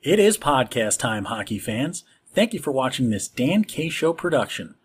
It 0.00 0.20
is 0.20 0.38
podcast 0.38 1.00
time, 1.00 1.24
hockey 1.24 1.58
fans. 1.58 2.04
Thank 2.32 2.54
you 2.54 2.60
for 2.60 2.70
watching 2.70 3.10
this 3.10 3.26
Dan 3.26 3.64
K 3.64 3.88
Show 3.88 4.12
production, 4.12 4.76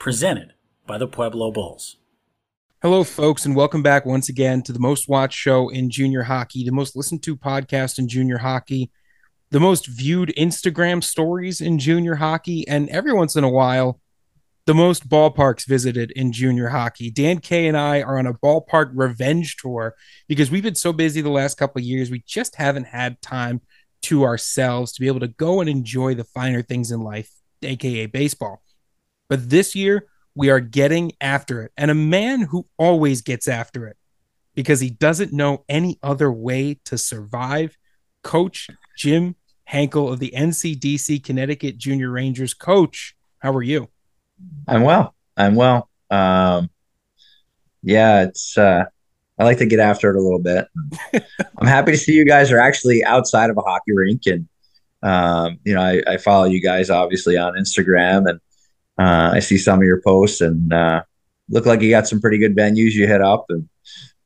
presented 0.00 0.54
by 0.84 0.98
the 0.98 1.06
Pueblo 1.06 1.52
Bulls. 1.52 1.98
Hello, 2.82 3.04
folks, 3.04 3.46
and 3.46 3.54
welcome 3.54 3.84
back 3.84 4.04
once 4.04 4.28
again 4.28 4.60
to 4.62 4.72
the 4.72 4.80
most 4.80 5.08
watched 5.08 5.38
show 5.38 5.68
in 5.68 5.90
junior 5.90 6.24
hockey, 6.24 6.64
the 6.64 6.72
most 6.72 6.96
listened 6.96 7.22
to 7.22 7.36
podcast 7.36 8.00
in 8.00 8.08
junior 8.08 8.38
hockey, 8.38 8.90
the 9.50 9.60
most 9.60 9.86
viewed 9.86 10.34
Instagram 10.36 11.04
stories 11.04 11.60
in 11.60 11.78
junior 11.78 12.16
hockey, 12.16 12.66
and 12.66 12.88
every 12.88 13.12
once 13.12 13.36
in 13.36 13.44
a 13.44 13.48
while, 13.48 14.00
the 14.66 14.74
most 14.74 15.08
ballparks 15.08 15.68
visited 15.68 16.10
in 16.16 16.32
junior 16.32 16.70
hockey. 16.70 17.12
Dan 17.12 17.38
K 17.38 17.68
and 17.68 17.76
I 17.76 18.02
are 18.02 18.18
on 18.18 18.26
a 18.26 18.34
ballpark 18.34 18.90
revenge 18.92 19.56
tour 19.56 19.94
because 20.26 20.50
we've 20.50 20.64
been 20.64 20.74
so 20.74 20.92
busy 20.92 21.20
the 21.20 21.30
last 21.30 21.58
couple 21.58 21.78
of 21.78 21.84
years. 21.84 22.10
We 22.10 22.24
just 22.26 22.56
haven't 22.56 22.88
had 22.88 23.22
time 23.22 23.60
to 24.02 24.24
ourselves 24.24 24.92
to 24.92 25.00
be 25.00 25.06
able 25.06 25.20
to 25.20 25.28
go 25.28 25.60
and 25.60 25.68
enjoy 25.68 26.14
the 26.14 26.24
finer 26.24 26.62
things 26.62 26.90
in 26.90 27.00
life, 27.00 27.30
aka 27.62 28.06
baseball. 28.06 28.62
But 29.28 29.48
this 29.48 29.74
year, 29.74 30.06
we 30.34 30.50
are 30.50 30.60
getting 30.60 31.12
after 31.20 31.62
it. 31.62 31.72
And 31.76 31.90
a 31.90 31.94
man 31.94 32.42
who 32.42 32.66
always 32.78 33.22
gets 33.22 33.48
after 33.48 33.86
it 33.86 33.96
because 34.54 34.80
he 34.80 34.90
doesn't 34.90 35.32
know 35.32 35.64
any 35.68 35.98
other 36.02 36.30
way 36.30 36.78
to 36.84 36.98
survive, 36.98 37.76
Coach 38.22 38.68
Jim 38.96 39.36
Henkel 39.64 40.12
of 40.12 40.18
the 40.18 40.32
NCDC 40.36 41.24
Connecticut 41.24 41.78
Junior 41.78 42.10
Rangers. 42.10 42.54
Coach, 42.54 43.14
how 43.38 43.52
are 43.52 43.62
you? 43.62 43.88
I'm 44.68 44.82
well. 44.82 45.14
I'm 45.36 45.54
well. 45.54 45.88
Um, 46.10 46.70
yeah, 47.82 48.24
it's 48.24 48.56
uh, 48.58 48.84
I 49.38 49.44
like 49.44 49.58
to 49.58 49.66
get 49.66 49.80
after 49.80 50.10
it 50.10 50.16
a 50.16 50.22
little 50.22 50.38
bit. 50.38 50.68
I'm 51.58 51.66
happy 51.66 51.92
to 51.92 51.98
see 51.98 52.12
you 52.12 52.24
guys 52.24 52.52
are 52.52 52.60
actually 52.60 53.04
outside 53.04 53.50
of 53.50 53.56
a 53.56 53.62
hockey 53.62 53.92
rink, 53.92 54.22
and 54.26 54.48
um, 55.02 55.58
you 55.64 55.74
know, 55.74 55.80
I, 55.80 56.02
I, 56.06 56.16
follow 56.16 56.44
you 56.44 56.62
guys 56.62 56.90
obviously 56.90 57.36
on 57.36 57.54
Instagram, 57.54 58.28
and 58.28 58.40
uh, 58.98 59.34
I 59.34 59.40
see 59.40 59.58
some 59.58 59.80
of 59.80 59.84
your 59.84 60.00
posts, 60.00 60.40
and 60.40 60.72
uh, 60.72 61.02
look 61.48 61.66
like 61.66 61.80
you 61.80 61.90
got 61.90 62.06
some 62.06 62.20
pretty 62.20 62.38
good 62.38 62.56
venues 62.56 62.92
you 62.92 63.06
hit 63.06 63.20
up, 63.20 63.46
and 63.48 63.68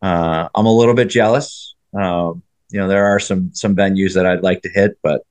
uh, 0.03 0.49
I'm 0.55 0.67
a 0.67 0.77
little 0.77 0.95
bit 0.95 1.09
jealous. 1.09 1.75
Um, 1.95 2.43
you 2.71 2.81
know, 2.81 2.89
there 2.89 3.07
are 3.07 3.21
some 3.21 3.51
some 3.55 3.77
venues 3.77 4.15
that 4.15 4.27
I'd 4.27 4.43
like 4.43 4.63
to 4.63 4.69
hit, 4.69 4.99
but 5.03 5.23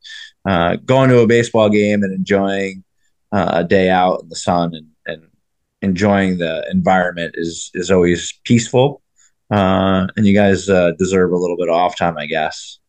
uh, 0.46 0.78
going 0.78 1.10
to 1.10 1.20
a 1.20 1.28
baseball 1.28 1.70
game 1.70 2.02
and 2.02 2.14
enjoying 2.14 2.84
uh, 3.32 3.52
a 3.56 3.64
day 3.64 3.90
out 3.90 4.22
in 4.22 4.30
the 4.30 4.36
sun 4.36 4.74
and, 4.74 4.88
and 5.06 5.28
enjoying 5.82 6.38
the 6.38 6.66
environment 6.72 7.36
is 7.38 7.72
is 7.74 7.92
always 7.92 8.34
peaceful 8.46 9.02
uh, 9.52 10.08
and 10.16 10.26
you 10.26 10.34
guys 10.34 10.70
uh, 10.70 10.92
deserve 10.98 11.32
a 11.32 11.38
little 11.38 11.58
bit 11.58 11.70
of 11.70 11.76
off 11.76 11.98
time, 11.98 12.18
I 12.18 12.26
guess. 12.26 12.80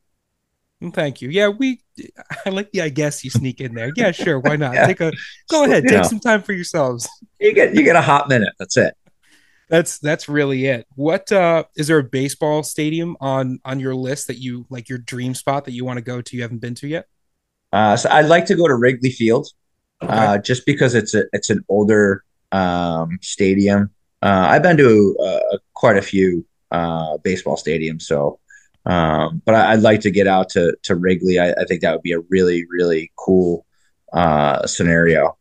Thank 0.92 1.22
you. 1.22 1.30
Yeah, 1.30 1.48
we. 1.48 1.80
I 2.44 2.50
like 2.50 2.70
the 2.72 2.82
I 2.82 2.90
guess 2.90 3.24
you 3.24 3.30
sneak 3.30 3.60
in 3.62 3.74
there. 3.74 3.90
Yeah, 3.96 4.12
sure. 4.12 4.38
Why 4.38 4.56
not? 4.56 4.74
yeah. 4.74 4.86
Take 4.86 5.00
a 5.00 5.12
go 5.50 5.64
ahead. 5.64 5.84
You 5.84 5.90
take 5.90 6.02
know, 6.02 6.08
some 6.08 6.20
time 6.20 6.42
for 6.42 6.52
yourselves. 6.52 7.08
You 7.40 7.54
get 7.54 7.74
you 7.74 7.82
get 7.82 7.96
a 7.96 8.02
hot 8.02 8.28
minute. 8.28 8.52
That's 8.58 8.76
it. 8.76 8.94
That's 9.68 9.98
that's 9.98 10.28
really 10.28 10.66
it. 10.66 10.86
What 10.94 11.32
uh 11.32 11.64
is 11.76 11.88
there 11.88 11.98
a 11.98 12.04
baseball 12.04 12.62
stadium 12.62 13.16
on 13.20 13.58
on 13.64 13.80
your 13.80 13.94
list 13.94 14.26
that 14.26 14.36
you 14.36 14.66
like 14.68 14.88
your 14.88 14.98
dream 14.98 15.34
spot 15.34 15.64
that 15.64 15.72
you 15.72 15.84
want 15.84 15.96
to 15.96 16.02
go 16.02 16.20
to 16.20 16.36
you 16.36 16.42
haven't 16.42 16.58
been 16.58 16.74
to 16.76 16.86
yet? 16.86 17.06
Uh, 17.72 17.96
so 17.96 18.08
I'd 18.10 18.26
like 18.26 18.46
to 18.46 18.54
go 18.54 18.68
to 18.68 18.74
Wrigley 18.74 19.10
Field, 19.10 19.48
okay. 20.02 20.12
uh, 20.12 20.38
just 20.38 20.66
because 20.66 20.94
it's 20.94 21.14
a 21.14 21.24
it's 21.32 21.50
an 21.50 21.64
older 21.68 22.22
um 22.52 23.18
stadium. 23.22 23.90
Uh, 24.26 24.48
I've 24.50 24.62
been 24.62 24.76
to 24.78 25.16
uh, 25.24 25.58
quite 25.74 25.96
a 25.96 26.02
few 26.02 26.44
uh, 26.72 27.16
baseball 27.18 27.56
stadiums, 27.56 28.02
so 28.02 28.40
um, 28.84 29.40
but 29.44 29.54
I, 29.54 29.76
would 29.76 29.84
like 29.84 30.00
to 30.00 30.10
get 30.10 30.26
out 30.26 30.48
to 30.50 30.76
to 30.82 30.96
Wrigley. 30.96 31.38
I, 31.38 31.52
I, 31.52 31.64
think 31.64 31.80
that 31.82 31.92
would 31.92 32.02
be 32.02 32.10
a 32.10 32.18
really 32.28 32.66
really 32.68 33.12
cool 33.14 33.64
uh, 34.12 34.66
scenario. 34.66 35.38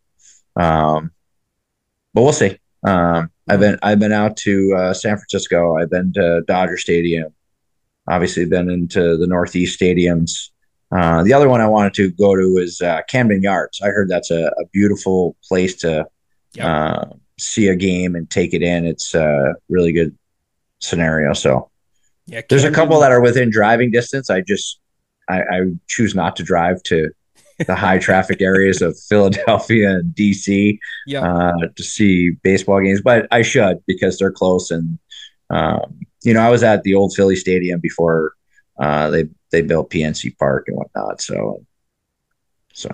Um, 0.56 1.12
but 2.14 2.22
we'll 2.22 2.32
see. 2.32 2.60
Um, 2.86 3.32
I've 3.50 3.60
been 3.60 3.80
I've 3.82 3.98
been 3.98 4.12
out 4.12 4.38
to 4.38 4.76
uh, 4.78 4.94
San 4.94 5.18
Francisco. 5.18 5.78
I've 5.78 5.90
been 5.90 6.14
to 6.14 6.44
Dodger 6.48 6.78
Stadium. 6.78 7.34
Obviously, 8.08 8.46
been 8.46 8.70
into 8.70 9.18
the 9.18 9.26
Northeast 9.26 9.80
stadiums. 9.80 10.50
Uh, 10.92 11.24
the 11.24 11.34
other 11.34 11.50
one 11.50 11.60
I 11.60 11.68
wanted 11.68 11.96
to 11.96 12.12
go 12.12 12.36
to 12.36 12.58
is 12.58 12.82
uh, 12.82 13.02
Camden 13.10 13.42
Yards. 13.42 13.82
I 13.82 13.88
heard 13.88 14.10
that's 14.10 14.30
a, 14.30 14.46
a 14.46 14.68
beautiful 14.72 15.36
place 15.44 15.74
to 15.78 16.06
yep. 16.54 16.66
uh, 16.68 17.06
see 17.38 17.68
a 17.68 17.76
game 17.76 18.16
and 18.16 18.30
take 18.30 18.54
it 18.54 18.62
in. 18.62 18.86
It's 18.86 19.14
a 19.14 19.56
really 19.70 19.92
good 19.92 20.18
scenario. 20.80 21.34
So 21.34 21.70
yeah, 22.28 22.42
there's 22.50 22.64
a 22.64 22.72
couple 22.72 23.00
that 23.02 23.12
are 23.12 23.22
within 23.22 23.50
driving 23.50 23.92
distance. 23.92 24.30
I 24.30 24.42
just 24.42 24.80
I, 25.28 25.42
I 25.42 25.62
choose 25.88 26.16
not 26.16 26.36
to 26.38 26.44
drive 26.44 26.82
to 26.84 27.12
the 27.66 27.76
high 27.86 27.98
traffic 27.98 28.42
areas 28.42 28.82
of 28.82 28.98
Philadelphia 29.00 29.98
and 29.98 30.16
DC 30.16 30.78
yep. 31.08 31.24
uh, 31.24 31.68
to 31.76 31.84
see 31.84 32.32
baseball 32.44 32.82
games, 32.82 33.02
but 33.02 33.28
I 33.32 33.42
should 33.42 33.84
because 33.86 34.18
they're 34.18 34.32
close. 34.32 34.72
And 34.72 34.98
um, 35.50 36.00
you 36.24 36.34
know, 36.34 36.42
I 36.42 36.50
was 36.50 36.64
at 36.64 36.84
the 36.84 36.96
old 36.96 37.14
Philly 37.14 37.36
Stadium 37.36 37.80
before 37.80 38.34
uh, 38.80 39.10
they 39.10 39.26
they 39.52 39.62
built 39.62 39.90
PNC 39.90 40.38
Park 40.38 40.66
and 40.68 40.78
whatnot. 40.78 41.22
So 41.22 41.66
so 42.74 42.90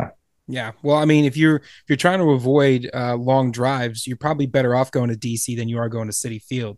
yeah. 0.52 0.72
Well, 0.84 0.98
I 0.98 1.06
mean, 1.06 1.26
if 1.26 1.38
you're 1.38 1.58
if 1.58 1.84
you're 1.88 1.98
trying 1.98 2.20
to 2.20 2.32
avoid 2.32 2.90
uh, 2.94 3.16
long 3.16 3.52
drives, 3.52 4.06
you're 4.06 4.18
probably 4.18 4.46
better 4.46 4.76
off 4.76 4.92
going 4.92 5.10
to 5.10 5.16
DC 5.16 5.56
than 5.58 5.70
you 5.70 5.78
are 5.78 5.90
going 5.90 6.08
to 6.08 6.14
Citi 6.14 6.42
Field, 6.42 6.78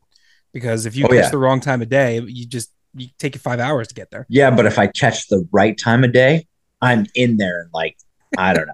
because 0.53 0.85
if 0.85 0.95
you 0.95 1.05
oh, 1.05 1.09
catch 1.09 1.15
yeah. 1.17 1.29
the 1.29 1.37
wrong 1.37 1.59
time 1.59 1.81
of 1.81 1.89
day, 1.89 2.19
you 2.19 2.45
just 2.45 2.71
you 2.95 3.07
take 3.17 3.35
you 3.35 3.39
five 3.39 3.59
hours 3.59 3.87
to 3.89 3.95
get 3.95 4.11
there. 4.11 4.25
Yeah, 4.29 4.51
but 4.51 4.65
if 4.65 4.77
I 4.77 4.87
catch 4.87 5.27
the 5.27 5.47
right 5.51 5.77
time 5.77 6.03
of 6.03 6.13
day, 6.13 6.47
I'm 6.81 7.05
in 7.15 7.37
there 7.37 7.61
in 7.61 7.69
like 7.73 7.97
I 8.37 8.53
don't 8.53 8.67
know 8.67 8.73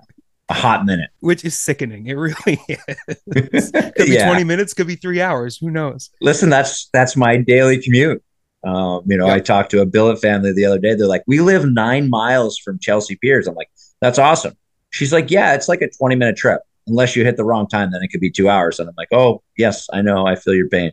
a 0.50 0.54
hot 0.54 0.86
minute, 0.86 1.12
which 1.20 1.46
is 1.46 1.58
sickening. 1.58 2.08
It 2.08 2.14
really 2.14 2.60
is. 2.68 3.72
could 3.72 3.94
be 3.96 4.14
yeah. 4.14 4.28
20 4.28 4.44
minutes, 4.44 4.74
could 4.74 4.88
be 4.88 4.96
three 4.96 5.22
hours. 5.22 5.58
Who 5.58 5.70
knows? 5.70 6.10
Listen, 6.22 6.50
that's 6.50 6.90
that's 6.92 7.16
my 7.16 7.38
daily 7.38 7.82
commute. 7.82 8.22
Um, 8.66 9.04
you 9.06 9.16
know, 9.16 9.28
yep. 9.28 9.36
I 9.38 9.40
talked 9.40 9.72
to 9.72 9.82
a 9.82 9.86
billet 9.86 10.20
family 10.20 10.52
the 10.52 10.66
other 10.66 10.80
day. 10.80 10.96
They're 10.96 11.08
like, 11.08 11.24
"We 11.28 11.40
live 11.40 11.66
nine 11.66 12.10
miles 12.10 12.58
from 12.58 12.78
Chelsea 12.80 13.16
Piers." 13.16 13.48
I'm 13.48 13.56
like, 13.56 13.70
"That's 14.02 14.20
awesome." 14.20 14.58
She's 14.92 15.14
like, 15.14 15.30
yeah, 15.30 15.54
it's 15.54 15.68
like 15.68 15.82
a 15.82 15.90
20 15.90 16.16
minute 16.16 16.38
trip. 16.38 16.62
Unless 16.88 17.16
you 17.16 17.24
hit 17.24 17.38
the 17.38 17.44
wrong 17.44 17.68
time, 17.68 17.92
then 17.92 18.02
it 18.02 18.08
could 18.08 18.22
be 18.22 18.32
two 18.32 18.50
hours. 18.50 18.80
And 18.80 18.90
I'm 18.90 18.96
like, 18.98 19.10
oh, 19.12 19.44
yes, 19.58 19.88
I 19.94 20.02
know. 20.02 20.26
I 20.26 20.36
feel 20.36 20.56
your 20.56 20.70
pain. 20.70 20.92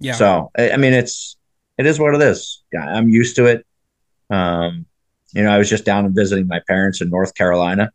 Yeah. 0.00 0.14
So, 0.14 0.50
I 0.58 0.76
mean, 0.76 0.92
it's, 0.92 1.36
it 1.78 1.86
is 1.86 1.98
what 2.00 2.14
it 2.14 2.20
is. 2.20 2.62
Yeah. 2.72 2.84
I'm 2.84 3.08
used 3.08 3.36
to 3.36 3.46
it. 3.46 3.66
Um, 4.30 4.86
you 5.32 5.42
know, 5.42 5.50
I 5.50 5.58
was 5.58 5.68
just 5.68 5.84
down 5.84 6.04
and 6.04 6.14
visiting 6.14 6.46
my 6.46 6.60
parents 6.66 7.00
in 7.00 7.08
North 7.08 7.34
Carolina. 7.34 7.92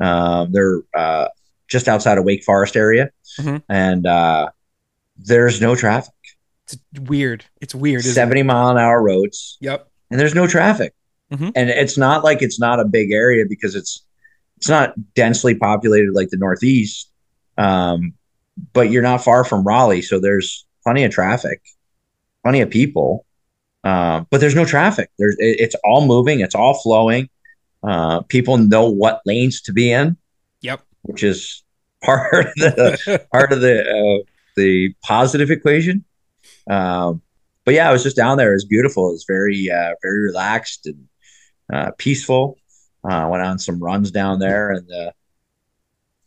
Um, 0.00 0.52
they're 0.52 0.82
uh, 0.94 1.28
just 1.68 1.88
outside 1.88 2.18
of 2.18 2.24
Wake 2.24 2.44
Forest 2.44 2.76
area, 2.76 3.10
mm-hmm. 3.38 3.58
and 3.68 4.06
uh, 4.06 4.50
there's 5.16 5.60
no 5.60 5.74
traffic. 5.74 6.12
It's 6.64 6.78
weird. 7.00 7.44
It's 7.60 7.74
weird. 7.74 8.02
Seventy 8.04 8.40
it? 8.40 8.44
mile 8.44 8.70
an 8.70 8.78
hour 8.78 9.02
roads. 9.02 9.56
Yep. 9.60 9.88
And 10.10 10.20
there's 10.20 10.34
no 10.34 10.46
traffic, 10.46 10.94
mm-hmm. 11.32 11.50
and 11.54 11.70
it's 11.70 11.96
not 11.96 12.24
like 12.24 12.42
it's 12.42 12.58
not 12.58 12.80
a 12.80 12.84
big 12.84 13.12
area 13.12 13.44
because 13.48 13.74
it's 13.74 14.03
it's 14.64 14.70
not 14.70 14.94
densely 15.12 15.54
populated 15.54 16.14
like 16.14 16.30
the 16.30 16.38
Northeast, 16.38 17.10
um, 17.58 18.14
but 18.72 18.90
you're 18.90 19.02
not 19.02 19.22
far 19.22 19.44
from 19.44 19.62
Raleigh, 19.62 20.00
so 20.00 20.18
there's 20.18 20.64
plenty 20.82 21.04
of 21.04 21.12
traffic, 21.12 21.60
plenty 22.42 22.62
of 22.62 22.70
people, 22.70 23.26
uh, 23.84 24.24
but 24.30 24.40
there's 24.40 24.54
no 24.54 24.64
traffic. 24.64 25.10
There's 25.18 25.36
it, 25.38 25.60
it's 25.60 25.76
all 25.84 26.06
moving, 26.06 26.40
it's 26.40 26.54
all 26.54 26.80
flowing. 26.80 27.28
Uh, 27.82 28.22
people 28.22 28.56
know 28.56 28.88
what 28.88 29.20
lanes 29.26 29.60
to 29.60 29.72
be 29.74 29.92
in. 29.92 30.16
Yep, 30.62 30.80
which 31.02 31.22
is 31.22 31.62
part 32.02 32.46
of 32.46 32.54
the 32.54 33.26
part 33.32 33.52
of 33.52 33.60
the 33.60 33.82
uh, 33.82 34.24
the 34.56 34.94
positive 35.02 35.50
equation. 35.50 36.06
Um, 36.70 37.20
but 37.66 37.74
yeah, 37.74 37.90
I 37.90 37.92
was 37.92 38.02
just 38.02 38.16
down 38.16 38.38
there. 38.38 38.52
It 38.52 38.56
was 38.56 38.64
beautiful. 38.64 39.10
It 39.10 39.12
was 39.12 39.26
very 39.28 39.70
uh, 39.70 39.92
very 40.00 40.22
relaxed 40.22 40.86
and 40.86 41.06
uh, 41.70 41.90
peaceful. 41.98 42.56
Uh, 43.08 43.28
went 43.28 43.42
on 43.42 43.58
some 43.58 43.78
runs 43.82 44.10
down 44.10 44.38
there 44.38 44.70
and 44.70 44.86
the 44.88 45.12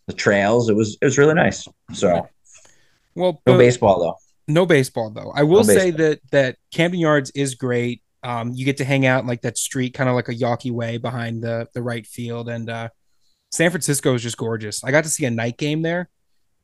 the 0.07 0.13
trails. 0.13 0.69
It 0.69 0.75
was 0.75 0.97
it 1.01 1.05
was 1.05 1.17
really 1.17 1.33
nice. 1.33 1.67
So, 1.93 2.27
well, 3.15 3.41
no 3.45 3.57
baseball 3.57 3.99
though. 3.99 4.17
No 4.47 4.65
baseball 4.65 5.09
though. 5.09 5.31
I 5.35 5.43
will 5.43 5.63
no 5.63 5.73
say 5.73 5.91
that 5.91 6.19
that 6.31 6.57
Camden 6.71 6.99
Yards 6.99 7.31
is 7.31 7.55
great. 7.55 8.01
Um, 8.23 8.53
you 8.53 8.65
get 8.65 8.77
to 8.77 8.85
hang 8.85 9.05
out 9.05 9.21
in 9.21 9.27
like 9.27 9.41
that 9.41 9.57
street, 9.57 9.93
kind 9.93 10.09
of 10.09 10.15
like 10.15 10.29
a 10.29 10.35
Yawkey 10.35 10.71
way 10.71 10.97
behind 10.97 11.43
the 11.43 11.67
the 11.73 11.81
right 11.81 12.05
field, 12.05 12.49
and 12.49 12.69
uh, 12.69 12.89
San 13.51 13.69
Francisco 13.71 14.13
is 14.13 14.23
just 14.23 14.37
gorgeous. 14.37 14.83
I 14.83 14.91
got 14.91 15.03
to 15.03 15.09
see 15.09 15.25
a 15.25 15.31
night 15.31 15.57
game 15.57 15.81
there. 15.81 16.09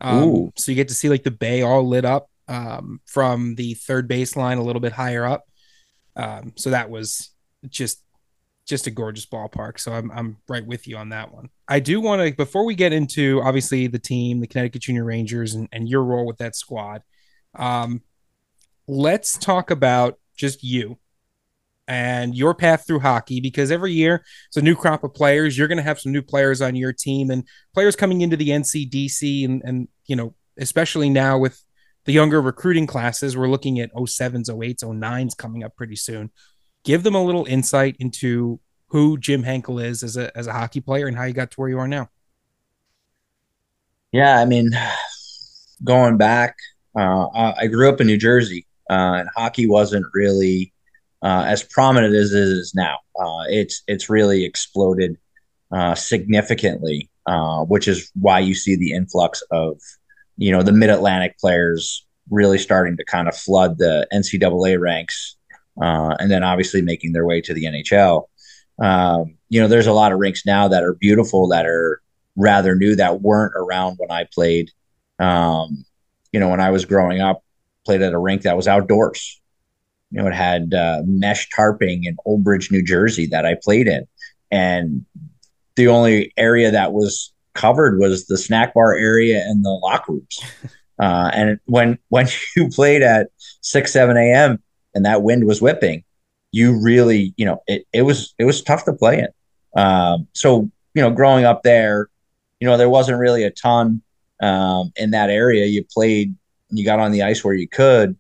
Um, 0.02 0.52
so 0.58 0.72
you 0.72 0.76
get 0.76 0.90
to 0.90 0.94
see 0.94 1.10
like 1.10 1.24
the 1.24 1.32
bay 1.32 1.62
all 1.62 1.88
lit 1.88 2.04
up 2.04 2.30
um, 2.48 3.00
from 3.06 3.56
the 3.56 3.74
third 3.76 4.10
baseline 4.10 4.58
a 4.58 4.62
little 4.62 4.82
bit 4.82 4.92
higher 4.92 5.26
up. 5.26 5.44
Um, 6.16 6.54
so 6.56 6.72
that 6.72 6.90
was 6.90 7.32
just 7.70 8.03
just 8.66 8.88
a 8.88 8.92
gorgeous 8.92 9.26
ballpark. 9.26 9.80
So 9.80 9.92
I'm 9.94 10.12
I'm 10.12 10.38
right 10.48 10.66
with 10.66 10.88
you 10.88 10.98
on 10.98 11.10
that 11.10 11.34
one. 11.34 11.50
I 11.68 11.80
do 11.80 12.00
want 12.00 12.22
to 12.22 12.36
before 12.36 12.66
we 12.66 12.76
get 12.76 12.94
into 12.94 13.42
obviously 13.42 13.88
the 13.88 14.00
team, 14.00 14.40
the 14.40 14.48
Connecticut 14.48 14.82
Junior 14.84 15.04
Rangers, 15.04 15.54
and, 15.54 15.68
and 15.72 15.88
your 15.90 16.04
role 16.04 16.26
with 16.26 16.38
that 16.38 16.56
squad. 16.56 17.02
Um, 17.56 18.02
let's 18.88 19.38
talk 19.38 19.72
about 19.72 20.20
just 20.36 20.64
you. 20.64 20.98
and 21.88 22.34
your 22.34 22.56
path 22.56 22.88
through 22.88 23.02
hockey 23.02 23.42
because 23.42 23.70
every 23.70 23.92
year 23.92 24.24
it's 24.48 24.58
a 24.58 24.62
new 24.62 24.76
crop 24.76 25.04
of 25.04 25.14
players. 25.14 25.58
You're 25.58 25.68
going 25.68 25.78
to 25.78 25.84
have 25.84 26.00
some 26.00 26.14
new 26.14 26.22
players 26.22 26.62
on 26.62 26.76
your 26.76 26.94
team 26.94 27.30
and 27.30 27.46
players 27.74 27.96
coming 27.96 28.22
into 28.22 28.38
the 28.38 28.50
NCDC 28.50 29.46
and 29.46 29.62
and 29.66 29.88
you 30.06 30.16
know 30.16 30.34
especially 30.58 31.10
now 31.10 31.38
with 31.38 31.62
the 32.06 32.14
younger 32.14 32.42
recruiting 32.42 32.86
classes, 32.88 33.38
we're 33.38 33.48
looking 33.48 33.80
at 33.80 33.94
07s, 33.94 34.50
08s, 34.50 34.84
09s 34.84 35.38
coming 35.38 35.64
up 35.64 35.76
pretty 35.76 35.96
soon. 35.96 36.32
Give 36.84 37.04
them 37.04 37.16
a 37.16 37.24
little 37.24 37.46
insight 37.46 37.96
into 38.00 38.60
who 38.88 39.18
Jim 39.18 39.44
Henkel 39.44 39.80
is 39.80 40.04
as 40.04 40.18
a 40.18 40.36
as 40.38 40.48
a 40.48 40.54
hockey 40.54 40.82
player 40.82 41.08
and 41.08 41.18
how 41.18 41.24
you 41.24 41.34
got 41.34 41.52
to 41.52 41.56
where 41.58 41.70
you 41.70 41.80
are 41.80 41.88
now. 41.88 42.10
Yeah, 44.12 44.40
I 44.40 44.46
mean, 44.46 44.70
going 45.84 46.18
back, 46.18 46.56
uh, 46.96 47.28
I 47.34 47.68
grew 47.68 47.90
up 47.90 48.00
in 48.00 48.08
New 48.08 48.18
Jersey, 48.18 48.68
uh, 48.90 49.16
and 49.18 49.30
hockey 49.36 49.68
wasn't 49.68 50.06
really 50.14 50.72
uh, 51.24 51.46
as 51.48 51.64
prominent 51.64 52.14
as 52.14 52.34
it 52.34 52.40
is 52.40 52.74
now. 52.76 53.00
Uh, 53.20 53.46
it's 53.48 53.82
it's 53.88 54.10
really 54.10 54.46
exploded 54.46 55.18
uh, 55.72 55.96
significantly, 55.96 57.10
uh, 57.26 57.64
which 57.64 57.88
is 57.88 58.12
why 58.14 58.40
you 58.40 58.54
see 58.54 58.76
the 58.76 58.92
influx 58.92 59.42
of 59.52 59.80
you 60.38 60.52
know 60.52 60.62
the 60.62 60.72
Mid 60.72 60.90
Atlantic 60.90 61.38
players 61.40 62.06
really 62.30 62.58
starting 62.58 62.98
to 62.98 63.06
kind 63.06 63.28
of 63.28 63.36
flood 63.36 63.78
the 63.78 64.08
NCAA 64.14 64.80
ranks, 64.80 65.38
and 65.78 66.30
then 66.30 66.44
obviously 66.44 66.82
making 66.82 67.14
their 67.14 67.26
way 67.26 67.42
to 67.42 67.54
the 67.54 67.66
NHL. 67.66 68.26
Um, 68.80 69.38
you 69.50 69.62
know, 69.62 69.68
there's 69.68 69.88
a 69.88 69.94
lot 69.94 70.12
of 70.12 70.20
rinks 70.20 70.46
now 70.46 70.68
that 70.68 70.84
are 70.84 70.94
beautiful 70.94 71.48
that 71.50 71.66
are 71.66 72.02
rather 72.36 72.76
new 72.76 72.96
that 72.96 73.22
weren't 73.22 73.54
around 73.56 73.96
when 73.98 74.12
I 74.12 74.26
played. 74.34 74.72
Um, 75.20 75.86
you 76.32 76.40
know, 76.40 76.50
when 76.50 76.60
I 76.60 76.72
was 76.72 76.86
growing 76.86 77.22
up, 77.22 77.44
played 77.86 78.02
at 78.02 78.14
a 78.14 78.20
rink 78.20 78.44
that 78.44 78.58
was 78.58 78.68
outdoors. 78.68 79.40
You 80.12 80.22
know, 80.22 80.28
it 80.28 80.34
had 80.34 80.74
uh, 80.74 81.02
mesh 81.06 81.50
tarping 81.50 82.02
in 82.04 82.18
Old 82.26 82.44
Bridge, 82.44 82.72
New 82.72 82.84
Jersey 82.84 83.28
that 83.28 83.46
I 83.46 83.56
played 83.62 83.88
in. 83.88 84.06
And 84.52 85.06
the 85.76 85.88
only 85.88 86.32
area 86.38 86.72
that 86.72 86.94
was 86.94 87.34
covered 87.54 88.00
was 88.00 88.28
the 88.28 88.38
snack 88.38 88.74
bar 88.74 88.96
area 88.96 89.44
and 89.46 89.64
the 89.64 89.70
locker 89.70 90.14
rooms. 90.14 90.40
Uh, 91.00 91.32
and 91.34 91.60
when 91.66 91.98
when 92.10 92.28
you 92.56 92.70
played 92.70 93.02
at 93.02 93.28
six 93.62 93.92
seven 93.92 94.16
a.m. 94.16 94.62
and 94.96 95.06
that 95.06 95.24
wind 95.24 95.46
was 95.46 95.62
whipping, 95.62 96.04
you 96.52 96.80
really 96.80 97.34
you 97.38 97.46
know 97.46 97.62
it, 97.68 97.86
it 97.94 98.04
was 98.04 98.34
it 98.38 98.46
was 98.46 98.62
tough 98.62 98.86
to 98.86 98.94
play 98.94 99.20
in. 99.20 99.28
Um, 99.82 100.28
so 100.34 100.70
you 100.94 101.02
know, 101.02 101.12
growing 101.12 101.46
up 101.46 101.64
there, 101.64 102.10
you 102.60 102.68
know, 102.68 102.78
there 102.78 102.90
wasn't 102.90 103.20
really 103.20 103.44
a 103.44 103.52
ton 103.52 104.02
um, 104.42 104.92
in 104.96 105.12
that 105.12 105.30
area. 105.30 105.66
You 105.66 105.84
played, 105.92 106.36
you 106.70 106.86
got 106.86 107.00
on 107.00 107.12
the 107.12 107.24
ice 107.24 107.44
where 107.44 107.54
you 107.54 107.68
could. 107.68 108.18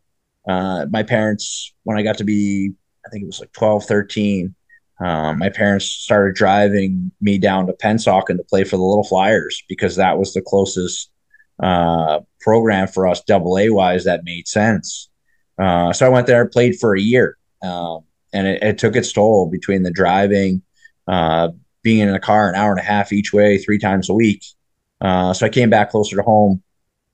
Uh, 0.47 0.85
my 0.89 1.03
parents, 1.03 1.73
when 1.83 1.97
I 1.97 2.03
got 2.03 2.17
to 2.17 2.23
be, 2.23 2.73
I 3.05 3.09
think 3.09 3.23
it 3.23 3.27
was 3.27 3.39
like 3.39 3.53
12, 3.53 3.85
13, 3.85 4.55
um, 4.99 5.39
my 5.39 5.49
parents 5.49 5.85
started 5.85 6.35
driving 6.35 7.11
me 7.19 7.37
down 7.37 7.67
to 7.67 7.73
Pennsauken 7.73 8.37
to 8.37 8.43
play 8.43 8.63
for 8.63 8.77
the 8.77 8.83
Little 8.83 9.03
Flyers 9.03 9.63
because 9.67 9.95
that 9.95 10.17
was 10.17 10.33
the 10.33 10.41
closest 10.41 11.09
uh, 11.61 12.19
program 12.41 12.87
for 12.87 13.07
us, 13.07 13.21
double 13.21 13.57
A 13.57 13.69
wise, 13.69 14.05
that 14.05 14.23
made 14.23 14.47
sense. 14.47 15.09
Uh, 15.59 15.94
so 15.94 16.05
I 16.05 16.09
went 16.09 16.27
there, 16.27 16.47
played 16.47 16.79
for 16.79 16.95
a 16.95 17.01
year, 17.01 17.38
um, 17.61 18.01
and 18.33 18.47
it, 18.47 18.63
it, 18.63 18.77
took 18.77 18.95
its 18.95 19.13
toll 19.13 19.50
between 19.50 19.83
the 19.83 19.91
driving, 19.91 20.63
uh, 21.07 21.50
being 21.83 22.00
in 22.00 22.13
a 22.13 22.19
car 22.19 22.50
an 22.50 22.55
hour 22.55 22.71
and 22.71 22.79
a 22.79 22.83
half 22.83 23.13
each 23.13 23.33
way 23.33 23.57
three 23.57 23.77
times 23.77 24.09
a 24.09 24.13
week. 24.13 24.44
Uh, 25.01 25.33
so 25.33 25.45
I 25.45 25.50
came 25.50 25.69
back 25.69 25.91
closer 25.91 26.15
to 26.15 26.23
home, 26.23 26.63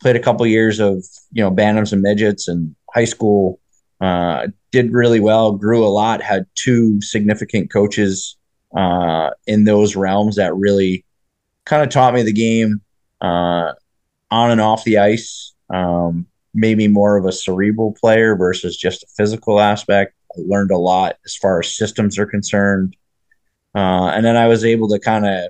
played 0.01 0.15
a 0.15 0.21
couple 0.21 0.45
years 0.47 0.79
of 0.79 1.03
you 1.31 1.43
know 1.43 1.51
bantams 1.51 1.91
and 1.91 2.01
midgets 2.01 2.47
and 2.47 2.75
high 2.93 3.05
school. 3.05 3.59
Uh, 3.99 4.47
did 4.71 4.93
really 4.93 5.19
well, 5.19 5.51
grew 5.51 5.85
a 5.85 5.89
lot. 5.89 6.21
Had 6.21 6.45
two 6.55 7.01
significant 7.01 7.71
coaches 7.71 8.37
uh, 8.75 9.31
in 9.47 9.65
those 9.65 9.95
realms 9.95 10.35
that 10.35 10.55
really 10.55 11.03
kind 11.65 11.83
of 11.83 11.89
taught 11.89 12.13
me 12.13 12.23
the 12.23 12.31
game 12.31 12.81
uh, 13.21 13.73
on 14.31 14.51
and 14.51 14.61
off 14.61 14.83
the 14.83 14.99
ice. 14.99 15.53
Um, 15.69 16.27
made 16.53 16.77
me 16.77 16.87
more 16.87 17.17
of 17.17 17.25
a 17.25 17.31
cerebral 17.31 17.93
player 17.99 18.35
versus 18.35 18.77
just 18.77 19.03
a 19.03 19.07
physical 19.17 19.59
aspect. 19.59 20.13
I 20.35 20.41
learned 20.45 20.71
a 20.71 20.77
lot 20.77 21.17
as 21.25 21.35
far 21.35 21.59
as 21.59 21.75
systems 21.75 22.17
are 22.17 22.25
concerned. 22.25 22.95
Uh, 23.75 24.07
and 24.07 24.25
then 24.25 24.35
I 24.35 24.47
was 24.47 24.65
able 24.65 24.89
to 24.89 24.99
kind 24.99 25.25
of, 25.25 25.49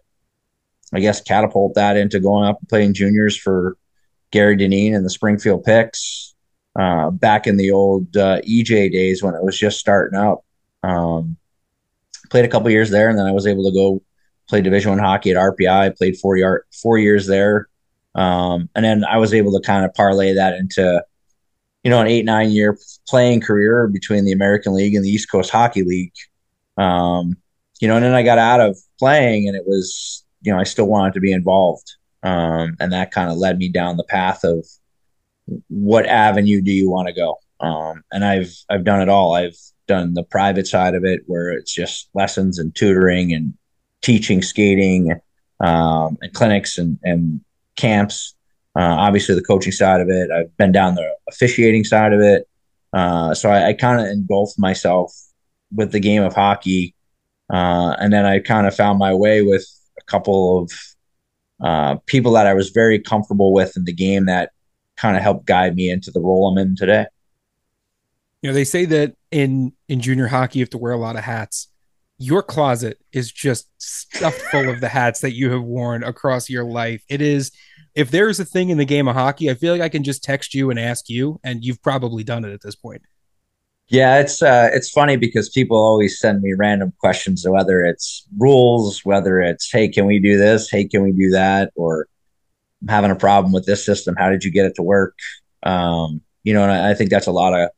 I 0.93 0.99
guess, 0.99 1.21
catapult 1.21 1.75
that 1.75 1.97
into 1.97 2.19
going 2.19 2.45
up 2.45 2.59
and 2.59 2.69
playing 2.69 2.93
juniors 2.93 3.37
for 3.37 3.77
Gary 4.31 4.55
Dineen 4.55 4.93
and 4.93 5.05
the 5.05 5.09
Springfield 5.09 5.63
Pics 5.63 6.35
uh, 6.77 7.09
back 7.11 7.47
in 7.47 7.57
the 7.57 7.71
old 7.71 8.15
uh, 8.15 8.41
EJ 8.41 8.91
days 8.91 9.23
when 9.23 9.35
it 9.35 9.43
was 9.43 9.57
just 9.57 9.79
starting 9.79 10.19
up. 10.19 10.43
Um, 10.83 11.37
played 12.29 12.45
a 12.45 12.49
couple 12.49 12.69
years 12.69 12.89
there, 12.89 13.09
and 13.09 13.17
then 13.17 13.25
I 13.25 13.31
was 13.31 13.47
able 13.47 13.69
to 13.69 13.75
go 13.75 14.01
play 14.47 14.61
Division 14.61 14.91
One 14.91 14.99
hockey 14.99 15.31
at 15.31 15.37
RPI. 15.37 15.97
Played 15.97 16.17
four 16.17 16.37
year 16.37 16.65
four 16.71 16.97
years 16.97 17.27
there, 17.27 17.69
um, 18.19 18.69
and 18.75 18.83
then 18.83 19.05
I 19.05 19.17
was 19.17 19.33
able 19.33 19.57
to 19.57 19.65
kind 19.65 19.85
of 19.85 19.93
parlay 19.93 20.33
that 20.33 20.55
into 20.55 21.01
you 21.83 21.89
know 21.89 22.01
an 22.01 22.07
eight 22.07 22.25
nine 22.25 22.51
year 22.51 22.77
playing 23.07 23.39
career 23.39 23.87
between 23.87 24.25
the 24.25 24.33
American 24.33 24.73
League 24.73 24.93
and 24.93 25.05
the 25.05 25.09
East 25.09 25.31
Coast 25.31 25.49
Hockey 25.49 25.83
League. 25.83 26.13
Um, 26.77 27.37
you 27.79 27.87
know, 27.87 27.95
and 27.95 28.03
then 28.03 28.13
I 28.13 28.23
got 28.23 28.37
out 28.37 28.59
of 28.59 28.77
playing 28.99 29.47
and 29.47 29.55
it 29.55 29.63
was, 29.65 30.25
you 30.41 30.51
know, 30.51 30.59
I 30.59 30.63
still 30.63 30.87
wanted 30.87 31.13
to 31.13 31.21
be 31.21 31.31
involved. 31.31 31.95
Um, 32.21 32.75
and 32.81 32.91
that 32.91 33.11
kind 33.11 33.31
of 33.31 33.37
led 33.37 33.57
me 33.57 33.69
down 33.69 33.95
the 33.95 34.03
path 34.03 34.43
of 34.43 34.65
what 35.69 36.05
avenue 36.05 36.61
do 36.61 36.71
you 36.71 36.89
want 36.89 37.07
to 37.07 37.13
go? 37.13 37.37
Um, 37.61 38.03
and 38.11 38.25
I've, 38.25 38.53
I've 38.69 38.83
done 38.83 39.01
it 39.01 39.07
all. 39.07 39.33
I've 39.33 39.57
done 39.87 40.13
the 40.13 40.23
private 40.23 40.67
side 40.67 40.93
of 40.93 41.05
it 41.05 41.21
where 41.27 41.51
it's 41.51 41.73
just 41.73 42.09
lessons 42.13 42.59
and 42.59 42.75
tutoring 42.75 43.31
and 43.33 43.53
teaching 44.01 44.41
skating, 44.41 45.13
um, 45.61 46.17
and 46.21 46.33
clinics 46.33 46.77
and, 46.77 46.99
and 47.03 47.39
camps. 47.79 48.35
Uh, 48.77 48.83
obviously 48.83 49.35
the 49.35 49.41
coaching 49.41 49.71
side 49.71 50.01
of 50.01 50.09
it. 50.09 50.29
I've 50.31 50.55
been 50.57 50.71
down 50.71 50.95
the 50.95 51.09
officiating 51.27 51.83
side 51.83 52.13
of 52.13 52.21
it. 52.21 52.47
Uh, 52.93 53.33
so 53.33 53.49
I, 53.49 53.69
I 53.69 53.73
kind 53.73 53.99
of 53.99 54.07
engulfed 54.07 54.59
myself 54.59 55.13
with 55.71 55.91
the 55.91 55.99
game 55.99 56.23
of 56.23 56.33
hockey 56.33 56.95
uh, 57.51 57.95
and 57.99 58.13
then 58.13 58.25
I 58.25 58.39
kind 58.39 58.67
of 58.67 58.75
found 58.75 58.99
my 58.99 59.13
way 59.13 59.41
with 59.41 59.65
a 59.99 60.03
couple 60.03 60.61
of 60.61 60.71
uh, 61.61 61.95
people 62.05 62.33
that 62.33 62.47
I 62.47 62.53
was 62.53 62.69
very 62.69 62.99
comfortable 62.99 63.53
with 63.53 63.75
in 63.75 63.85
the 63.85 63.93
game 63.93 64.27
that 64.27 64.51
kind 64.97 65.17
of 65.17 65.23
helped 65.23 65.45
guide 65.45 65.75
me 65.75 65.89
into 65.89 66.11
the 66.11 66.19
role 66.19 66.47
I'm 66.47 66.57
in 66.57 66.75
today. 66.75 67.05
You 68.41 68.49
know, 68.49 68.53
they 68.53 68.63
say 68.63 68.85
that 68.85 69.15
in 69.31 69.73
in 69.89 69.99
junior 69.99 70.27
hockey 70.27 70.59
you 70.59 70.63
have 70.63 70.69
to 70.69 70.77
wear 70.77 70.93
a 70.93 70.97
lot 70.97 71.17
of 71.17 71.23
hats. 71.23 71.67
Your 72.17 72.43
closet 72.43 72.99
is 73.11 73.31
just 73.31 73.69
stuffed 73.77 74.41
full 74.51 74.69
of 74.69 74.81
the 74.81 74.89
hats 74.89 75.21
that 75.21 75.33
you 75.33 75.51
have 75.51 75.63
worn 75.63 76.03
across 76.03 76.49
your 76.49 76.65
life. 76.65 77.03
It 77.09 77.21
is 77.21 77.51
if 77.99 78.11
there's 78.11 78.39
a 78.39 78.45
thing 78.45 78.69
in 78.69 78.77
the 78.77 78.85
game 78.85 79.09
of 79.09 79.15
hockey, 79.15 79.49
I 79.49 79.55
feel 79.55 79.73
like 79.73 79.81
I 79.81 79.89
can 79.89 80.03
just 80.03 80.23
text 80.23 80.53
you 80.53 80.69
and 80.69 80.79
ask 80.79 81.09
you, 81.09 81.37
and 81.43 81.65
you've 81.65 81.81
probably 81.81 82.23
done 82.23 82.45
it 82.45 82.53
at 82.53 82.61
this 82.61 82.75
point. 82.75 83.01
Yeah, 83.89 84.19
it's 84.19 84.41
uh, 84.41 84.69
it's 84.71 84.89
funny 84.89 85.17
because 85.17 85.49
people 85.49 85.75
always 85.75 86.17
send 86.17 86.41
me 86.41 86.53
random 86.53 86.93
questions, 86.99 87.45
whether 87.45 87.83
it's 87.83 88.25
rules, 88.37 89.03
whether 89.03 89.41
it's 89.41 89.69
hey, 89.69 89.89
can 89.89 90.05
we 90.05 90.19
do 90.19 90.37
this? 90.37 90.69
Hey, 90.69 90.85
can 90.85 91.03
we 91.03 91.11
do 91.11 91.31
that? 91.31 91.73
Or 91.75 92.07
I'm 92.81 92.87
having 92.87 93.11
a 93.11 93.15
problem 93.15 93.51
with 93.51 93.65
this 93.65 93.85
system. 93.85 94.15
How 94.17 94.29
did 94.29 94.45
you 94.45 94.51
get 94.51 94.65
it 94.65 94.75
to 94.75 94.83
work? 94.83 95.17
Um, 95.63 96.21
you 96.43 96.53
know, 96.53 96.63
and 96.63 96.71
I, 96.71 96.91
I 96.91 96.93
think 96.93 97.09
that's 97.09 97.27
a 97.27 97.33
lot 97.33 97.59
of 97.59 97.69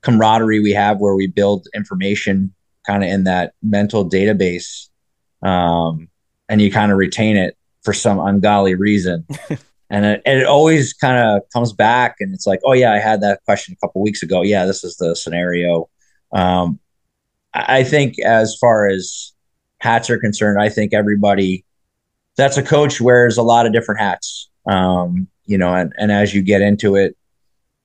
camaraderie 0.00 0.60
we 0.60 0.72
have 0.72 1.00
where 1.00 1.16
we 1.16 1.26
build 1.26 1.68
information 1.74 2.54
kind 2.86 3.04
of 3.04 3.10
in 3.10 3.24
that 3.24 3.52
mental 3.62 4.08
database, 4.08 4.88
um, 5.42 6.08
and 6.48 6.62
you 6.62 6.70
kind 6.72 6.92
of 6.92 6.96
retain 6.96 7.36
it 7.36 7.58
for 7.82 7.92
some 7.92 8.18
ungodly 8.18 8.74
reason. 8.74 9.26
and 9.90 10.04
it, 10.04 10.22
and 10.26 10.38
it 10.40 10.46
always 10.46 10.92
kind 10.92 11.18
of 11.18 11.42
comes 11.52 11.72
back 11.72 12.16
and 12.20 12.34
it's 12.34 12.46
like 12.46 12.60
oh 12.64 12.72
yeah 12.72 12.92
i 12.92 12.98
had 12.98 13.20
that 13.20 13.42
question 13.44 13.74
a 13.74 13.86
couple 13.86 14.02
weeks 14.02 14.22
ago. 14.22 14.42
Yeah 14.42 14.66
this 14.66 14.84
is 14.84 14.96
the 14.96 15.14
scenario. 15.14 15.88
Um, 16.32 16.80
i 17.54 17.82
think 17.84 18.18
as 18.18 18.56
far 18.60 18.88
as 18.88 19.32
hats 19.78 20.10
are 20.10 20.18
concerned 20.18 20.60
i 20.60 20.68
think 20.68 20.92
everybody 20.92 21.64
that's 22.36 22.56
a 22.56 22.62
coach 22.62 23.00
wears 23.00 23.38
a 23.38 23.42
lot 23.42 23.66
of 23.66 23.72
different 23.72 24.00
hats 24.00 24.50
um, 24.66 25.28
you 25.44 25.56
know 25.56 25.72
and, 25.72 25.92
and 25.96 26.10
as 26.10 26.34
you 26.34 26.42
get 26.42 26.60
into 26.60 26.96
it 26.96 27.16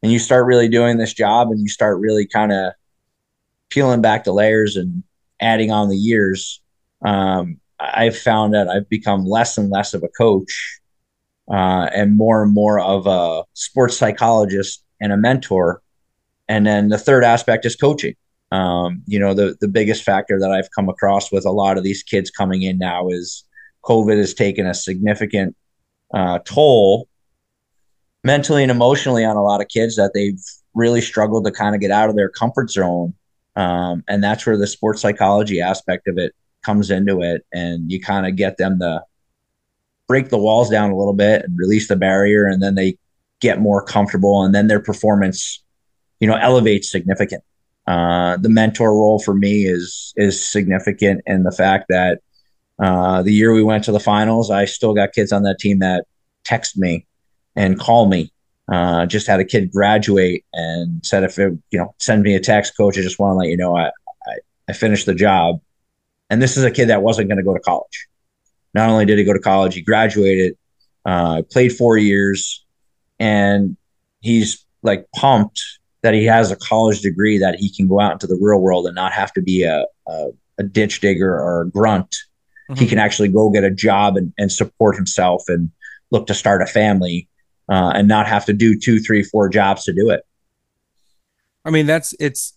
and 0.02 0.12
you 0.12 0.20
start 0.20 0.46
really 0.46 0.68
doing 0.68 0.98
this 0.98 1.14
job 1.14 1.50
and 1.52 1.62
you 1.62 1.70
start 1.70 2.00
really 2.00 2.26
kind 2.26 2.52
of 2.52 2.74
peeling 3.70 4.02
back 4.02 4.24
the 4.24 4.34
layers 4.34 4.76
and 4.76 5.04
adding 5.40 5.72
on 5.72 5.88
the 5.88 5.98
years 5.98 6.62
um, 7.06 7.60
i've 7.80 8.18
found 8.18 8.54
that 8.54 8.68
i've 8.68 8.90
become 8.90 9.26
less 9.26 9.58
and 9.58 9.70
less 9.70 9.94
of 9.94 10.04
a 10.04 10.10
coach 10.10 10.81
uh, 11.50 11.90
and 11.94 12.18
more 12.18 12.44
and 12.44 12.54
more 12.54 12.80
of 12.80 13.08
a 13.08 13.44
sports 13.54 13.98
psychologist 13.98 14.84
and 15.00 15.12
a 15.12 15.18
mentor. 15.18 15.82
And 16.48 16.66
then 16.66 16.90
the 16.90 16.98
third 16.98 17.24
aspect 17.24 17.66
is 17.66 17.76
coaching. 17.76 18.16
Um, 18.52 19.04
you 19.08 19.20
know, 19.20 19.34
the 19.34 19.56
the 19.62 19.70
biggest 19.70 20.04
factor 20.04 20.40
that 20.40 20.52
I've 20.52 20.70
come 20.76 20.90
across 20.90 21.32
with 21.32 21.46
a 21.46 21.52
lot 21.52 21.78
of 21.78 21.84
these 21.84 22.04
kids 22.04 22.30
coming 22.30 22.64
in 22.64 22.78
now 22.78 23.08
is 23.08 23.46
COVID 23.86 24.18
has 24.18 24.34
taken 24.34 24.68
a 24.68 24.74
significant 24.74 25.56
uh, 26.14 26.40
toll 26.44 27.08
mentally 28.24 28.62
and 28.62 28.72
emotionally 28.72 29.24
on 29.24 29.38
a 29.38 29.42
lot 29.44 29.62
of 29.62 29.68
kids 29.70 29.96
that 29.96 30.12
they've 30.14 30.42
really 30.76 31.02
struggled 31.02 31.46
to 31.46 31.52
kind 31.52 31.76
of 31.76 31.82
get 31.82 31.92
out 31.92 32.10
of 32.10 32.16
their 32.16 32.30
comfort 32.30 32.70
zone 32.70 33.14
Um, 33.56 34.04
and 34.08 34.24
that's 34.24 34.46
where 34.46 34.58
the 34.58 34.68
sports 34.68 35.02
psychology 35.02 35.62
aspect 35.62 36.08
of 36.08 36.18
it 36.18 36.34
comes 36.64 36.92
into 36.92 37.22
it. 37.22 37.46
And 37.54 37.92
you 37.92 38.00
kind 38.02 38.28
of 38.28 38.36
get 38.36 38.58
them 38.58 38.80
to 38.80 39.04
break 40.12 40.28
the 40.28 40.38
walls 40.38 40.70
down 40.70 40.92
a 40.92 40.98
little 40.98 41.14
bit 41.14 41.46
and 41.46 41.58
release 41.58 41.88
the 41.88 41.96
barrier. 41.96 42.46
And 42.46 42.62
then 42.62 42.76
they 42.76 42.98
get 43.40 43.62
more 43.62 43.82
comfortable. 43.82 44.44
And 44.44 44.54
then 44.54 44.68
their 44.68 44.82
performance, 44.82 45.64
you 46.20 46.28
know, 46.28 46.36
elevates 46.36 46.92
significant. 46.92 47.46
Uh, 47.88 48.36
the 48.36 48.50
mentor 48.50 48.92
role 48.92 49.20
for 49.20 49.34
me 49.34 49.64
is 49.64 50.14
is 50.18 50.46
significant 50.46 51.22
in 51.26 51.44
the 51.44 51.52
fact 51.52 51.86
that 51.88 52.20
uh, 52.78 53.24
the 53.24 53.32
year 53.32 53.54
we 53.54 53.64
went 53.64 53.86
to 53.86 53.94
the 53.94 54.02
finals, 54.02 54.52
I 54.52 54.66
still 54.66 54.94
got 54.94 55.14
kids 55.14 55.32
on 55.32 55.44
that 55.44 55.60
team 55.60 55.80
that 55.80 56.04
text 56.44 56.78
me 56.78 57.06
and 57.56 57.80
call 57.80 58.08
me. 58.08 58.34
Uh, 58.70 59.06
just 59.06 59.28
had 59.28 59.40
a 59.40 59.46
kid 59.46 59.72
graduate 59.72 60.44
and 60.52 61.06
said 61.06 61.24
if 61.24 61.40
it, 61.40 61.54
you 61.72 61.80
know 61.80 61.96
send 62.00 62.22
me 62.22 62.36
a 62.36 62.40
text, 62.42 62.76
coach. 62.76 62.98
I 62.98 63.02
just 63.02 63.18
want 63.18 63.32
to 63.32 63.38
let 63.38 63.48
you 63.48 63.56
know 63.56 63.78
I, 63.78 63.88
I, 64.28 64.34
I 64.68 64.74
finished 64.74 65.06
the 65.06 65.16
job. 65.16 65.62
And 66.30 66.42
this 66.42 66.58
is 66.58 66.66
a 66.66 66.72
kid 66.72 66.90
that 66.90 67.02
wasn't 67.02 67.30
going 67.30 67.38
to 67.38 67.44
go 67.44 67.54
to 67.54 67.62
college. 67.62 68.10
Not 68.74 68.90
only 68.90 69.06
did 69.06 69.18
he 69.18 69.24
go 69.24 69.34
to 69.34 69.40
college, 69.40 69.74
he 69.74 69.82
graduated, 69.82 70.58
uh, 71.06 71.44
played 71.52 71.74
four 71.74 71.98
years, 71.98 72.66
and 73.20 73.76
he's 74.22 74.66
like 74.84 75.08
pumped 75.16 75.62
that 76.02 76.14
he 76.14 76.26
has 76.26 76.52
a 76.52 76.56
college 76.56 77.02
degree 77.02 77.38
that 77.38 77.56
he 77.56 77.74
can 77.74 77.88
go 77.88 78.00
out 78.00 78.14
into 78.14 78.28
the 78.28 78.38
real 78.42 78.60
world 78.60 78.88
and 78.88 78.96
not 78.96 79.12
have 79.14 79.32
to 79.34 79.42
be 79.42 79.64
a, 79.64 79.86
a, 80.08 80.28
a 80.58 80.64
ditch 80.64 81.00
digger 81.02 81.34
or 81.34 81.62
a 81.62 81.70
grunt. 81.70 82.16
Mm-hmm. 82.70 82.76
He 82.76 82.88
can 82.88 82.98
actually 82.98 83.28
go 83.28 83.50
get 83.50 83.64
a 83.64 83.72
job 83.72 84.18
and, 84.18 84.34
and 84.38 84.52
support 84.52 84.96
himself 84.96 85.44
and 85.48 85.72
look 86.10 86.28
to 86.28 86.34
start 86.34 86.62
a 86.62 86.66
family 86.66 87.28
uh, 87.70 87.92
and 87.96 88.08
not 88.08 88.28
have 88.28 88.46
to 88.46 88.54
do 88.54 88.78
two, 88.78 89.00
three, 89.00 89.24
four 89.24 89.50
jobs 89.50 89.84
to 89.86 89.94
do 89.94 90.10
it. 90.10 90.24
I 91.64 91.70
mean, 91.70 91.86
that's 91.86 92.16
it's 92.20 92.54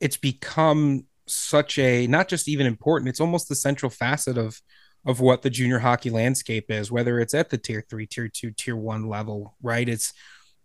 it's 0.00 0.16
become 0.16 1.06
such 1.26 1.78
a 1.78 2.06
not 2.08 2.28
just 2.28 2.48
even 2.48 2.66
important. 2.66 3.08
It's 3.08 3.20
almost 3.20 3.48
the 3.48 3.54
central 3.54 3.90
facet 3.90 4.36
of 4.36 4.60
of 5.06 5.20
what 5.20 5.42
the 5.42 5.50
junior 5.50 5.78
hockey 5.78 6.10
landscape 6.10 6.70
is, 6.70 6.90
whether 6.90 7.18
it's 7.18 7.32
at 7.32 7.48
the 7.48 7.56
tier 7.56 7.84
three, 7.88 8.06
tier 8.06 8.28
two, 8.28 8.50
tier 8.50 8.76
one 8.76 9.08
level, 9.08 9.54
right? 9.62 9.88
It's 9.88 10.12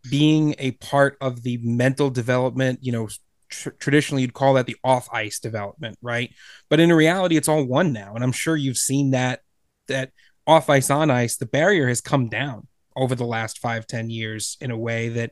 being 0.09 0.55
a 0.59 0.71
part 0.71 1.17
of 1.21 1.41
the 1.43 1.57
mental 1.63 2.09
development, 2.09 2.79
you 2.81 2.91
know, 2.91 3.07
tr- 3.49 3.69
traditionally 3.79 4.21
you'd 4.21 4.33
call 4.33 4.55
that 4.55 4.65
the 4.65 4.75
off 4.83 5.07
ice 5.11 5.39
development, 5.39 5.97
right? 6.01 6.33
But 6.69 6.79
in 6.79 6.91
reality, 6.91 7.37
it's 7.37 7.47
all 7.47 7.63
one 7.63 7.93
now. 7.93 8.13
And 8.13 8.23
I'm 8.23 8.33
sure 8.33 8.55
you've 8.55 8.77
seen 8.77 9.11
that, 9.11 9.39
that 9.87 10.11
off 10.45 10.69
ice, 10.69 10.89
on 10.89 11.09
ice, 11.09 11.37
the 11.37 11.45
barrier 11.45 11.87
has 11.87 12.01
come 12.01 12.27
down 12.27 12.67
over 12.95 13.15
the 13.15 13.25
last 13.25 13.59
five 13.59 13.87
ten 13.87 14.09
years 14.09 14.57
in 14.59 14.69
a 14.69 14.77
way 14.77 15.09
that 15.09 15.31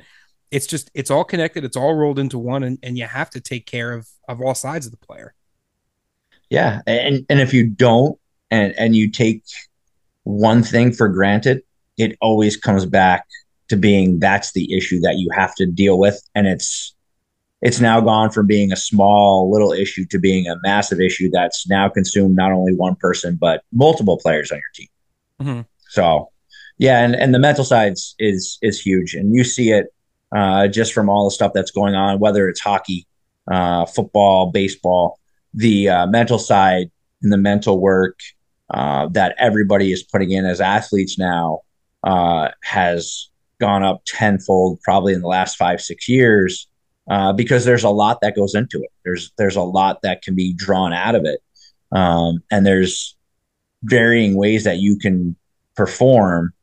it's 0.49 0.65
just, 0.65 0.89
it's 0.93 1.11
all 1.11 1.23
connected. 1.23 1.65
It's 1.65 1.77
all 1.77 1.93
rolled 1.93 2.19
into 2.19 2.39
one 2.39 2.63
and, 2.63 2.79
and 2.81 2.97
you 2.97 3.05
have 3.05 3.29
to 3.31 3.41
take 3.41 3.65
care 3.65 3.91
of, 3.91 4.07
of 4.27 4.41
all 4.41 4.55
sides 4.55 4.85
of 4.85 4.91
the 4.91 5.05
player. 5.05 5.33
Yeah. 6.49 6.81
And, 6.87 7.25
and 7.29 7.39
if 7.39 7.53
you 7.53 7.67
don't, 7.67 8.17
and, 8.53 8.73
and 8.77 8.95
you 8.95 9.09
take 9.09 9.43
one 10.23 10.61
thing 10.61 10.93
for 10.93 11.09
granted, 11.09 11.63
it 11.97 12.15
always 12.21 12.55
comes 12.55 12.85
back 12.85 13.25
to 13.69 13.75
being 13.75 14.19
that's 14.19 14.53
the 14.53 14.77
issue 14.77 14.99
that 15.01 15.17
you 15.17 15.27
have 15.33 15.55
to 15.55 15.65
deal 15.65 15.97
with. 15.97 16.21
And 16.35 16.45
it's 16.45 16.93
it's 17.63 17.79
now 17.79 17.99
gone 18.01 18.29
from 18.29 18.45
being 18.45 18.71
a 18.71 18.75
small 18.75 19.49
little 19.51 19.71
issue 19.71 20.05
to 20.11 20.19
being 20.19 20.47
a 20.47 20.57
massive 20.63 20.99
issue 20.99 21.29
that's 21.31 21.67
now 21.67 21.89
consumed 21.89 22.35
not 22.35 22.51
only 22.51 22.75
one 22.75 22.95
person 22.95 23.37
but 23.39 23.63
multiple 23.71 24.19
players 24.21 24.51
on 24.51 24.57
your 24.57 24.71
team. 24.75 24.87
Mm-hmm. 25.41 25.61
so 25.89 26.29
yeah 26.77 27.03
and, 27.03 27.15
and 27.15 27.33
the 27.33 27.39
mental 27.39 27.65
side 27.65 27.93
is 28.19 28.59
is 28.61 28.79
huge. 28.79 29.15
And 29.15 29.33
you 29.33 29.43
see 29.43 29.71
it 29.71 29.87
uh, 30.31 30.67
just 30.67 30.93
from 30.93 31.09
all 31.09 31.25
the 31.25 31.31
stuff 31.31 31.53
that's 31.53 31.71
going 31.71 31.95
on 31.95 32.19
whether 32.19 32.47
it's 32.47 32.59
hockey 32.59 33.07
uh, 33.51 33.85
football 33.85 34.51
baseball 34.51 35.19
the 35.55 35.89
uh, 35.89 36.07
mental 36.07 36.37
side 36.37 36.91
and 37.23 37.31
the 37.31 37.37
mental 37.37 37.79
work 37.79 38.19
uh, 38.73 39.07
that 39.09 39.35
everybody 39.37 39.91
is 39.91 40.03
putting 40.03 40.31
in 40.31 40.45
as 40.45 40.59
athletes 40.59 41.17
now 41.17 41.61
uh, 42.03 42.49
has 42.63 43.29
gone 43.59 43.83
up 43.83 44.01
tenfold 44.05 44.81
probably 44.81 45.13
in 45.13 45.21
the 45.21 45.27
last 45.27 45.55
five 45.55 45.79
six 45.79 46.09
years 46.09 46.67
uh, 47.09 47.33
because 47.33 47.65
there's 47.65 47.83
a 47.83 47.89
lot 47.89 48.19
that 48.21 48.35
goes 48.35 48.55
into 48.55 48.81
it. 48.81 48.91
There's 49.03 49.31
there's 49.37 49.55
a 49.55 49.61
lot 49.61 50.01
that 50.01 50.21
can 50.21 50.35
be 50.35 50.53
drawn 50.53 50.93
out 50.93 51.15
of 51.15 51.25
it, 51.25 51.39
um, 51.91 52.41
and 52.51 52.65
there's 52.65 53.15
varying 53.83 54.35
ways 54.35 54.63
that 54.63 54.77
you 54.77 54.97
can 54.97 55.35
perform. 55.75 56.53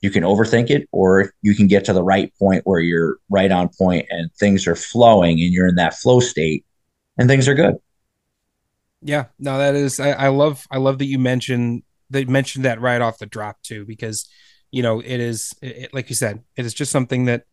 You 0.00 0.10
can 0.10 0.22
overthink 0.22 0.70
it, 0.70 0.88
or 0.92 1.32
you 1.42 1.54
can 1.54 1.66
get 1.66 1.84
to 1.86 1.92
the 1.92 2.04
right 2.04 2.32
point 2.38 2.66
where 2.66 2.80
you're 2.80 3.18
right 3.28 3.50
on 3.50 3.68
point 3.68 4.06
and 4.10 4.32
things 4.34 4.66
are 4.66 4.76
flowing, 4.76 5.40
and 5.40 5.52
you're 5.52 5.68
in 5.68 5.76
that 5.76 5.94
flow 5.94 6.20
state, 6.20 6.64
and 7.18 7.28
things 7.28 7.46
are 7.46 7.54
good. 7.54 7.76
Yeah, 9.02 9.26
no, 9.38 9.58
that 9.58 9.74
is 9.74 10.00
I, 10.00 10.10
I 10.10 10.28
love 10.28 10.66
I 10.70 10.78
love 10.78 10.98
that 10.98 11.06
you 11.06 11.18
mentioned 11.18 11.82
that 12.10 12.28
mentioned 12.28 12.64
that 12.64 12.80
right 12.80 13.00
off 13.00 13.18
the 13.18 13.26
drop 13.26 13.62
too 13.62 13.84
because 13.84 14.28
you 14.70 14.82
know, 14.82 15.00
it 15.00 15.20
is 15.20 15.54
it, 15.62 15.92
like 15.94 16.08
you 16.08 16.14
said, 16.14 16.42
it 16.56 16.66
is 16.66 16.74
just 16.74 16.92
something 16.92 17.26
that 17.26 17.44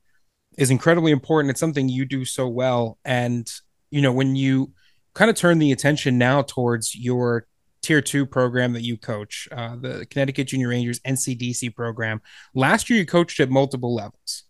is 0.58 0.72
incredibly 0.72 1.12
important. 1.12 1.52
It's 1.52 1.60
something 1.60 1.90
you 1.90 2.06
do 2.06 2.25
so 2.25 2.48
well. 2.48 2.98
And, 3.06 3.50
you 3.90 4.02
know, 4.02 4.12
when 4.12 4.36
you 4.36 4.74
kind 5.14 5.30
of 5.30 5.38
turn 5.38 5.60
the 5.60 5.72
attention 5.72 6.18
now 6.18 6.42
towards 6.42 6.96
your 6.96 7.48
tier 7.82 8.02
two 8.02 8.25
program 8.25 8.74
that 8.74 8.84
you 8.84 8.98
coach, 8.98 9.48
uh, 9.52 9.75
the 9.80 10.06
Connecticut 10.10 10.48
Junior 10.48 10.70
Rangers 10.70 11.00
NCDC 11.02 11.75
program, 11.75 12.22
last 12.54 12.90
year 12.90 13.00
you 13.00 13.06
coached 13.06 13.40
at 13.40 13.50
multiple 13.50 13.94
levels. 13.94 14.44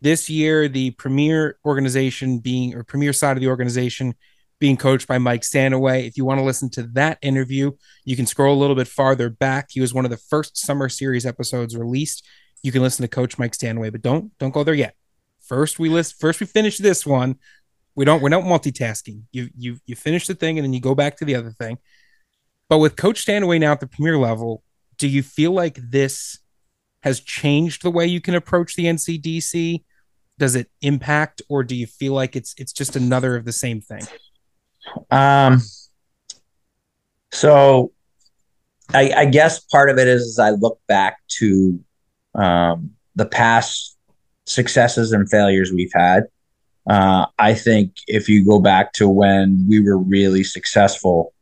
This 0.00 0.28
year, 0.28 0.68
the 0.68 0.90
premier 0.92 1.58
organization 1.64 2.38
being 2.38 2.74
or 2.74 2.84
premier 2.84 3.14
side 3.14 3.36
of 3.36 3.40
the 3.40 3.48
organization 3.48 4.14
being 4.58 4.76
coached 4.76 5.06
by 5.06 5.18
Mike 5.18 5.44
Stanaway. 5.44 6.06
If 6.06 6.16
you 6.16 6.24
want 6.24 6.38
to 6.38 6.44
listen 6.44 6.70
to 6.70 6.82
that 6.94 7.18
interview, 7.22 7.72
you 8.04 8.16
can 8.16 8.26
scroll 8.26 8.56
a 8.56 8.60
little 8.60 8.76
bit 8.76 8.88
farther 8.88 9.28
back. 9.28 9.68
He 9.70 9.80
was 9.80 9.92
one 9.92 10.04
of 10.04 10.10
the 10.10 10.16
first 10.16 10.56
summer 10.56 10.88
series 10.88 11.26
episodes 11.26 11.76
released. 11.76 12.24
You 12.62 12.72
can 12.72 12.82
listen 12.82 13.02
to 13.02 13.08
Coach 13.08 13.38
Mike 13.38 13.54
Stanaway, 13.54 13.90
but 13.90 14.02
don't 14.02 14.36
don't 14.38 14.54
go 14.54 14.64
there 14.64 14.74
yet. 14.74 14.94
First 15.40 15.78
we 15.78 15.88
list 15.88 16.18
first 16.18 16.40
we 16.40 16.46
finish 16.46 16.78
this 16.78 17.06
one. 17.06 17.36
We 17.94 18.04
don't 18.04 18.22
we're 18.22 18.28
not 18.28 18.44
multitasking. 18.44 19.22
You 19.30 19.50
you 19.56 19.78
you 19.86 19.94
finish 19.94 20.26
the 20.26 20.34
thing 20.34 20.58
and 20.58 20.64
then 20.64 20.72
you 20.72 20.80
go 20.80 20.94
back 20.94 21.16
to 21.18 21.24
the 21.24 21.34
other 21.34 21.50
thing. 21.50 21.78
But 22.68 22.78
with 22.78 22.96
Coach 22.96 23.22
Stanaway 23.22 23.58
now 23.58 23.72
at 23.72 23.80
the 23.80 23.86
premier 23.86 24.18
level, 24.18 24.62
do 24.98 25.06
you 25.06 25.22
feel 25.22 25.52
like 25.52 25.78
this 25.90 26.38
has 27.02 27.20
changed 27.20 27.82
the 27.82 27.90
way 27.90 28.06
you 28.06 28.20
can 28.20 28.34
approach 28.34 28.74
the 28.74 28.86
NCDC? 28.86 29.84
Does 30.38 30.56
it 30.56 30.68
impact, 30.82 31.40
or 31.48 31.62
do 31.62 31.74
you 31.76 31.86
feel 31.86 32.12
like 32.14 32.34
it's 32.36 32.54
it's 32.58 32.72
just 32.72 32.96
another 32.96 33.36
of 33.36 33.44
the 33.44 33.52
same 33.52 33.80
thing? 33.80 34.02
Um, 35.10 35.62
so 37.32 37.92
I, 38.94 39.12
I, 39.16 39.24
guess 39.26 39.60
part 39.60 39.90
of 39.90 39.98
it 39.98 40.08
is 40.08 40.22
as 40.22 40.38
I 40.38 40.50
look 40.50 40.80
back 40.86 41.18
to 41.38 41.78
um, 42.34 42.92
the 43.14 43.26
past 43.26 43.96
successes 44.46 45.12
and 45.12 45.28
failures 45.28 45.72
we've 45.72 45.92
had. 45.92 46.24
Uh, 46.88 47.26
I 47.38 47.54
think 47.54 47.96
if 48.06 48.28
you 48.28 48.44
go 48.44 48.60
back 48.60 48.92
to 48.94 49.08
when 49.08 49.66
we 49.68 49.80
were 49.80 49.98
really 49.98 50.44
successful, 50.44 51.34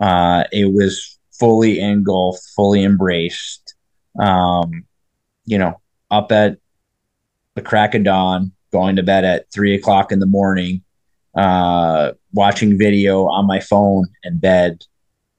uh, 0.00 0.44
it 0.52 0.72
was 0.72 1.18
fully 1.38 1.80
engulfed, 1.80 2.42
fully 2.56 2.82
embraced. 2.82 3.74
Um, 4.18 4.86
you 5.44 5.58
know, 5.58 5.80
up 6.10 6.32
at 6.32 6.58
the 7.54 7.62
crack 7.62 7.94
of 7.94 8.04
dawn, 8.04 8.52
going 8.72 8.96
to 8.96 9.02
bed 9.02 9.24
at 9.24 9.52
three 9.52 9.74
o'clock 9.74 10.12
in 10.12 10.18
the 10.18 10.26
morning, 10.26 10.82
uh, 11.36 12.12
watching 12.32 12.78
video 12.78 13.26
on 13.26 13.46
my 13.46 13.60
phone 13.60 14.06
in 14.24 14.38
bed 14.38 14.82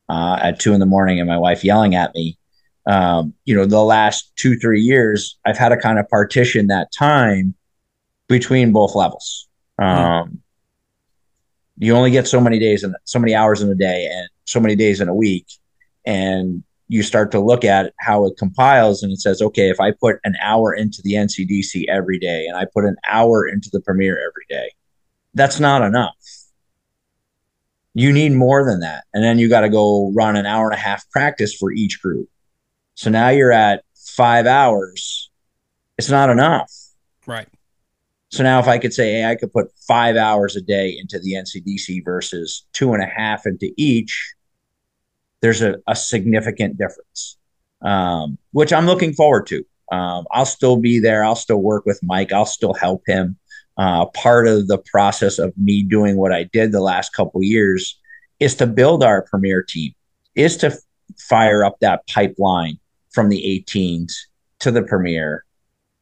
uh, 0.09 0.39
at 0.41 0.59
two 0.59 0.73
in 0.73 0.79
the 0.79 0.85
morning 0.85 1.19
and 1.19 1.27
my 1.27 1.37
wife 1.37 1.63
yelling 1.63 1.95
at 1.95 2.13
me. 2.13 2.37
Um, 2.85 3.33
you 3.43 3.55
know, 3.55 3.65
the 3.65 3.83
last 3.83 4.31
two, 4.37 4.57
three 4.57 4.79
years, 4.79 5.37
I've 5.45 5.57
had 5.57 5.69
to 5.69 5.77
kind 5.77 5.99
of 5.99 6.07
partition 6.07 6.67
that 6.67 6.91
time 6.97 7.55
between 8.29 8.71
both 8.71 8.95
levels. 8.95 9.47
Mm-hmm. 9.79 9.99
Um, 9.99 10.27
mm-hmm. 10.27 10.35
You 11.79 11.95
only 11.95 12.11
get 12.11 12.27
so 12.27 12.39
many 12.39 12.59
days 12.59 12.83
and 12.83 12.95
so 13.03 13.19
many 13.19 13.35
hours 13.35 13.61
in 13.61 13.69
a 13.69 13.75
day 13.75 14.07
and 14.11 14.29
so 14.45 14.59
many 14.59 14.75
days 14.75 15.01
in 15.01 15.09
a 15.09 15.13
week. 15.13 15.45
And 16.05 16.63
you 16.87 17.03
start 17.03 17.31
to 17.31 17.39
look 17.39 17.65
at 17.65 17.93
how 17.99 18.25
it 18.25 18.37
compiles 18.37 19.03
and 19.03 19.11
it 19.11 19.19
says, 19.19 19.41
okay, 19.41 19.69
if 19.69 19.79
I 19.79 19.91
put 19.91 20.19
an 20.23 20.35
hour 20.41 20.73
into 20.73 21.01
the 21.03 21.13
NCDC 21.13 21.85
every 21.89 22.17
day 22.17 22.45
and 22.47 22.55
I 22.55 22.65
put 22.73 22.85
an 22.85 22.95
hour 23.09 23.45
into 23.45 23.69
the 23.71 23.81
Premier 23.81 24.17
every 24.17 24.45
day, 24.49 24.71
that's 25.37 25.59
not 25.59 25.81
enough. 25.81 26.15
You 27.93 28.11
need 28.11 28.33
more 28.33 28.65
than 28.65 28.81
that. 28.81 29.05
And 29.13 29.23
then 29.23 29.39
you 29.39 29.49
got 29.49 29.61
to 29.61 29.69
go 29.69 30.11
run 30.13 30.35
an 30.35 30.45
hour 30.45 30.65
and 30.65 30.75
a 30.75 30.81
half 30.81 31.09
practice 31.09 31.55
for 31.55 31.71
each 31.71 32.01
group. 32.01 32.29
So 32.95 33.09
now 33.09 33.29
you're 33.29 33.51
at 33.51 33.83
five 33.95 34.45
hours. 34.45 35.31
It's 35.97 36.09
not 36.09 36.29
enough. 36.29 36.71
Right. 37.25 37.47
So 38.29 38.43
now 38.43 38.59
if 38.59 38.67
I 38.67 38.77
could 38.77 38.93
say, 38.93 39.13
hey, 39.13 39.25
I 39.25 39.35
could 39.35 39.51
put 39.51 39.71
five 39.87 40.15
hours 40.15 40.55
a 40.55 40.61
day 40.61 40.97
into 40.97 41.19
the 41.19 41.33
NCDC 41.33 42.03
versus 42.03 42.65
two 42.73 42.93
and 42.93 43.01
a 43.01 43.07
half 43.07 43.45
into 43.45 43.71
each, 43.77 44.33
there's 45.41 45.61
a, 45.61 45.75
a 45.87 45.95
significant 45.95 46.77
difference, 46.77 47.37
um, 47.81 48.37
which 48.51 48.73
I'm 48.73 48.85
looking 48.85 49.13
forward 49.13 49.47
to. 49.47 49.63
Um, 49.91 50.25
I'll 50.31 50.45
still 50.45 50.77
be 50.77 50.99
there. 50.99 51.23
I'll 51.23 51.35
still 51.35 51.61
work 51.61 51.85
with 51.85 51.99
Mike. 52.03 52.33
I'll 52.33 52.45
still 52.45 52.73
help 52.73 53.03
him 53.07 53.37
uh, 53.77 54.05
part 54.07 54.47
of 54.47 54.67
the 54.67 54.77
process 54.77 55.39
of 55.39 55.53
me 55.57 55.83
doing 55.83 56.17
what 56.17 56.33
I 56.33 56.43
did 56.43 56.71
the 56.71 56.81
last 56.81 57.13
couple 57.13 57.43
years 57.43 57.99
is 58.39 58.55
to 58.55 58.67
build 58.67 59.03
our 59.03 59.23
premier 59.23 59.63
team, 59.63 59.93
is 60.35 60.57
to 60.57 60.77
fire 61.17 61.63
up 61.63 61.79
that 61.79 62.07
pipeline 62.07 62.79
from 63.11 63.29
the 63.29 63.63
18s 63.67 64.13
to 64.59 64.71
the 64.71 64.83
premier 64.83 65.43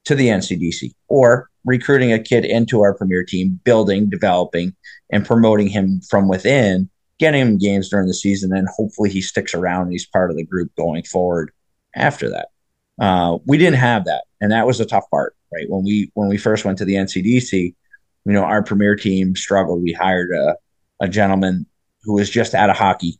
to 0.05 0.15
the 0.15 0.27
NCDC 0.27 0.93
or 1.07 1.49
recruiting 1.65 2.13
a 2.13 2.19
kid 2.19 2.45
into 2.45 2.81
our 2.81 2.93
premier 2.93 3.23
team, 3.23 3.59
building, 3.63 4.09
developing, 4.09 4.75
and 5.11 5.25
promoting 5.25 5.67
him 5.67 5.99
from 6.09 6.27
within, 6.27 6.89
getting 7.19 7.41
him 7.41 7.57
games 7.57 7.89
during 7.89 8.07
the 8.07 8.13
season, 8.13 8.55
and 8.55 8.67
hopefully 8.69 9.09
he 9.09 9.21
sticks 9.21 9.53
around 9.53 9.83
and 9.83 9.91
he's 9.91 10.05
part 10.05 10.29
of 10.29 10.37
the 10.37 10.45
group 10.45 10.73
going 10.75 11.03
forward 11.03 11.51
after 11.95 12.29
that. 12.29 12.49
Uh, 12.99 13.37
we 13.45 13.57
didn't 13.57 13.79
have 13.79 14.05
that, 14.05 14.25
and 14.39 14.51
that 14.51 14.67
was 14.67 14.77
the 14.77 14.85
tough 14.85 15.09
part, 15.09 15.35
right? 15.55 15.69
When 15.69 15.83
we 15.83 16.11
when 16.13 16.27
we 16.27 16.37
first 16.37 16.65
went 16.65 16.77
to 16.79 16.85
the 16.85 16.95
NCDC, 16.95 17.73
you 18.25 18.33
know, 18.33 18.43
our 18.43 18.63
premier 18.63 18.95
team 18.95 19.35
struggled. 19.35 19.81
We 19.81 19.93
hired 19.93 20.31
a, 20.31 20.55
a 21.01 21.07
gentleman 21.07 21.65
who 22.03 22.13
was 22.13 22.29
just 22.29 22.53
out 22.53 22.69
of 22.69 22.77
hockey, 22.77 23.19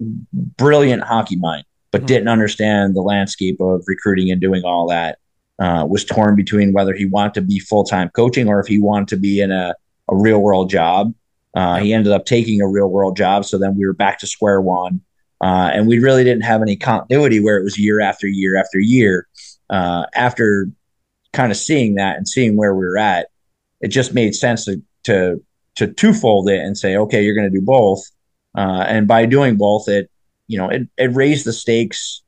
brilliant 0.00 1.02
hockey 1.02 1.36
mind, 1.36 1.64
but 1.90 2.02
mm-hmm. 2.02 2.06
didn't 2.06 2.28
understand 2.28 2.94
the 2.94 3.02
landscape 3.02 3.60
of 3.60 3.82
recruiting 3.86 4.30
and 4.30 4.40
doing 4.40 4.62
all 4.64 4.88
that 4.88 5.18
uh, 5.58 5.86
was 5.88 6.04
torn 6.04 6.34
between 6.34 6.72
whether 6.72 6.94
he 6.94 7.06
wanted 7.06 7.34
to 7.34 7.40
be 7.40 7.58
full 7.58 7.84
time 7.84 8.10
coaching 8.10 8.48
or 8.48 8.60
if 8.60 8.66
he 8.66 8.78
wanted 8.78 9.08
to 9.08 9.16
be 9.16 9.40
in 9.40 9.50
a, 9.50 9.74
a 10.10 10.16
real 10.16 10.40
world 10.40 10.70
job. 10.70 11.14
Uh, 11.54 11.78
he 11.78 11.92
ended 11.92 12.12
up 12.12 12.24
taking 12.24 12.60
a 12.60 12.68
real 12.68 12.88
world 12.88 13.16
job. 13.16 13.44
So 13.44 13.58
then 13.58 13.76
we 13.76 13.86
were 13.86 13.92
back 13.92 14.18
to 14.20 14.26
square 14.26 14.60
one. 14.60 15.00
Uh, 15.40 15.70
and 15.72 15.86
we 15.86 15.98
really 15.98 16.24
didn't 16.24 16.44
have 16.44 16.62
any 16.62 16.76
continuity 16.76 17.40
where 17.40 17.58
it 17.58 17.64
was 17.64 17.78
year 17.78 18.00
after 18.00 18.26
year 18.26 18.56
after 18.56 18.78
year. 18.78 19.26
Uh, 19.68 20.06
after 20.14 20.70
kind 21.32 21.50
of 21.50 21.58
seeing 21.58 21.94
that 21.96 22.16
and 22.16 22.28
seeing 22.28 22.56
where 22.56 22.74
we 22.74 22.84
were 22.84 22.98
at, 22.98 23.28
it 23.80 23.88
just 23.88 24.14
made 24.14 24.34
sense 24.34 24.64
to, 24.66 24.82
to, 25.04 25.42
to 25.76 25.92
twofold 25.92 26.48
it 26.48 26.60
and 26.60 26.76
say, 26.76 26.96
okay, 26.96 27.22
you're 27.24 27.34
going 27.34 27.50
to 27.50 27.58
do 27.58 27.64
both. 27.64 28.00
Uh, 28.56 28.84
and 28.86 29.08
by 29.08 29.26
doing 29.26 29.56
both, 29.56 29.88
it, 29.88 30.10
you 30.46 30.58
know, 30.58 30.68
it, 30.68 30.82
it 30.98 31.14
raised 31.14 31.46
the 31.46 31.52
stakes, 31.52 32.22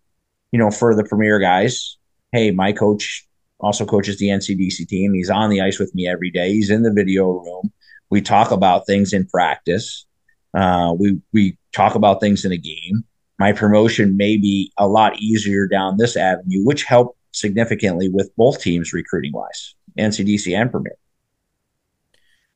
you 0.52 0.58
know, 0.58 0.70
for 0.70 0.94
the 0.94 1.04
premier 1.04 1.38
guys 1.38 1.96
hey, 2.34 2.50
my 2.50 2.72
coach 2.72 3.26
also 3.60 3.86
coaches 3.86 4.18
the 4.18 4.26
NCDC 4.26 4.88
team. 4.88 5.14
He's 5.14 5.30
on 5.30 5.50
the 5.50 5.60
ice 5.60 5.78
with 5.78 5.94
me 5.94 6.08
every 6.08 6.32
day. 6.32 6.50
He's 6.52 6.68
in 6.68 6.82
the 6.82 6.92
video 6.92 7.30
room. 7.30 7.72
We 8.10 8.20
talk 8.20 8.50
about 8.50 8.86
things 8.86 9.12
in 9.12 9.26
practice. 9.26 10.04
Uh, 10.52 10.94
we 10.98 11.20
we 11.32 11.56
talk 11.72 11.94
about 11.94 12.20
things 12.20 12.44
in 12.44 12.50
a 12.52 12.56
game. 12.56 13.04
My 13.38 13.52
promotion 13.52 14.16
may 14.16 14.36
be 14.36 14.72
a 14.76 14.88
lot 14.88 15.18
easier 15.20 15.68
down 15.68 15.96
this 15.96 16.16
avenue, 16.16 16.64
which 16.64 16.82
helped 16.84 17.16
significantly 17.34 18.08
with 18.08 18.34
both 18.36 18.60
teams 18.60 18.92
recruiting 18.92 19.32
wise, 19.32 19.74
NCDC 19.98 20.56
and 20.58 20.70
Premier. 20.70 20.96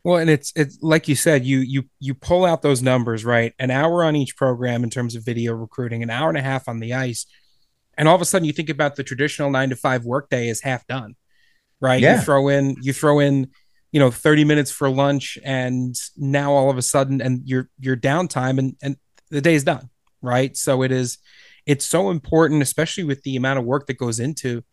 Well, 0.05 0.17
and 0.19 0.31
it's 0.31 0.53
it's 0.57 0.79
like 0.81 1.09
you 1.09 1.17
said, 1.17 1.45
you 1.45 1.59
you 1.59 1.85
you 1.99 2.15
pull 2.15 2.45
out 2.45 2.63
those 2.63 2.83
numbers, 2.83 3.25
right? 3.25 3.53
An 3.59 3.71
hour 3.71 4.05
on 4.05 4.17
each 4.17 4.37
program 4.37 4.85
in 4.85 4.91
terms 4.91 5.15
of 5.15 5.25
video 5.25 5.53
recruiting, 5.53 6.03
an 6.03 6.11
hour 6.11 6.29
and 6.29 6.39
a 6.39 6.43
half 6.43 6.69
on 6.69 6.81
the 6.81 6.95
ice 6.95 7.27
and 7.99 8.09
all 8.09 8.15
of 8.15 8.23
a 8.23 8.25
sudden 8.25 8.47
you 8.47 8.53
think 8.53 8.71
about 8.71 8.97
the 8.97 9.03
traditional 9.03 9.51
nine 9.51 9.69
to 9.69 9.77
five 9.77 10.05
workday 10.05 10.49
is 10.49 10.63
half 10.63 10.87
done 10.87 11.17
right 11.81 12.01
yeah. 12.01 12.17
you 12.17 12.23
throw 12.23 12.49
in 12.49 12.77
you 12.81 12.93
throw 12.95 13.19
in 13.19 13.51
you 13.93 14.01
know 14.01 14.11
30 14.11 14.45
minutes 14.45 14.71
for 14.71 14.89
lunch 14.89 15.37
and 15.45 15.97
now 16.17 16.53
all 16.53 16.71
of 16.71 16.79
a 16.79 16.83
sudden 16.83 17.21
and 17.21 17.47
your 17.47 17.69
your 17.79 17.97
downtime 17.97 18.59
and 18.59 18.77
and 18.81 18.97
the 19.31 19.43
day 19.43 19.55
is 19.55 19.65
done 19.65 19.91
right 20.23 20.57
so 20.57 20.83
it 20.83 20.93
is 20.93 21.19
it's 21.69 21.87
so 21.87 22.11
important 22.11 22.63
especially 22.63 23.05
with 23.05 23.23
the 23.23 23.37
amount 23.37 23.59
of 23.61 23.65
work 23.65 23.87
that 23.87 23.99
goes 23.99 24.19
into 24.19 24.65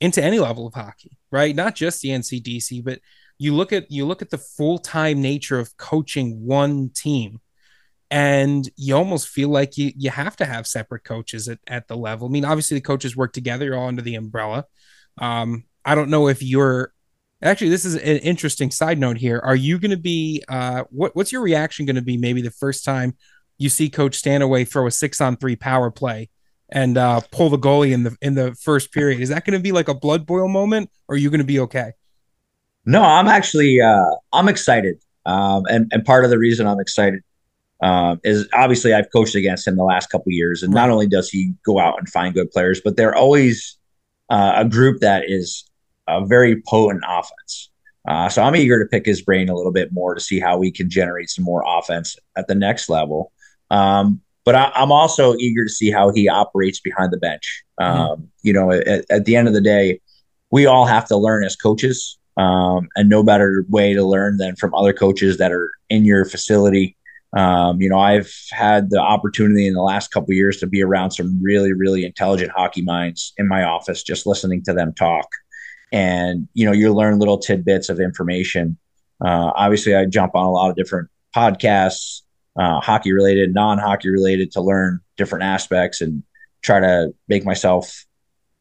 into 0.00 0.22
any 0.22 0.38
level 0.38 0.66
of 0.66 0.74
hockey 0.74 1.18
right 1.32 1.56
not 1.56 1.74
just 1.74 2.00
the 2.00 2.10
ncdc 2.10 2.84
but 2.84 3.00
you 3.38 3.54
look 3.54 3.72
at 3.72 3.90
you 3.90 4.06
look 4.06 4.22
at 4.22 4.30
the 4.30 4.38
full-time 4.38 5.20
nature 5.20 5.58
of 5.58 5.76
coaching 5.76 6.44
one 6.46 6.90
team 6.94 7.40
and 8.10 8.70
you 8.76 8.94
almost 8.94 9.28
feel 9.28 9.48
like 9.48 9.76
you 9.76 9.90
you 9.96 10.10
have 10.10 10.36
to 10.36 10.44
have 10.44 10.66
separate 10.66 11.04
coaches 11.04 11.48
at, 11.48 11.58
at 11.66 11.88
the 11.88 11.96
level. 11.96 12.28
I 12.28 12.30
mean, 12.30 12.44
obviously 12.44 12.76
the 12.76 12.82
coaches 12.82 13.16
work 13.16 13.32
together, 13.32 13.64
you're 13.64 13.76
all 13.76 13.88
under 13.88 14.02
the 14.02 14.14
umbrella. 14.14 14.66
Um, 15.18 15.64
I 15.84 15.94
don't 15.94 16.10
know 16.10 16.28
if 16.28 16.42
you're 16.42 16.92
actually 17.42 17.70
this 17.70 17.84
is 17.84 17.94
an 17.96 18.18
interesting 18.18 18.70
side 18.70 18.98
note 18.98 19.16
here. 19.16 19.40
Are 19.42 19.56
you 19.56 19.78
going 19.78 19.90
to 19.90 19.96
be 19.96 20.44
uh, 20.48 20.84
what 20.90 21.16
what's 21.16 21.32
your 21.32 21.42
reaction 21.42 21.86
going 21.86 21.96
to 21.96 22.02
be 22.02 22.16
maybe 22.16 22.40
the 22.40 22.50
first 22.50 22.84
time 22.84 23.16
you 23.58 23.68
see 23.68 23.88
Coach 23.88 24.16
Stanaway 24.16 24.64
throw 24.64 24.86
a 24.86 24.90
six 24.90 25.20
on 25.20 25.36
three 25.36 25.56
power 25.56 25.90
play 25.90 26.30
and 26.74 26.98
uh, 26.98 27.20
pull 27.30 27.48
the 27.48 27.58
goalie 27.58 27.92
in 27.92 28.02
the 28.02 28.16
in 28.20 28.34
the 28.34 28.54
first 28.56 28.92
period? 28.92 29.20
Is 29.20 29.30
that 29.30 29.46
going 29.46 29.58
to 29.58 29.62
be 29.62 29.72
like 29.72 29.88
a 29.88 29.94
blood 29.94 30.26
boil 30.26 30.48
moment, 30.48 30.90
or 31.08 31.14
are 31.14 31.18
you 31.18 31.30
going 31.30 31.40
to 31.40 31.46
be 31.46 31.60
okay? 31.60 31.92
No, 32.84 33.02
I'm 33.02 33.28
actually 33.28 33.80
uh, 33.80 34.10
I'm 34.32 34.48
excited, 34.48 35.00
um, 35.24 35.62
and 35.70 35.90
and 35.92 36.04
part 36.04 36.24
of 36.24 36.30
the 36.30 36.38
reason 36.38 36.66
I'm 36.66 36.80
excited 36.80 37.22
uh, 37.80 38.16
is 38.24 38.48
obviously 38.52 38.92
I've 38.92 39.10
coached 39.10 39.36
against 39.36 39.66
him 39.66 39.76
the 39.76 39.84
last 39.84 40.10
couple 40.10 40.32
years, 40.32 40.62
and 40.62 40.74
not 40.74 40.90
only 40.90 41.06
does 41.06 41.30
he 41.30 41.54
go 41.64 41.78
out 41.78 41.98
and 41.98 42.08
find 42.08 42.34
good 42.34 42.50
players, 42.50 42.80
but 42.84 42.96
they're 42.96 43.14
always 43.14 43.78
uh, 44.28 44.54
a 44.56 44.68
group 44.68 45.00
that 45.00 45.24
is 45.28 45.64
a 46.08 46.26
very 46.26 46.60
potent 46.60 47.04
offense. 47.08 47.70
Uh, 48.06 48.28
so 48.28 48.42
I'm 48.42 48.54
eager 48.54 48.82
to 48.82 48.86
pick 48.86 49.06
his 49.06 49.22
brain 49.22 49.48
a 49.48 49.54
little 49.54 49.72
bit 49.72 49.90
more 49.90 50.14
to 50.14 50.20
see 50.20 50.38
how 50.38 50.58
we 50.58 50.70
can 50.70 50.90
generate 50.90 51.30
some 51.30 51.44
more 51.44 51.64
offense 51.66 52.16
at 52.36 52.48
the 52.48 52.54
next 52.54 52.90
level. 52.90 53.32
Um, 53.70 54.20
but 54.44 54.54
I, 54.54 54.70
am 54.74 54.92
also 54.92 55.34
eager 55.36 55.64
to 55.64 55.70
see 55.70 55.90
how 55.90 56.10
he 56.12 56.28
operates 56.28 56.80
behind 56.80 57.12
the 57.12 57.18
bench. 57.18 57.64
Mm-hmm. 57.80 58.00
Um, 58.00 58.08
mm-hmm. 58.08 58.24
You 58.42 58.52
know, 58.52 58.70
at, 58.72 59.04
at, 59.10 59.24
the 59.24 59.36
end 59.36 59.48
of 59.48 59.54
the 59.54 59.60
day, 59.60 60.00
we 60.50 60.66
all 60.66 60.86
have 60.86 61.06
to 61.08 61.16
learn 61.16 61.44
as 61.44 61.56
coaches, 61.56 62.18
um, 62.36 62.88
and 62.96 63.08
no 63.08 63.22
better 63.22 63.64
way 63.68 63.94
to 63.94 64.04
learn 64.04 64.36
than 64.36 64.56
from 64.56 64.74
other 64.74 64.92
coaches 64.92 65.38
that 65.38 65.52
are 65.52 65.70
in 65.88 66.04
your 66.04 66.24
facility 66.24 66.96
um, 67.34 67.80
you 67.80 67.88
know, 67.88 67.98
I've 67.98 68.32
had 68.52 68.90
the 68.90 69.00
opportunity 69.00 69.66
in 69.66 69.74
the 69.74 69.82
last 69.82 70.12
couple 70.12 70.32
years 70.34 70.58
to 70.58 70.68
be 70.68 70.82
around 70.82 71.10
some 71.10 71.42
really, 71.42 71.72
really 71.72 72.04
intelligent 72.04 72.52
hockey 72.54 72.82
minds 72.82 73.32
in 73.36 73.48
my 73.48 73.64
office, 73.64 74.04
just 74.04 74.24
listening 74.24 74.62
to 74.64 74.72
them 74.72 74.94
talk. 74.94 75.26
And 75.92 76.48
you 76.54 76.64
know, 76.64 76.72
you 76.72 76.92
learn 76.94 77.18
little 77.18 77.38
tidbits 77.38 77.88
of 77.88 77.98
information. 77.98 78.78
Uh, 79.24 79.50
obviously, 79.54 79.96
I 79.96 80.06
jump 80.06 80.36
on 80.36 80.44
a 80.44 80.50
lot 80.50 80.70
of 80.70 80.76
different 80.76 81.08
podcasts, 81.34 82.22
uh, 82.56 82.80
hockey 82.80 83.12
related, 83.12 83.54
non 83.54 83.78
hockey 83.78 84.10
related, 84.10 84.52
to 84.52 84.60
learn 84.60 85.00
different 85.16 85.44
aspects 85.44 86.00
and 86.00 86.22
try 86.62 86.80
to 86.80 87.14
make 87.28 87.44
myself 87.44 88.04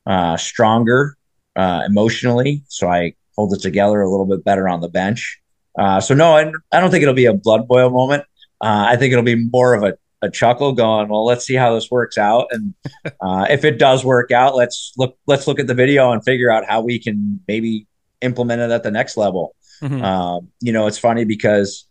uh, 0.05 0.37
stronger 0.37 1.17
uh, 1.55 1.83
emotionally, 1.85 2.63
so 2.67 2.87
I 2.87 3.13
hold 3.35 3.53
it 3.53 3.61
together 3.61 4.01
a 4.01 4.09
little 4.09 4.25
bit 4.25 4.43
better 4.43 4.67
on 4.67 4.81
the 4.81 4.89
bench. 4.89 5.39
Uh, 5.77 5.99
so 5.99 6.13
no, 6.13 6.35
I, 6.37 6.51
I 6.71 6.79
don't 6.79 6.91
think 6.91 7.01
it'll 7.01 7.13
be 7.13 7.25
a 7.25 7.33
blood 7.33 7.67
boil 7.67 7.89
moment. 7.89 8.23
Uh, 8.61 8.85
I 8.89 8.95
think 8.95 9.11
it'll 9.11 9.23
be 9.23 9.49
more 9.51 9.73
of 9.73 9.83
a, 9.83 9.97
a 10.21 10.29
chuckle 10.29 10.71
going, 10.73 11.09
well, 11.09 11.25
let's 11.25 11.45
see 11.45 11.55
how 11.55 11.73
this 11.73 11.89
works 11.89 12.17
out. 12.17 12.47
And 12.51 12.73
uh, 13.21 13.47
if 13.49 13.65
it 13.65 13.79
does 13.79 14.05
work 14.05 14.31
out, 14.31 14.55
let's 14.55 14.93
look, 14.97 15.17
let's 15.27 15.47
look 15.47 15.59
at 15.59 15.67
the 15.67 15.73
video 15.73 16.11
and 16.11 16.23
figure 16.23 16.51
out 16.51 16.65
how 16.65 16.81
we 16.81 16.99
can 16.99 17.39
maybe 17.47 17.87
implement 18.21 18.61
it 18.61 18.71
at 18.71 18.83
the 18.83 18.91
next 18.91 19.17
level. 19.17 19.55
Mm-hmm. 19.81 20.03
Um, 20.03 20.49
you 20.61 20.71
know, 20.71 20.87
it's 20.87 20.97
funny 20.97 21.25
because 21.25 21.87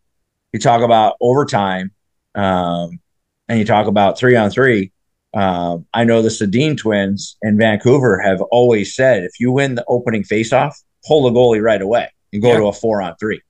you 0.52 0.58
talk 0.58 0.82
about 0.82 1.16
overtime 1.20 1.90
um, 2.34 3.00
and 3.48 3.58
you 3.58 3.64
talk 3.64 3.86
about 3.86 4.18
three 4.18 4.36
on 4.36 4.50
three. 4.50 4.92
Um, 5.34 5.86
I 5.94 6.04
know 6.04 6.20
the 6.20 6.28
Sedin 6.28 6.76
twins 6.76 7.36
in 7.42 7.56
Vancouver 7.56 8.20
have 8.20 8.40
always 8.50 8.94
said 8.94 9.24
if 9.24 9.40
you 9.40 9.50
win 9.50 9.74
the 9.74 9.84
opening 9.88 10.22
faceoff, 10.24 10.74
pull 11.06 11.22
the 11.22 11.30
goalie 11.30 11.62
right 11.62 11.80
away 11.80 12.10
and 12.32 12.42
go 12.42 12.52
yeah. 12.52 12.58
to 12.58 12.66
a 12.66 12.72
four 12.72 13.00
on 13.00 13.16
three. 13.16 13.40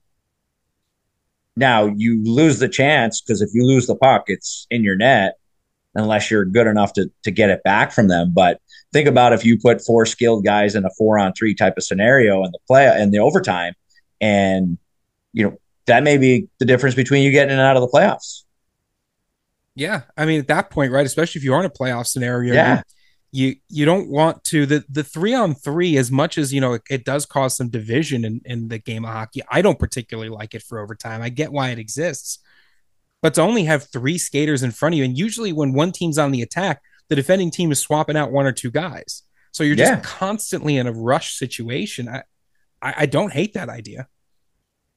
Now 1.55 1.85
you 1.85 2.23
lose 2.23 2.59
the 2.59 2.69
chance 2.69 3.21
because 3.21 3.41
if 3.41 3.49
you 3.53 3.65
lose 3.65 3.85
the 3.85 3.95
puck, 3.95 4.23
it's 4.27 4.65
in 4.71 4.83
your 4.83 4.95
net 4.95 5.35
unless 5.95 6.31
you're 6.31 6.45
good 6.45 6.67
enough 6.67 6.93
to 6.93 7.11
to 7.23 7.31
get 7.31 7.49
it 7.49 7.63
back 7.63 7.91
from 7.91 8.07
them. 8.07 8.31
But 8.33 8.59
think 8.91 9.07
about 9.07 9.33
if 9.33 9.45
you 9.45 9.59
put 9.59 9.83
four 9.83 10.05
skilled 10.05 10.43
guys 10.43 10.75
in 10.75 10.85
a 10.85 10.89
four 10.97 11.19
on 11.19 11.33
three 11.33 11.53
type 11.53 11.77
of 11.77 11.83
scenario 11.83 12.43
in 12.43 12.51
the 12.51 12.59
play 12.67 12.87
in 13.01 13.11
the 13.11 13.19
overtime, 13.19 13.73
and 14.21 14.77
you 15.33 15.43
know 15.45 15.57
that 15.87 16.03
may 16.03 16.17
be 16.17 16.47
the 16.59 16.65
difference 16.65 16.95
between 16.95 17.23
you 17.23 17.31
getting 17.31 17.53
in 17.53 17.59
and 17.59 17.67
out 17.67 17.75
of 17.75 17.81
the 17.81 17.87
playoffs. 17.87 18.43
Yeah, 19.75 20.01
I 20.15 20.25
mean 20.25 20.39
at 20.39 20.47
that 20.47 20.69
point, 20.69 20.91
right? 20.91 21.05
Especially 21.05 21.39
if 21.39 21.45
you 21.45 21.53
are 21.53 21.59
in 21.59 21.65
a 21.65 21.69
playoff 21.69 22.07
scenario, 22.07 22.53
yeah 22.53 22.83
you 23.33 23.55
you 23.67 23.83
don't 23.83 24.09
want 24.09 24.41
to 24.43 24.65
the 24.65 24.85
the 24.87 25.03
three 25.03 25.33
on 25.33 25.55
three 25.55 25.97
as 25.97 26.11
much 26.11 26.37
as 26.37 26.53
you 26.53 26.61
know 26.61 26.73
it, 26.73 26.83
it, 26.89 27.03
does 27.03 27.25
cause 27.25 27.57
some 27.57 27.67
division 27.67 28.23
in 28.23 28.39
in 28.45 28.67
the 28.67 28.77
game 28.77 29.03
of 29.03 29.11
hockey 29.11 29.41
i 29.49 29.61
don't 29.61 29.79
particularly 29.79 30.29
like 30.29 30.53
it 30.53 30.61
for 30.61 30.79
overtime 30.79 31.21
i 31.21 31.29
get 31.29 31.51
why 31.51 31.71
it 31.71 31.79
exists 31.79 32.37
but 33.21 33.33
to 33.33 33.41
only 33.41 33.63
have 33.63 33.89
three 33.91 34.19
skaters 34.19 34.61
in 34.61 34.71
front 34.71 34.93
of 34.93 34.99
you 34.99 35.03
and 35.03 35.17
usually 35.17 35.51
when 35.51 35.73
one 35.73 35.91
team's 35.91 36.19
on 36.19 36.31
the 36.31 36.43
attack 36.43 36.81
the 37.09 37.15
defending 37.15 37.49
team 37.49 37.71
is 37.71 37.79
swapping 37.79 38.15
out 38.15 38.31
one 38.31 38.45
or 38.45 38.51
two 38.51 38.71
guys 38.71 39.23
so 39.51 39.63
you're 39.63 39.75
just 39.75 39.91
yeah. 39.91 39.99
constantly 40.01 40.77
in 40.77 40.85
a 40.85 40.93
rush 40.93 41.35
situation 41.35 42.07
I, 42.07 42.23
I, 42.81 42.93
I 42.99 43.05
don't 43.07 43.33
hate 43.33 43.55
that 43.55 43.67
idea 43.67 44.07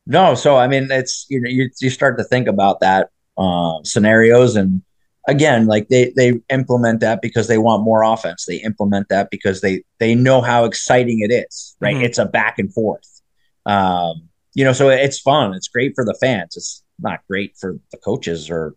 no 0.06 0.34
so 0.34 0.56
i 0.56 0.66
mean 0.66 0.88
it's 0.90 1.26
you 1.28 1.40
know 1.40 1.48
you, 1.48 1.68
you 1.80 1.90
start 1.90 2.18
to 2.18 2.24
think 2.24 2.48
about 2.48 2.80
that 2.80 3.08
uh, 3.38 3.78
scenarios 3.84 4.56
and 4.56 4.82
again, 5.28 5.66
like 5.66 5.88
they 5.88 6.12
they 6.16 6.34
implement 6.50 7.00
that 7.00 7.20
because 7.20 7.48
they 7.48 7.58
want 7.58 7.84
more 7.84 8.02
offense. 8.02 8.44
They 8.46 8.56
implement 8.56 9.08
that 9.08 9.28
because 9.30 9.60
they 9.60 9.82
they 9.98 10.14
know 10.14 10.40
how 10.40 10.64
exciting 10.64 11.20
it 11.20 11.32
is. 11.32 11.76
Right, 11.80 11.96
mm-hmm. 11.96 12.04
it's 12.04 12.18
a 12.18 12.26
back 12.26 12.58
and 12.58 12.72
forth. 12.72 13.22
Um, 13.66 14.28
you 14.54 14.64
know, 14.64 14.72
so 14.72 14.88
it's 14.88 15.20
fun. 15.20 15.54
It's 15.54 15.68
great 15.68 15.92
for 15.94 16.04
the 16.04 16.14
fans. 16.14 16.56
It's 16.56 16.82
not 16.98 17.20
great 17.28 17.56
for 17.58 17.78
the 17.90 17.98
coaches 17.98 18.48
or, 18.48 18.74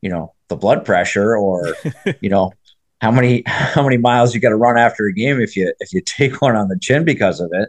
you 0.00 0.10
know, 0.10 0.34
the 0.48 0.56
blood 0.56 0.84
pressure 0.84 1.36
or, 1.36 1.76
you 2.20 2.30
know, 2.30 2.52
how 3.00 3.12
many 3.12 3.44
how 3.46 3.82
many 3.82 3.96
miles 3.96 4.34
you 4.34 4.40
got 4.40 4.48
to 4.48 4.56
run 4.56 4.76
after 4.76 5.06
a 5.06 5.12
game 5.12 5.40
if 5.40 5.56
you 5.56 5.72
if 5.78 5.92
you 5.92 6.00
take 6.04 6.42
one 6.42 6.56
on 6.56 6.68
the 6.68 6.78
chin 6.80 7.04
because 7.04 7.40
of 7.40 7.50
it. 7.52 7.68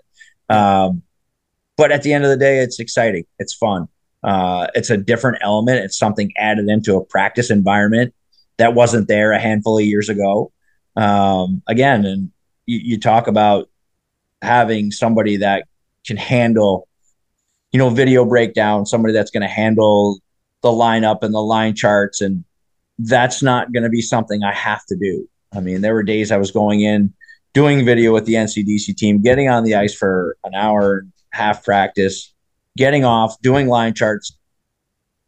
Um, 0.54 1.04
but 1.82 1.92
at 1.92 2.04
the 2.04 2.14
end 2.14 2.24
of 2.24 2.30
the 2.30 2.38
day, 2.38 2.60
it's 2.60 2.80
exciting. 2.80 3.26
It's 3.40 3.56
fun. 3.56 3.88
Uh, 4.24 4.68
it's 4.76 4.92
a 4.92 4.98
different 4.98 5.40
element. 5.42 5.80
It's 5.80 5.98
something 5.98 6.32
added 6.38 6.70
into 6.70 6.96
a 6.96 7.04
practice 7.04 7.50
environment 7.50 8.14
that 8.58 8.76
wasn't 8.76 9.08
there 9.08 9.32
a 9.32 9.40
handful 9.40 9.80
of 9.80 9.84
years 9.84 10.08
ago. 10.08 10.52
Um, 10.96 11.64
again, 11.66 12.06
and 12.06 12.32
you, 12.68 12.82
you 12.84 13.00
talk 13.00 13.26
about 13.26 13.68
having 14.44 14.92
somebody 14.92 15.38
that 15.38 15.66
can 16.06 16.18
handle, 16.18 16.88
you 17.72 17.80
know, 17.80 17.90
video 17.90 18.26
breakdown, 18.26 18.86
somebody 18.86 19.16
that's 19.16 19.32
going 19.32 19.42
to 19.42 19.48
handle 19.48 20.20
the 20.62 20.70
lineup 20.70 21.24
and 21.24 21.34
the 21.34 21.42
line 21.42 21.74
charts. 21.74 22.22
And 22.22 22.44
that's 23.00 23.42
not 23.42 23.74
going 23.74 23.86
to 23.86 23.90
be 23.90 24.04
something 24.04 24.44
I 24.44 24.54
have 24.54 24.86
to 24.86 24.96
do. 24.96 25.28
I 25.52 25.62
mean, 25.62 25.82
there 25.82 25.96
were 25.96 26.04
days 26.04 26.32
I 26.32 26.38
was 26.38 26.52
going 26.52 26.82
in, 26.82 27.12
doing 27.56 27.84
video 27.84 28.14
with 28.14 28.26
the 28.26 28.36
NCDC 28.36 28.96
team, 28.98 29.24
getting 29.24 29.50
on 29.50 29.64
the 29.64 29.74
ice 29.74 29.96
for 29.96 30.38
an 30.44 30.54
hour, 30.54 31.08
half 31.32 31.64
practice, 31.64 32.34
getting 32.78 33.06
off, 33.06 33.40
doing 33.42 33.68
line 33.68 33.94
charts, 33.94 34.38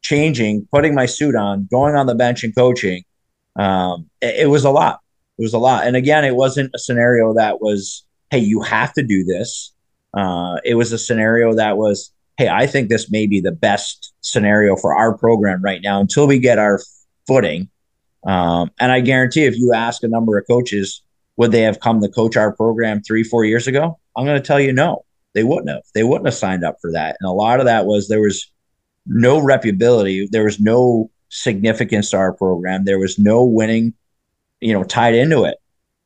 changing, 0.01 0.67
putting 0.71 0.93
my 0.93 1.05
suit 1.05 1.35
on, 1.35 1.67
going 1.71 1.95
on 1.95 2.05
the 2.05 2.15
bench 2.15 2.43
and 2.43 2.55
coaching. 2.55 3.03
Um, 3.55 4.09
it, 4.21 4.41
it 4.41 4.47
was 4.47 4.65
a 4.65 4.71
lot. 4.71 4.99
It 5.37 5.41
was 5.41 5.53
a 5.53 5.59
lot. 5.59 5.87
And 5.87 5.95
again, 5.95 6.25
it 6.25 6.35
wasn't 6.35 6.71
a 6.75 6.79
scenario 6.79 7.33
that 7.33 7.61
was, 7.61 8.05
hey, 8.29 8.39
you 8.39 8.61
have 8.61 8.93
to 8.93 9.03
do 9.03 9.23
this. 9.23 9.73
Uh, 10.13 10.57
it 10.63 10.75
was 10.75 10.91
a 10.91 10.97
scenario 10.97 11.55
that 11.55 11.77
was, 11.77 12.13
hey, 12.37 12.49
I 12.49 12.67
think 12.67 12.89
this 12.89 13.11
may 13.11 13.27
be 13.27 13.41
the 13.41 13.51
best 13.51 14.13
scenario 14.21 14.75
for 14.75 14.95
our 14.95 15.17
program 15.17 15.61
right 15.61 15.81
now 15.83 15.99
until 15.99 16.27
we 16.27 16.39
get 16.39 16.59
our 16.59 16.79
footing. 17.27 17.69
Um, 18.25 18.71
and 18.79 18.91
I 18.91 19.01
guarantee 19.01 19.45
if 19.45 19.57
you 19.57 19.73
ask 19.73 20.03
a 20.03 20.07
number 20.07 20.37
of 20.37 20.45
coaches, 20.47 21.01
would 21.35 21.51
they 21.51 21.61
have 21.61 21.79
come 21.79 22.01
to 22.01 22.09
coach 22.09 22.37
our 22.37 22.55
program 22.55 23.01
three, 23.01 23.23
four 23.23 23.43
years 23.43 23.67
ago? 23.67 23.99
I'm 24.15 24.25
going 24.25 24.39
to 24.39 24.47
tell 24.47 24.59
you 24.59 24.71
no, 24.71 25.03
they 25.33 25.43
wouldn't 25.43 25.69
have. 25.69 25.83
They 25.93 26.03
wouldn't 26.03 26.27
have 26.27 26.35
signed 26.35 26.63
up 26.63 26.77
for 26.81 26.91
that. 26.91 27.17
And 27.19 27.27
a 27.27 27.33
lot 27.33 27.59
of 27.59 27.65
that 27.65 27.85
was 27.85 28.07
there 28.07 28.21
was 28.21 28.51
no 29.05 29.39
reputability, 29.41 30.29
there 30.29 30.43
was 30.43 30.59
no 30.59 31.09
significance 31.29 32.11
to 32.11 32.17
our 32.17 32.33
program, 32.33 32.85
there 32.85 32.99
was 32.99 33.17
no 33.19 33.43
winning, 33.43 33.93
you 34.61 34.73
know, 34.73 34.83
tied 34.83 35.15
into 35.15 35.43
it. 35.45 35.57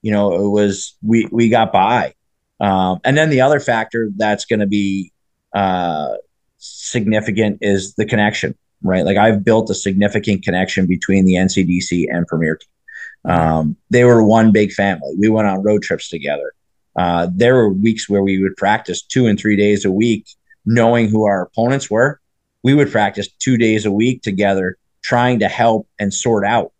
You 0.01 0.11
know, 0.11 0.33
it 0.33 0.49
was 0.49 0.95
we 1.01 1.27
we 1.31 1.49
got 1.49 1.73
by. 1.73 2.13
Um, 2.59 2.99
and 3.03 3.17
then 3.17 3.29
the 3.29 3.41
other 3.41 3.59
factor 3.59 4.09
that's 4.15 4.45
going 4.45 4.61
to 4.61 4.67
be 4.67 5.11
uh, 5.53 6.15
significant 6.57 7.59
is 7.61 7.95
the 7.95 8.05
connection, 8.05 8.55
right? 8.81 9.05
Like 9.05 9.17
I've 9.17 9.43
built 9.43 9.69
a 9.69 9.75
significant 9.75 10.43
connection 10.43 10.87
between 10.87 11.25
the 11.25 11.35
NCDC 11.35 12.07
and 12.09 12.25
Premier 12.25 12.55
Team. 12.55 13.31
Um, 13.31 13.75
they 13.89 14.05
were 14.05 14.23
one 14.23 14.51
big 14.51 14.71
family. 14.71 15.13
We 15.19 15.29
went 15.29 15.47
on 15.47 15.63
road 15.63 15.83
trips 15.83 16.09
together. 16.09 16.53
Uh, 16.97 17.27
there 17.31 17.55
were 17.55 17.69
weeks 17.69 18.09
where 18.09 18.23
we 18.23 18.41
would 18.41 18.55
practice 18.57 19.01
two 19.01 19.27
and 19.27 19.39
three 19.39 19.55
days 19.55 19.85
a 19.85 19.91
week, 19.91 20.27
knowing 20.65 21.07
who 21.07 21.25
our 21.25 21.43
opponents 21.43 21.89
were. 21.89 22.19
We 22.63 22.73
would 22.73 22.91
practice 22.91 23.27
two 23.39 23.57
days 23.57 23.85
a 23.85 23.91
week 23.91 24.23
together, 24.23 24.77
trying 25.03 25.39
to 25.39 25.47
help 25.47 25.87
and 25.99 26.13
sort 26.13 26.45
out. 26.45 26.73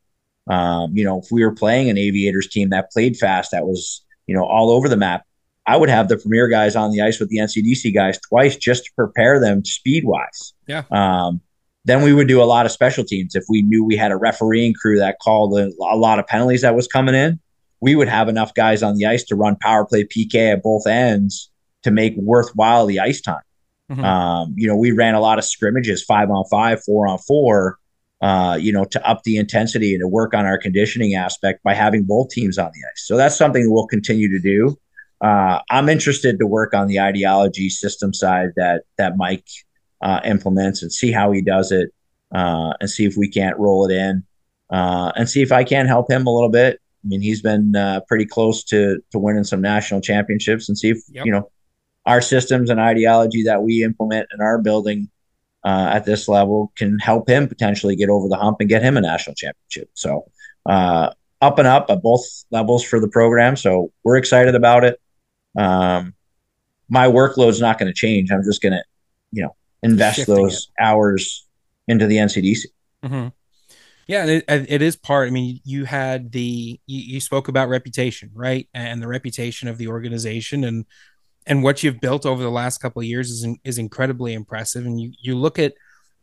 Um, 0.47 0.95
you 0.95 1.03
know, 1.03 1.19
if 1.19 1.27
we 1.31 1.43
were 1.45 1.53
playing 1.53 1.89
an 1.89 1.97
Aviators 1.97 2.47
team 2.47 2.71
that 2.71 2.91
played 2.91 3.15
fast, 3.17 3.51
that 3.51 3.65
was 3.65 4.03
you 4.25 4.35
know 4.35 4.43
all 4.43 4.71
over 4.71 4.89
the 4.89 4.97
map, 4.97 5.23
I 5.67 5.77
would 5.77 5.89
have 5.89 6.07
the 6.07 6.17
premier 6.17 6.47
guys 6.47 6.75
on 6.75 6.91
the 6.91 7.01
ice 7.01 7.19
with 7.19 7.29
the 7.29 7.37
NCDC 7.37 7.93
guys 7.93 8.19
twice 8.19 8.55
just 8.55 8.85
to 8.85 8.91
prepare 8.95 9.39
them 9.39 9.63
speed 9.65 10.05
wise. 10.05 10.53
Yeah. 10.65 10.83
Um, 10.89 11.41
then 11.83 12.01
we 12.01 12.13
would 12.13 12.27
do 12.27 12.41
a 12.41 12.45
lot 12.45 12.65
of 12.65 12.71
special 12.71 13.03
teams. 13.03 13.35
If 13.35 13.45
we 13.47 13.61
knew 13.61 13.83
we 13.83 13.95
had 13.95 14.11
a 14.11 14.17
refereeing 14.17 14.73
crew 14.73 14.97
that 14.99 15.19
called 15.21 15.57
a, 15.57 15.71
a 15.81 15.95
lot 15.95 16.19
of 16.19 16.27
penalties 16.27 16.61
that 16.61 16.75
was 16.75 16.87
coming 16.87 17.15
in, 17.15 17.39
we 17.81 17.95
would 17.95 18.07
have 18.07 18.29
enough 18.29 18.53
guys 18.53 18.83
on 18.83 18.97
the 18.97 19.05
ice 19.05 19.23
to 19.25 19.35
run 19.35 19.55
power 19.55 19.85
play 19.85 20.03
PK 20.03 20.53
at 20.53 20.63
both 20.63 20.87
ends 20.87 21.51
to 21.83 21.91
make 21.91 22.15
worthwhile 22.17 22.85
the 22.85 22.99
ice 22.99 23.21
time. 23.21 23.41
Mm-hmm. 23.91 24.03
Um, 24.03 24.53
you 24.57 24.67
know, 24.67 24.75
we 24.75 24.91
ran 24.91 25.15
a 25.15 25.21
lot 25.21 25.37
of 25.37 25.45
scrimmages, 25.45 26.03
five 26.03 26.29
on 26.29 26.43
five, 26.51 26.83
four 26.83 27.07
on 27.07 27.19
four, 27.19 27.77
uh, 28.21 28.57
you 28.59 28.71
know, 28.71 28.83
to 28.85 29.07
up 29.07 29.23
the 29.23 29.37
intensity 29.37 29.93
and 29.93 30.01
to 30.01 30.07
work 30.07 30.33
on 30.33 30.45
our 30.45 30.57
conditioning 30.57 31.15
aspect 31.15 31.63
by 31.63 31.73
having 31.73 32.03
both 32.03 32.29
teams 32.29 32.57
on 32.57 32.71
the 32.73 32.79
ice. 32.91 33.05
So 33.05 33.15
that's 33.15 33.37
something 33.37 33.71
we'll 33.71 33.87
continue 33.87 34.29
to 34.29 34.39
do. 34.39 34.77
Uh, 35.21 35.59
I'm 35.69 35.89
interested 35.89 36.37
to 36.39 36.47
work 36.47 36.73
on 36.73 36.87
the 36.87 36.99
ideology 36.99 37.69
system 37.69 38.13
side 38.13 38.49
that 38.55 38.83
that 38.97 39.17
Mike 39.17 39.47
uh, 40.01 40.19
implements 40.23 40.83
and 40.83 40.91
see 40.91 41.11
how 41.11 41.31
he 41.31 41.41
does 41.41 41.71
it 41.71 41.91
uh, 42.33 42.73
and 42.79 42.89
see 42.89 43.05
if 43.05 43.17
we 43.17 43.29
can't 43.29 43.57
roll 43.57 43.89
it 43.89 43.93
in 43.93 44.23
uh, 44.69 45.11
and 45.15 45.29
see 45.29 45.41
if 45.41 45.51
I 45.51 45.63
can 45.63 45.87
help 45.87 46.11
him 46.11 46.27
a 46.27 46.33
little 46.33 46.49
bit. 46.49 46.79
I 47.07 47.09
mean, 47.09 47.21
he's 47.21 47.41
been 47.41 47.75
uh, 47.75 48.01
pretty 48.07 48.25
close 48.25 48.63
to 48.65 48.99
to 49.11 49.19
winning 49.19 49.45
some 49.45 49.61
national 49.61 50.01
championships 50.01 50.67
and 50.67 50.77
see 50.77 50.89
if 50.89 50.97
yep. 51.09 51.25
you 51.25 51.31
know 51.31 51.49
our 52.05 52.21
systems 52.21 52.69
and 52.69 52.79
ideology 52.79 53.43
that 53.43 53.63
we 53.63 53.83
implement 53.83 54.27
in 54.33 54.41
our 54.41 54.61
building 54.61 55.09
uh, 55.63 55.89
at 55.93 56.05
this 56.05 56.27
level 56.27 56.71
can 56.75 56.99
help 56.99 57.29
him 57.29 57.47
potentially 57.47 57.95
get 57.95 58.09
over 58.09 58.27
the 58.27 58.35
hump 58.35 58.57
and 58.59 58.69
get 58.69 58.81
him 58.81 58.97
a 58.97 59.01
national 59.01 59.35
championship. 59.35 59.89
So 59.93 60.29
uh, 60.65 61.11
up 61.41 61.59
and 61.59 61.67
up 61.67 61.89
at 61.89 62.01
both 62.01 62.21
levels 62.51 62.83
for 62.83 62.99
the 62.99 63.07
program. 63.07 63.55
So 63.55 63.91
we're 64.03 64.17
excited 64.17 64.55
about 64.55 64.83
it. 64.83 64.99
Um, 65.57 66.13
my 66.89 67.07
workload's 67.07 67.59
not 67.59 67.77
going 67.79 67.87
to 67.87 67.93
change. 67.93 68.31
I'm 68.31 68.43
just 68.43 68.61
going 68.61 68.73
to, 68.73 68.83
you 69.31 69.43
know, 69.43 69.55
invest 69.83 70.25
those 70.25 70.69
it. 70.77 70.83
hours 70.83 71.45
into 71.87 72.07
the 72.07 72.17
NCDC. 72.17 72.65
Mm-hmm. 73.03 73.27
Yeah, 74.07 74.25
it, 74.25 74.45
it 74.47 74.81
is 74.81 74.95
part. 74.95 75.27
I 75.27 75.31
mean, 75.31 75.59
you 75.65 75.83
had 75.83 76.31
the 76.31 76.79
you, 76.85 76.99
you, 76.99 77.19
spoke 77.19 77.49
about 77.49 77.67
reputation, 77.67 78.31
right, 78.33 78.67
and 78.73 79.01
the 79.01 79.07
reputation 79.07 79.67
of 79.67 79.77
the 79.77 79.89
organization, 79.89 80.63
and 80.63 80.85
and 81.45 81.61
what 81.61 81.83
you've 81.83 81.99
built 81.99 82.25
over 82.25 82.41
the 82.41 82.49
last 82.49 82.77
couple 82.77 83.01
of 83.01 83.05
years 83.05 83.29
is 83.29 83.47
is 83.65 83.77
incredibly 83.77 84.33
impressive. 84.33 84.85
And 84.85 84.99
you 84.99 85.11
you 85.21 85.35
look 85.35 85.59
at 85.59 85.73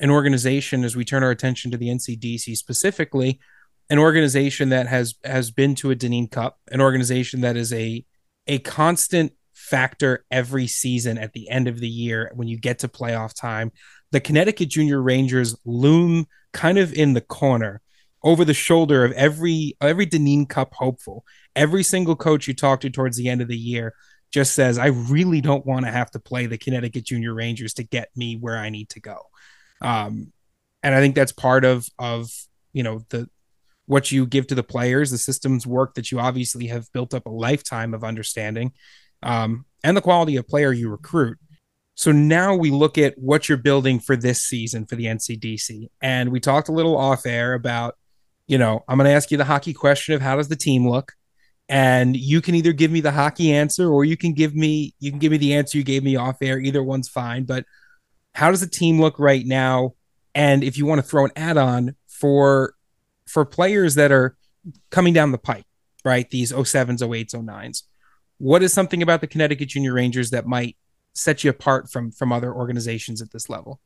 an 0.01 0.11
organization 0.11 0.83
as 0.83 0.97
we 0.97 1.05
turn 1.05 1.23
our 1.23 1.31
attention 1.31 1.71
to 1.71 1.77
the 1.77 1.89
NCDC 1.89 2.57
specifically, 2.57 3.39
an 3.91 3.99
organization 3.99 4.71
that 4.71 4.87
has 4.87 5.15
has 5.23 5.51
been 5.51 5.75
to 5.77 5.91
a 5.91 5.95
Dineen 5.95 6.29
Cup, 6.29 6.59
an 6.71 6.81
organization 6.81 7.43
that 7.43 7.57
is 7.57 7.73
a 7.73 8.05
a 8.47 8.59
constant 8.61 9.33
factor 9.53 10.25
every 10.31 10.67
season 10.67 11.17
at 11.17 11.33
the 11.33 11.49
end 11.49 11.69
of 11.69 11.81
the 11.81 11.89
year 11.89 12.31
when 12.35 12.49
you 12.49 12.59
get 12.59 12.81
to 12.81 12.89
playoff 12.89 13.35
time. 13.35 13.73
The 14.15 14.21
Connecticut 14.21 14.69
Junior 14.69 15.03
Rangers 15.03 15.57
loom 15.65 16.29
kind 16.53 16.79
of 16.79 16.93
in 16.93 17.15
the 17.15 17.21
corner 17.21 17.83
over 18.23 18.45
the 18.45 18.55
shoulder 18.55 19.05
of 19.05 19.11
every 19.11 19.77
every 19.81 20.07
Dineen 20.07 20.47
Cup 20.47 20.73
hopeful. 20.73 21.25
Every 21.57 21.83
single 21.83 22.15
coach 22.15 22.47
you 22.47 22.55
talk 22.55 22.83
to 22.83 22.91
towards 22.91 23.17
the 23.17 23.29
end 23.29 23.41
of 23.41 23.49
the 23.49 23.57
year 23.57 23.93
just 24.31 24.55
says, 24.55 24.79
I 24.79 24.87
really 24.87 25.41
don't 25.41 25.67
want 25.67 25.85
to 25.85 25.91
have 25.91 26.13
to 26.13 26.21
play 26.21 26.47
the 26.47 26.57
Connecticut 26.57 27.03
Junior 27.03 27.35
Rangers 27.35 27.75
to 27.75 27.83
get 27.83 28.11
me 28.15 28.37
where 28.37 28.57
I 28.57 28.71
need 28.71 28.89
to 28.91 29.01
go. 29.01 29.17
Um, 29.81 30.33
and 30.85 30.95
I 30.95 31.01
think 31.01 31.17
that's 31.17 31.33
part 31.33 31.65
of 31.65 31.85
of 31.99 32.31
you 32.73 32.85
know 32.85 33.05
the 33.09 33.29
what 33.87 34.13
you 34.13 34.27
give 34.27 34.47
to 34.47 34.55
the 34.55 34.63
players, 34.63 35.11
the 35.11 35.19
systems 35.19 35.67
work 35.67 35.95
that 35.95 36.13
you 36.13 36.21
obviously 36.21 36.69
have 36.69 36.87
built 36.93 37.15
up 37.15 37.27
a 37.27 37.31
lifetime 37.31 37.95
of 37.95 38.05
understanding, 38.05 38.75
um, 39.25 39.65
and 39.83 39.97
the 39.97 40.01
quality 40.01 40.37
of 40.37 40.47
player 40.47 40.73
you 40.73 40.89
recruit. 40.89 41.37
So 41.95 42.11
now 42.13 42.57
we 42.57 42.71
look 42.71 42.99
at 42.99 43.17
what 43.17 43.49
you're 43.49 43.59
building 43.59 44.01
for 44.01 44.17
this 44.17 44.43
season 44.43 44.85
for 44.87 44.97
the 44.97 45.07
NCDC. 45.07 45.89
And 46.03 46.33
we 46.33 46.41
talked 46.41 46.69
a 46.69 46.73
little 46.73 46.97
off 46.97 47.25
air 47.25 47.55
about, 47.55 47.97
you 48.47 48.59
know, 48.59 48.85
I'm 48.89 48.99
going 48.99 49.09
to 49.09 49.15
ask 49.15 49.31
you 49.31 49.39
the 49.39 49.45
hockey 49.45 49.73
question 49.73 50.15
of 50.15 50.21
how 50.21 50.37
does 50.37 50.49
the 50.49 50.57
team 50.57 50.89
look? 50.89 51.13
And 51.69 52.17
you 52.17 52.41
can 52.41 52.55
either 52.55 52.73
give 52.73 52.91
me 52.91 53.01
the 53.01 53.13
hockey 53.13 53.53
answer 53.53 53.89
or 53.89 54.05
you 54.05 54.17
can 54.17 54.35
give 54.35 54.55
me 54.55 54.95
you 54.99 55.11
can 55.11 55.19
give 55.19 55.33
me 55.33 55.39
the 55.39 55.55
answer 55.55 55.79
you 55.79 55.85
gave 55.85 56.05
me 56.05 56.17
off 56.17 56.37
air. 56.43 56.59
Either 56.59 56.83
one's 56.83 57.09
fine, 57.09 57.45
but 57.45 57.65
how 58.35 58.51
does 58.51 58.61
the 58.61 58.67
team 58.67 59.01
look 59.01 59.19
right 59.19 59.47
now? 59.47 59.95
And 60.35 60.63
if 60.63 60.77
you 60.77 60.85
want 60.85 61.01
to 61.01 61.07
throw 61.07 61.25
an 61.25 61.31
add-on 61.37 61.95
for 62.07 62.75
for 63.27 63.47
players 63.47 63.95
that 63.95 64.13
are 64.13 64.37
coming 64.91 65.15
down 65.15 65.33
the 65.33 65.39
pipe, 65.39 65.65
right? 66.05 66.29
These 66.29 66.53
07s, 66.53 66.99
08s, 66.99 67.35
09s. 67.35 67.83
What 68.39 68.63
is 68.63 68.73
something 68.73 69.03
about 69.03 69.21
the 69.21 69.27
Connecticut 69.27 69.69
Junior 69.69 69.95
Rangers 69.95 70.31
that 70.31 70.47
might 70.47 70.77
set 71.15 71.45
you 71.45 71.51
apart 71.51 71.91
from 71.91 72.11
from 72.11 72.33
other 72.33 72.53
organizations 72.53 73.23
at 73.23 73.31
this 73.31 73.49
level? 73.49 73.81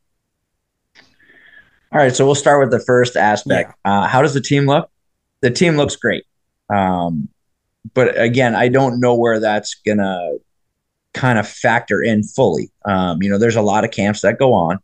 All 1.90 1.98
right, 1.98 2.14
so 2.14 2.26
we'll 2.26 2.34
start 2.34 2.60
with 2.60 2.70
the 2.70 2.84
first 2.84 3.16
aspect. 3.16 3.74
Yeah. 3.84 4.00
Uh, 4.00 4.06
how 4.06 4.20
does 4.20 4.34
the 4.34 4.40
team 4.40 4.66
look? 4.66 4.90
The 5.40 5.50
team 5.50 5.76
looks 5.76 5.96
great, 5.96 6.24
um, 6.74 7.28
but 7.94 8.20
again, 8.20 8.54
I 8.54 8.68
don't 8.68 9.00
know 9.00 9.14
where 9.14 9.40
that's 9.40 9.74
gonna 9.74 10.32
kind 11.14 11.38
of 11.38 11.48
factor 11.48 12.02
in 12.02 12.22
fully. 12.22 12.70
Um, 12.84 13.22
you 13.22 13.30
know, 13.30 13.38
there's 13.38 13.56
a 13.56 13.62
lot 13.62 13.84
of 13.84 13.90
camps 13.90 14.20
that 14.22 14.38
go 14.38 14.52
on. 14.52 14.78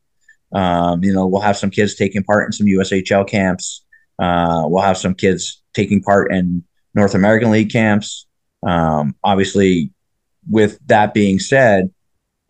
Um, 0.52 1.02
you 1.02 1.12
know, 1.12 1.26
we'll 1.26 1.42
have 1.42 1.57
some 1.57 1.70
kids 1.70 1.94
taking 1.94 2.22
part 2.22 2.46
in 2.46 2.52
some 2.52 2.66
USHL 2.66 3.28
camps. 3.28 3.85
Uh, 4.18 4.64
we'll 4.66 4.83
have 4.83 4.96
some 4.96 5.14
kids 5.14 5.62
taking 5.74 6.02
part 6.02 6.33
in 6.33 6.62
North 6.94 7.14
American 7.14 7.50
League 7.50 7.70
camps. 7.70 8.26
Um, 8.62 9.16
obviously, 9.24 9.90
with 10.48 10.78
that 10.87 11.12
being 11.12 11.38
said, 11.38 11.90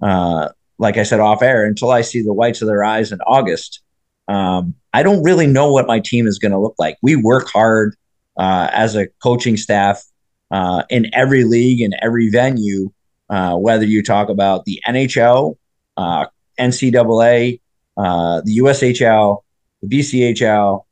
uh, 0.02 0.48
like 0.78 0.96
I 0.96 1.02
said 1.02 1.20
off 1.20 1.42
air, 1.42 1.64
until 1.64 1.90
I 1.90 2.02
see 2.02 2.22
the 2.22 2.32
whites 2.32 2.62
of 2.62 2.68
their 2.68 2.84
eyes 2.84 3.12
in 3.12 3.20
August, 3.22 3.80
um, 4.28 4.74
I 4.92 5.02
don't 5.02 5.22
really 5.22 5.46
know 5.46 5.72
what 5.72 5.86
my 5.86 6.00
team 6.00 6.26
is 6.26 6.38
going 6.38 6.52
to 6.52 6.58
look 6.58 6.74
like. 6.78 6.96
We 7.02 7.16
work 7.16 7.48
hard 7.48 7.96
uh, 8.36 8.68
as 8.72 8.96
a 8.96 9.06
coaching 9.22 9.56
staff 9.56 10.02
uh, 10.50 10.84
in 10.90 11.14
every 11.14 11.44
league 11.44 11.80
and 11.80 11.94
every 12.02 12.30
venue, 12.30 12.92
uh, 13.30 13.56
whether 13.56 13.84
you 13.84 14.02
talk 14.02 14.28
about 14.28 14.64
the 14.64 14.80
NHL, 14.86 15.56
uh, 15.96 16.26
NCAA, 16.58 17.60
the 17.96 18.58
USHL, 18.58 19.42
the 19.82 19.98
BCHL, 19.98 20.84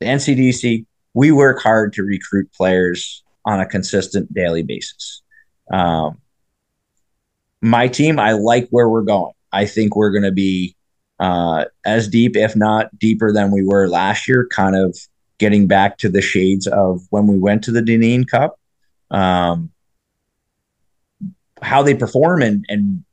the 0.00 0.06
NCDC. 0.06 0.86
We 1.14 1.32
work 1.32 1.60
hard 1.60 1.92
to 1.94 2.02
recruit 2.02 2.52
players 2.52 3.22
on 3.44 3.60
a 3.60 3.66
consistent 3.66 4.32
daily 4.32 4.62
basis. 4.62 5.22
Um, 5.72 6.18
my 7.62 7.88
team, 7.88 8.18
I 8.18 8.32
like 8.32 8.68
where 8.70 8.88
we're 8.88 9.02
going. 9.02 9.32
I 9.52 9.66
think 9.66 9.96
we're 9.96 10.10
going 10.10 10.24
to 10.24 10.32
be 10.32 10.76
uh, 11.18 11.66
as 11.84 12.08
deep, 12.08 12.36
if 12.36 12.56
not 12.56 12.96
deeper, 12.98 13.32
than 13.32 13.50
we 13.50 13.64
were 13.64 13.88
last 13.88 14.28
year. 14.28 14.46
Kind 14.50 14.76
of 14.76 14.96
getting 15.38 15.66
back 15.66 15.98
to 15.98 16.08
the 16.08 16.22
shades 16.22 16.66
of 16.66 17.02
when 17.10 17.26
we 17.26 17.38
went 17.38 17.64
to 17.64 17.72
the 17.72 17.82
Dineen 17.82 18.24
Cup. 18.24 18.58
Um, 19.10 19.70
how 21.62 21.82
they 21.82 21.94
perform 21.94 22.42
and 22.42 22.64
and 22.68 23.04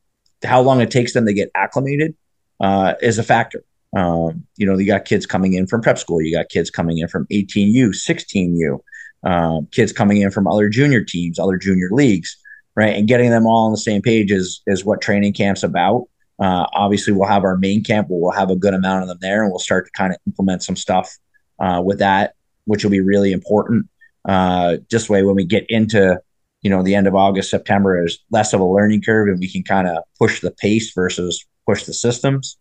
how 0.44 0.62
long 0.62 0.80
it 0.82 0.92
takes 0.92 1.14
them 1.14 1.26
to 1.26 1.34
get 1.34 1.52
acclimated 1.56 2.16
uh, 2.62 2.94
is 3.02 3.18
a 3.18 3.24
factor. 3.24 3.64
Um, 3.96 4.46
you 4.58 4.66
know, 4.66 4.78
you 4.78 4.86
got 4.86 5.06
kids 5.06 5.26
coming 5.26 5.54
in 5.54 5.68
from 5.68 5.82
prep 5.82 5.98
school, 5.98 6.22
you 6.22 6.36
got 6.36 6.50
kids 6.50 6.70
coming 6.70 7.00
in 7.00 7.08
from 7.08 7.26
18U, 7.28 7.90
16U, 7.90 8.80
um, 9.24 9.68
kids 9.72 9.92
coming 9.92 10.22
in 10.22 10.30
from 10.30 10.48
other 10.48 10.70
junior 10.70 11.04
teams, 11.04 11.40
other 11.40 11.58
junior 11.58 11.90
leagues, 11.92 12.38
right? 12.78 12.96
And 12.96 13.08
getting 13.08 13.32
them 13.32 13.48
all 13.48 13.66
on 13.66 13.72
the 13.72 13.78
same 13.78 14.02
page 14.02 14.32
is 14.32 14.62
is 14.68 14.86
what 14.86 15.02
training 15.02 15.34
camp's 15.34 15.64
about. 15.64 16.06
Uh, 16.40 16.68
obviously, 16.72 17.12
we'll 17.12 17.28
have 17.28 17.44
our 17.44 17.58
main 17.58 17.84
camp 17.84 18.08
where 18.08 18.22
we'll 18.22 18.32
have 18.32 18.52
a 18.52 18.56
good 18.56 18.76
amount 18.76 19.02
of 19.02 19.10
them 19.10 19.18
there, 19.20 19.42
and 19.42 19.52
we'll 19.52 19.60
start 19.60 19.86
to 19.86 19.92
kind 19.92 20.14
of 20.14 20.20
implement 20.28 20.62
some 20.64 20.76
stuff 20.76 21.12
uh, 21.60 21.82
with 21.84 22.00
that, 22.00 22.36
which 22.66 22.84
will 22.84 22.92
be 22.92 23.02
really 23.02 23.34
important. 23.34 23.88
Uh, 24.24 24.78
just 24.90 25.10
way 25.10 25.24
when 25.24 25.36
we 25.36 25.44
get 25.44 25.66
into 25.70 26.22
you 26.62 26.70
know 26.70 26.84
the 26.84 26.94
end 26.94 27.08
of 27.08 27.16
August, 27.16 27.50
September 27.50 28.06
is 28.06 28.20
less 28.32 28.54
of 28.54 28.62
a 28.62 28.66
learning 28.66 29.02
curve, 29.02 29.28
and 29.28 29.40
we 29.40 29.52
can 29.52 29.64
kind 29.64 29.88
of 29.88 30.04
push 30.20 30.40
the 30.40 30.52
pace 30.52 30.94
versus 30.94 31.44
push 31.66 31.84
the 31.84 31.94
systems. 31.94 32.58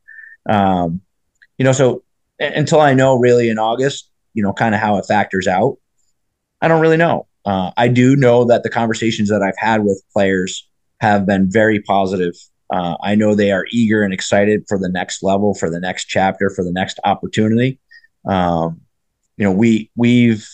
Um, 0.48 1.02
you 1.59 1.64
know, 1.64 1.72
so 1.72 2.02
until 2.40 2.81
I 2.81 2.94
know 2.94 3.16
really 3.16 3.50
in 3.50 3.59
August, 3.59 4.11
you 4.33 4.42
know, 4.42 4.55
kind 4.55 4.74
of 4.74 4.81
how 4.81 4.96
it 4.96 5.07
factors 5.07 5.46
out, 5.46 5.76
I 6.62 6.68
don't 6.68 6.81
really 6.81 6.96
know. 6.96 7.26
Uh, 7.46 7.70
I 7.76 7.87
do 7.87 8.16
know 8.16 8.44
that 8.44 8.64
the 8.64 8.70
conversations 8.70 9.28
that 9.28 9.40
I've 9.40 9.56
had 9.56 9.85
with 9.85 10.02
players 10.12 10.68
have 11.00 11.26
been 11.26 11.50
very 11.50 11.80
positive. 11.80 12.35
Uh, 12.70 12.96
I 13.00 13.14
know 13.14 13.35
they 13.35 13.52
are 13.52 13.64
eager 13.70 14.02
and 14.02 14.12
excited 14.12 14.64
for 14.68 14.78
the 14.78 14.88
next 14.88 15.22
level, 15.22 15.54
for 15.54 15.70
the 15.70 15.78
next 15.78 16.06
chapter, 16.06 16.50
for 16.50 16.64
the 16.64 16.72
next 16.72 16.98
opportunity. 17.04 17.78
Um, 18.26 18.80
you 19.37 19.44
know, 19.44 19.52
we 19.52 19.90
we've 19.94 20.48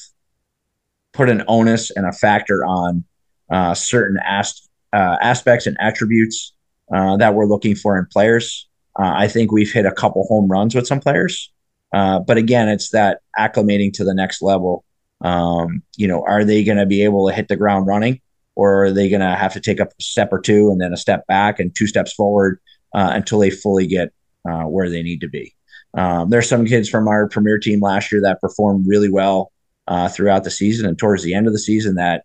put 1.14 1.30
an 1.30 1.42
onus 1.48 1.90
and 1.90 2.04
a 2.06 2.12
factor 2.12 2.64
on 2.66 3.04
uh, 3.50 3.72
certain 3.72 4.18
as- 4.26 4.68
uh, 4.92 5.16
aspects 5.22 5.66
and 5.66 5.76
attributes 5.80 6.52
uh, 6.92 7.16
that 7.16 7.34
we're 7.34 7.46
looking 7.46 7.74
for 7.74 7.98
in 7.98 8.04
players. 8.12 8.68
Uh, 8.98 9.12
I 9.16 9.28
think 9.28 9.50
we've 9.50 9.72
hit 9.72 9.86
a 9.86 9.92
couple 9.92 10.24
home 10.24 10.50
runs 10.50 10.74
with 10.74 10.86
some 10.86 11.00
players, 11.00 11.50
but 11.92 12.36
again, 12.36 12.68
it's 12.68 12.90
that 12.90 13.20
acclimating 13.38 13.94
to 13.94 14.04
the 14.04 14.12
next 14.12 14.42
level. 14.42 14.84
Um, 15.22 15.82
you 15.96 16.08
know, 16.08 16.24
are 16.26 16.44
they 16.44 16.64
going 16.64 16.78
to 16.78 16.86
be 16.86 17.04
able 17.04 17.28
to 17.28 17.34
hit 17.34 17.48
the 17.48 17.56
ground 17.56 17.86
running, 17.86 18.20
or 18.54 18.84
are 18.84 18.90
they 18.90 19.08
going 19.08 19.20
to 19.20 19.34
have 19.34 19.52
to 19.54 19.60
take 19.60 19.80
a 19.80 19.88
step 20.00 20.32
or 20.32 20.40
two 20.40 20.70
and 20.70 20.80
then 20.80 20.92
a 20.92 20.96
step 20.96 21.26
back 21.26 21.60
and 21.60 21.74
two 21.74 21.86
steps 21.86 22.12
forward 22.12 22.60
uh, 22.94 23.10
until 23.14 23.38
they 23.38 23.50
fully 23.50 23.86
get 23.86 24.12
uh, 24.48 24.64
where 24.64 24.90
they 24.90 25.02
need 25.02 25.20
to 25.20 25.28
be? 25.28 25.54
Um, 25.94 26.30
there's 26.30 26.48
some 26.48 26.64
kids 26.64 26.88
from 26.88 27.06
our 27.08 27.28
premier 27.28 27.58
team 27.58 27.80
last 27.80 28.10
year 28.10 28.22
that 28.22 28.40
performed 28.40 28.86
really 28.88 29.10
well 29.10 29.52
uh, 29.86 30.08
throughout 30.08 30.44
the 30.44 30.50
season 30.50 30.86
and 30.86 30.98
towards 30.98 31.22
the 31.22 31.34
end 31.34 31.46
of 31.46 31.52
the 31.52 31.58
season 31.58 31.96
that 31.96 32.24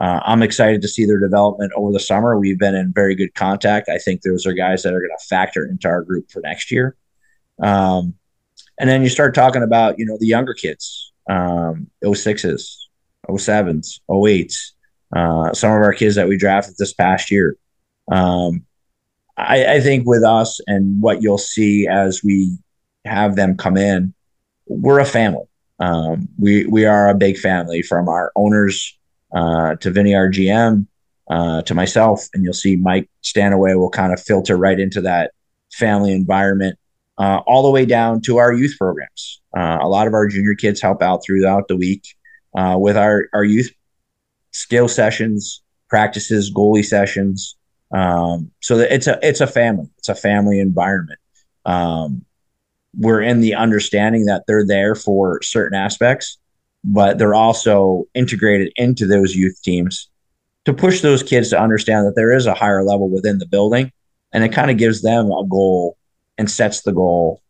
uh, 0.00 0.20
I'm 0.24 0.42
excited 0.42 0.82
to 0.82 0.88
see 0.88 1.04
their 1.04 1.18
development 1.18 1.72
over 1.74 1.92
the 1.92 2.00
summer. 2.00 2.38
We've 2.38 2.58
been 2.58 2.76
in 2.76 2.92
very 2.92 3.16
good 3.16 3.34
contact. 3.34 3.88
I 3.88 3.98
think 3.98 4.22
those 4.22 4.46
are 4.46 4.52
guys 4.52 4.82
that 4.84 4.94
are 4.94 5.00
going 5.00 5.16
to 5.18 5.26
factor 5.26 5.66
into 5.66 5.88
our 5.88 6.02
group 6.02 6.30
for 6.30 6.40
next 6.40 6.70
year. 6.70 6.96
Um, 7.60 8.14
and 8.78 8.88
then 8.88 9.02
you 9.02 9.08
start 9.08 9.34
talking 9.34 9.64
about, 9.64 9.98
you 9.98 10.06
know, 10.06 10.16
the 10.20 10.26
younger 10.26 10.54
kids, 10.54 11.12
um, 11.28 11.88
06s, 12.02 12.76
07s, 13.28 14.00
08s, 14.10 14.54
uh, 15.14 15.52
some 15.52 15.72
of 15.72 15.82
our 15.82 15.92
kids 15.92 16.14
that 16.16 16.28
we 16.28 16.36
drafted 16.36 16.74
this 16.78 16.92
past 16.92 17.30
year. 17.30 17.56
Um, 18.10 18.64
I, 19.36 19.74
I 19.74 19.80
think 19.80 20.06
with 20.06 20.24
us 20.24 20.60
and 20.66 21.00
what 21.00 21.22
you'll 21.22 21.38
see 21.38 21.86
as 21.86 22.22
we 22.24 22.58
have 23.04 23.36
them 23.36 23.56
come 23.56 23.76
in, 23.76 24.14
we're 24.66 25.00
a 25.00 25.04
family. 25.04 25.44
Um, 25.80 26.28
we 26.38 26.66
we 26.66 26.84
are 26.84 27.08
a 27.08 27.14
big 27.14 27.38
family 27.38 27.82
from 27.82 28.08
our 28.08 28.32
owners 28.34 28.98
uh, 29.32 29.76
to 29.76 29.90
Vinny, 29.90 30.14
our 30.14 30.28
GM, 30.28 30.86
uh, 31.30 31.62
to 31.62 31.74
myself, 31.74 32.26
and 32.34 32.42
you'll 32.42 32.52
see 32.52 32.76
Mike 32.76 33.08
Stanaway 33.22 33.74
will 33.74 33.90
kind 33.90 34.12
of 34.12 34.20
filter 34.20 34.56
right 34.56 34.78
into 34.78 35.00
that 35.02 35.32
family 35.72 36.12
environment, 36.12 36.78
uh, 37.18 37.40
all 37.46 37.62
the 37.62 37.70
way 37.70 37.84
down 37.84 38.20
to 38.22 38.38
our 38.38 38.52
youth 38.52 38.76
programs. 38.78 39.40
Uh, 39.56 39.78
a 39.80 39.88
lot 39.88 40.06
of 40.06 40.14
our 40.14 40.28
junior 40.28 40.54
kids 40.54 40.80
help 40.80 41.02
out 41.02 41.22
throughout 41.24 41.68
the 41.68 41.76
week 41.76 42.06
uh, 42.56 42.76
with 42.78 42.96
our 42.96 43.26
our 43.32 43.44
youth 43.44 43.70
skill 44.52 44.88
sessions, 44.88 45.62
practices, 45.88 46.52
goalie 46.52 46.84
sessions. 46.84 47.56
Um, 47.92 48.50
so 48.60 48.78
it's 48.78 49.06
a 49.06 49.18
it's 49.22 49.40
a 49.40 49.46
family. 49.46 49.88
It's 49.98 50.08
a 50.08 50.14
family 50.14 50.60
environment. 50.60 51.18
Um, 51.64 52.24
we're 52.96 53.20
in 53.20 53.40
the 53.40 53.54
understanding 53.54 54.26
that 54.26 54.44
they're 54.46 54.66
there 54.66 54.94
for 54.94 55.42
certain 55.42 55.78
aspects, 55.78 56.38
but 56.84 57.18
they're 57.18 57.34
also 57.34 58.04
integrated 58.14 58.72
into 58.76 59.06
those 59.06 59.34
youth 59.34 59.60
teams 59.62 60.08
to 60.64 60.72
push 60.72 61.00
those 61.00 61.22
kids 61.22 61.50
to 61.50 61.60
understand 61.60 62.06
that 62.06 62.14
there 62.16 62.32
is 62.32 62.46
a 62.46 62.54
higher 62.54 62.82
level 62.82 63.08
within 63.08 63.38
the 63.38 63.46
building 63.46 63.92
and 64.32 64.44
it 64.44 64.50
kind 64.50 64.70
of 64.70 64.76
gives 64.76 65.02
them 65.02 65.30
a 65.30 65.46
goal 65.46 65.97
and 66.38 66.50
sets 66.50 66.82
the 66.82 66.92
goal 66.92 67.42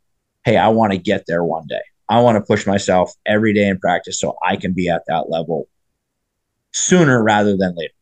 hey 0.44 0.57
i 0.57 0.68
want 0.68 0.92
to 0.92 0.98
get 0.98 1.24
there 1.27 1.44
one 1.44 1.66
day 1.66 1.81
i 2.09 2.20
want 2.20 2.37
to 2.37 2.46
push 2.46 2.66
myself 2.66 3.12
every 3.27 3.53
day 3.53 3.68
in 3.68 3.79
practice 3.79 4.18
so 4.18 4.37
i 4.46 4.57
can 4.57 4.72
be 4.72 4.88
at 4.88 5.03
that 5.07 5.31
level 5.31 5.68
sooner 6.72 7.22
rather 7.22 7.57
than 7.57 7.74
later 7.77 7.94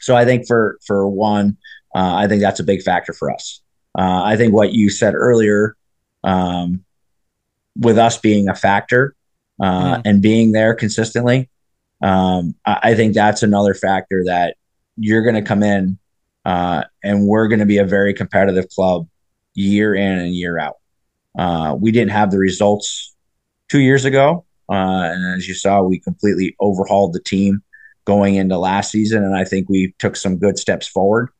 so 0.00 0.16
i 0.16 0.24
think 0.24 0.46
for 0.46 0.78
for 0.86 1.08
one 1.08 1.56
uh, 1.94 2.14
i 2.16 2.26
think 2.26 2.42
that's 2.42 2.60
a 2.60 2.64
big 2.64 2.82
factor 2.82 3.12
for 3.12 3.30
us 3.30 3.60
uh, 3.98 4.22
i 4.24 4.36
think 4.36 4.52
what 4.52 4.72
you 4.72 4.90
said 4.90 5.14
earlier 5.14 5.76
um, 6.24 6.84
with 7.78 7.96
us 7.96 8.18
being 8.18 8.48
a 8.48 8.54
factor 8.54 9.14
uh, 9.60 9.96
mm. 9.96 10.02
and 10.04 10.22
being 10.22 10.52
there 10.52 10.74
consistently. 10.74 11.48
Um, 12.02 12.54
I, 12.64 12.78
I, 12.82 12.94
think 12.94 13.14
that's 13.14 13.42
another 13.42 13.74
factor 13.74 14.22
that 14.26 14.56
you're 14.96 15.22
going 15.22 15.34
to 15.34 15.42
come 15.42 15.64
in 15.64 15.98
uh, 16.44 16.84
and 17.02 17.26
we're 17.26 17.48
going 17.48 17.58
to 17.58 17.66
be 17.66 17.78
a 17.78 17.84
very 17.84 18.14
competitive 18.14 18.68
club 18.68 19.08
year 19.58 19.94
in 19.94 20.18
and 20.18 20.34
year 20.34 20.58
out. 20.58 20.76
Uh, 21.38 21.76
we 21.78 21.90
didn't 21.90 22.12
have 22.12 22.30
the 22.30 22.38
results 22.38 23.14
two 23.68 23.80
years 23.80 24.04
ago. 24.04 24.44
Uh, 24.68 25.10
and 25.12 25.36
as 25.36 25.48
you 25.48 25.54
saw, 25.54 25.82
we 25.82 25.98
completely 25.98 26.54
overhauled 26.60 27.12
the 27.12 27.20
team 27.20 27.62
going 28.04 28.34
into 28.36 28.58
last 28.58 28.90
season. 28.90 29.24
And 29.24 29.36
I 29.36 29.44
think 29.44 29.68
we 29.68 29.94
took 29.98 30.16
some 30.16 30.38
good 30.38 30.58
steps 30.58 30.86
forward. 30.86 31.30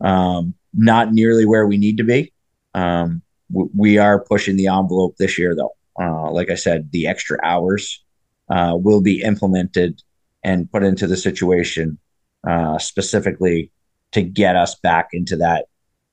Um, 0.00 0.54
not 0.72 1.12
nearly 1.12 1.46
where 1.46 1.66
we 1.66 1.76
need 1.76 1.98
to 1.98 2.04
be. 2.04 2.32
Um, 2.74 3.22
we 3.50 3.98
are 3.98 4.24
pushing 4.24 4.56
the 4.56 4.66
envelope 4.66 5.16
this 5.16 5.38
year, 5.38 5.54
though. 5.54 5.74
Uh, 5.98 6.30
like 6.30 6.50
I 6.50 6.56
said, 6.56 6.90
the 6.90 7.06
extra 7.06 7.38
hours 7.44 8.02
uh, 8.50 8.76
will 8.76 9.00
be 9.00 9.22
implemented 9.22 10.02
and 10.42 10.70
put 10.70 10.82
into 10.82 11.06
the 11.06 11.16
situation 11.16 11.98
uh, 12.46 12.78
specifically 12.78 13.70
to 14.12 14.22
get 14.22 14.56
us 14.56 14.74
back 14.74 15.08
into 15.12 15.36
that 15.36 15.66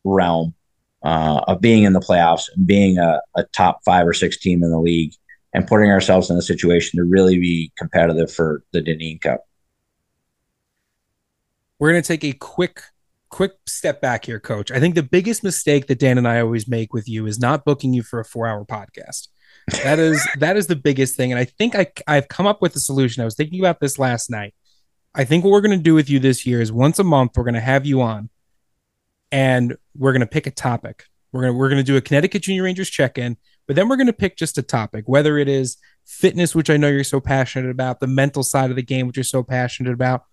realm 0.03 0.53
uh, 1.03 1.41
of 1.47 1.61
being 1.61 1.83
in 1.83 1.93
the 1.93 1.99
playoffs 1.99 2.43
and 2.55 2.67
being 2.67 2.97
a, 2.97 3.19
a, 3.35 3.43
top 3.45 3.79
five 3.83 4.05
or 4.05 4.13
six 4.13 4.37
team 4.37 4.63
in 4.63 4.69
the 4.69 4.79
league 4.79 5.13
and 5.53 5.67
putting 5.67 5.89
ourselves 5.89 6.29
in 6.29 6.37
a 6.37 6.41
situation 6.41 6.97
to 6.97 7.03
really 7.03 7.39
be 7.39 7.71
competitive 7.77 8.31
for 8.31 8.63
the 8.71 8.81
Dineen 8.81 9.19
Cup. 9.19 9.41
We're 11.79 11.91
going 11.91 12.03
to 12.03 12.07
take 12.07 12.23
a 12.23 12.33
quick 12.33 12.83
quick 13.29 13.53
step 13.65 14.01
back 14.01 14.25
here, 14.25 14.39
coach. 14.39 14.71
I 14.71 14.79
think 14.79 14.93
the 14.93 15.01
biggest 15.01 15.43
mistake 15.43 15.87
that 15.87 15.99
Dan 15.99 16.17
and 16.17 16.27
I 16.27 16.41
always 16.41 16.67
make 16.67 16.93
with 16.93 17.07
you 17.07 17.25
is 17.25 17.39
not 17.39 17.63
booking 17.63 17.93
you 17.93 18.03
for 18.03 18.19
a 18.19 18.25
four 18.25 18.45
hour 18.45 18.65
podcast. 18.65 19.29
That 19.83 19.97
is 19.97 20.25
that 20.37 20.57
is 20.57 20.67
the 20.67 20.75
biggest 20.75 21.15
thing. 21.15 21.31
And 21.31 21.39
I 21.39 21.45
think 21.45 21.75
I 21.75 21.87
I've 22.07 22.27
come 22.27 22.45
up 22.45 22.61
with 22.61 22.75
a 22.75 22.79
solution. 22.79 23.21
I 23.21 23.25
was 23.25 23.35
thinking 23.35 23.59
about 23.59 23.79
this 23.79 23.97
last 23.97 24.29
night. 24.29 24.53
I 25.15 25.23
think 25.23 25.43
what 25.43 25.51
we're 25.51 25.61
gonna 25.61 25.77
do 25.77 25.95
with 25.95 26.09
you 26.09 26.19
this 26.19 26.45
year 26.45 26.61
is 26.61 26.71
once 26.71 26.99
a 26.99 27.03
month 27.03 27.31
we're 27.35 27.43
gonna 27.43 27.59
have 27.59 27.85
you 27.85 28.01
on 28.01 28.29
and 29.31 29.75
we're 29.97 30.13
gonna 30.13 30.25
pick 30.27 30.47
a 30.47 30.51
topic. 30.51 31.05
We're 31.31 31.41
gonna 31.41 31.53
we're 31.53 31.69
gonna 31.69 31.83
do 31.83 31.97
a 31.97 32.01
Connecticut 32.01 32.43
Junior 32.43 32.63
Rangers 32.63 32.89
check-in, 32.89 33.37
but 33.67 33.75
then 33.75 33.87
we're 33.87 33.97
gonna 33.97 34.13
pick 34.13 34.35
just 34.37 34.57
a 34.57 34.61
topic, 34.61 35.05
whether 35.07 35.37
it 35.37 35.47
is 35.47 35.77
fitness, 36.05 36.53
which 36.55 36.69
I 36.69 36.77
know 36.77 36.89
you're 36.89 37.03
so 37.03 37.21
passionate 37.21 37.69
about, 37.69 37.99
the 37.99 38.07
mental 38.07 38.43
side 38.43 38.69
of 38.69 38.75
the 38.75 38.81
game, 38.83 39.07
which 39.07 39.17
you're 39.17 39.23
so 39.23 39.43
passionate 39.43 39.93
about, 39.93 40.25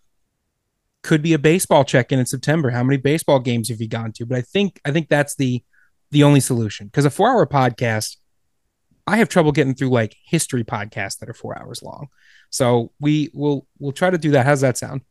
Could 1.03 1.23
be 1.23 1.33
a 1.33 1.39
baseball 1.39 1.85
check-in 1.85 2.19
in 2.19 2.27
September. 2.27 2.71
How 2.71 2.83
many 2.83 2.97
baseball 2.97 3.39
games 3.39 3.69
have 3.69 3.81
you 3.81 3.89
gone 3.89 4.13
to? 4.13 4.27
But 4.27 4.39
I 4.39 4.41
think 4.43 4.81
I 4.85 4.91
think 4.91 5.09
that's 5.09 5.37
the 5.37 5.63
the 6.11 6.25
only 6.25 6.41
solution 6.41 6.87
because 6.87 7.05
a 7.05 7.11
four-hour 7.11 7.47
podcast, 7.47 8.17
I 9.07 9.19
have 9.19 9.29
trouble 9.29 9.53
getting 9.53 9.75
through 9.75 9.91
like 9.91 10.17
history 10.25 10.65
podcasts 10.65 11.19
that 11.19 11.29
are 11.29 11.35
four 11.35 11.57
hours 11.59 11.83
long. 11.83 12.09
So 12.51 12.93
we 12.99 13.31
will 13.33 13.67
we'll 13.79 13.93
try 13.93 14.11
to 14.11 14.19
do 14.19 14.33
that. 14.33 14.47
How's 14.47 14.63
that 14.63 14.77
sound? 14.77 15.03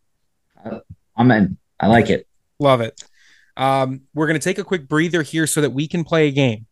I'm 1.16 1.32
in. 1.32 1.58
I 1.80 1.88
like 1.88 2.10
it. 2.10 2.28
Love 2.60 2.82
it. 2.82 3.02
Um, 3.58 4.02
we're 4.14 4.28
going 4.28 4.40
to 4.40 4.44
take 4.44 4.60
a 4.60 4.64
quick 4.64 4.88
breather 4.88 5.24
here 5.24 5.48
so 5.48 5.62
that 5.62 5.72
we 5.72 5.88
can 5.88 6.04
play 6.04 6.28
a 6.28 6.32
game. 6.32 6.68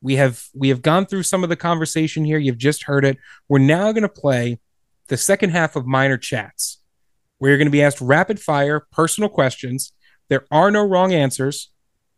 We 0.00 0.16
have 0.16 0.44
we 0.54 0.68
have 0.70 0.82
gone 0.82 1.06
through 1.06 1.24
some 1.24 1.42
of 1.42 1.48
the 1.50 1.56
conversation 1.56 2.24
here. 2.24 2.38
You've 2.38 2.58
just 2.58 2.84
heard 2.84 3.04
it. 3.04 3.18
We're 3.48 3.58
now 3.58 3.92
going 3.92 4.02
to 4.02 4.08
play 4.08 4.58
the 5.08 5.16
second 5.16 5.50
half 5.50 5.76
of 5.76 5.86
minor 5.86 6.16
chats. 6.16 6.80
Where 7.38 7.50
you're 7.50 7.58
going 7.58 7.66
to 7.68 7.72
be 7.72 7.82
asked 7.82 8.00
rapid 8.00 8.40
fire 8.40 8.86
personal 8.90 9.28
questions. 9.28 9.92
There 10.28 10.46
are 10.50 10.70
no 10.70 10.82
wrong 10.86 11.12
answers, 11.12 11.70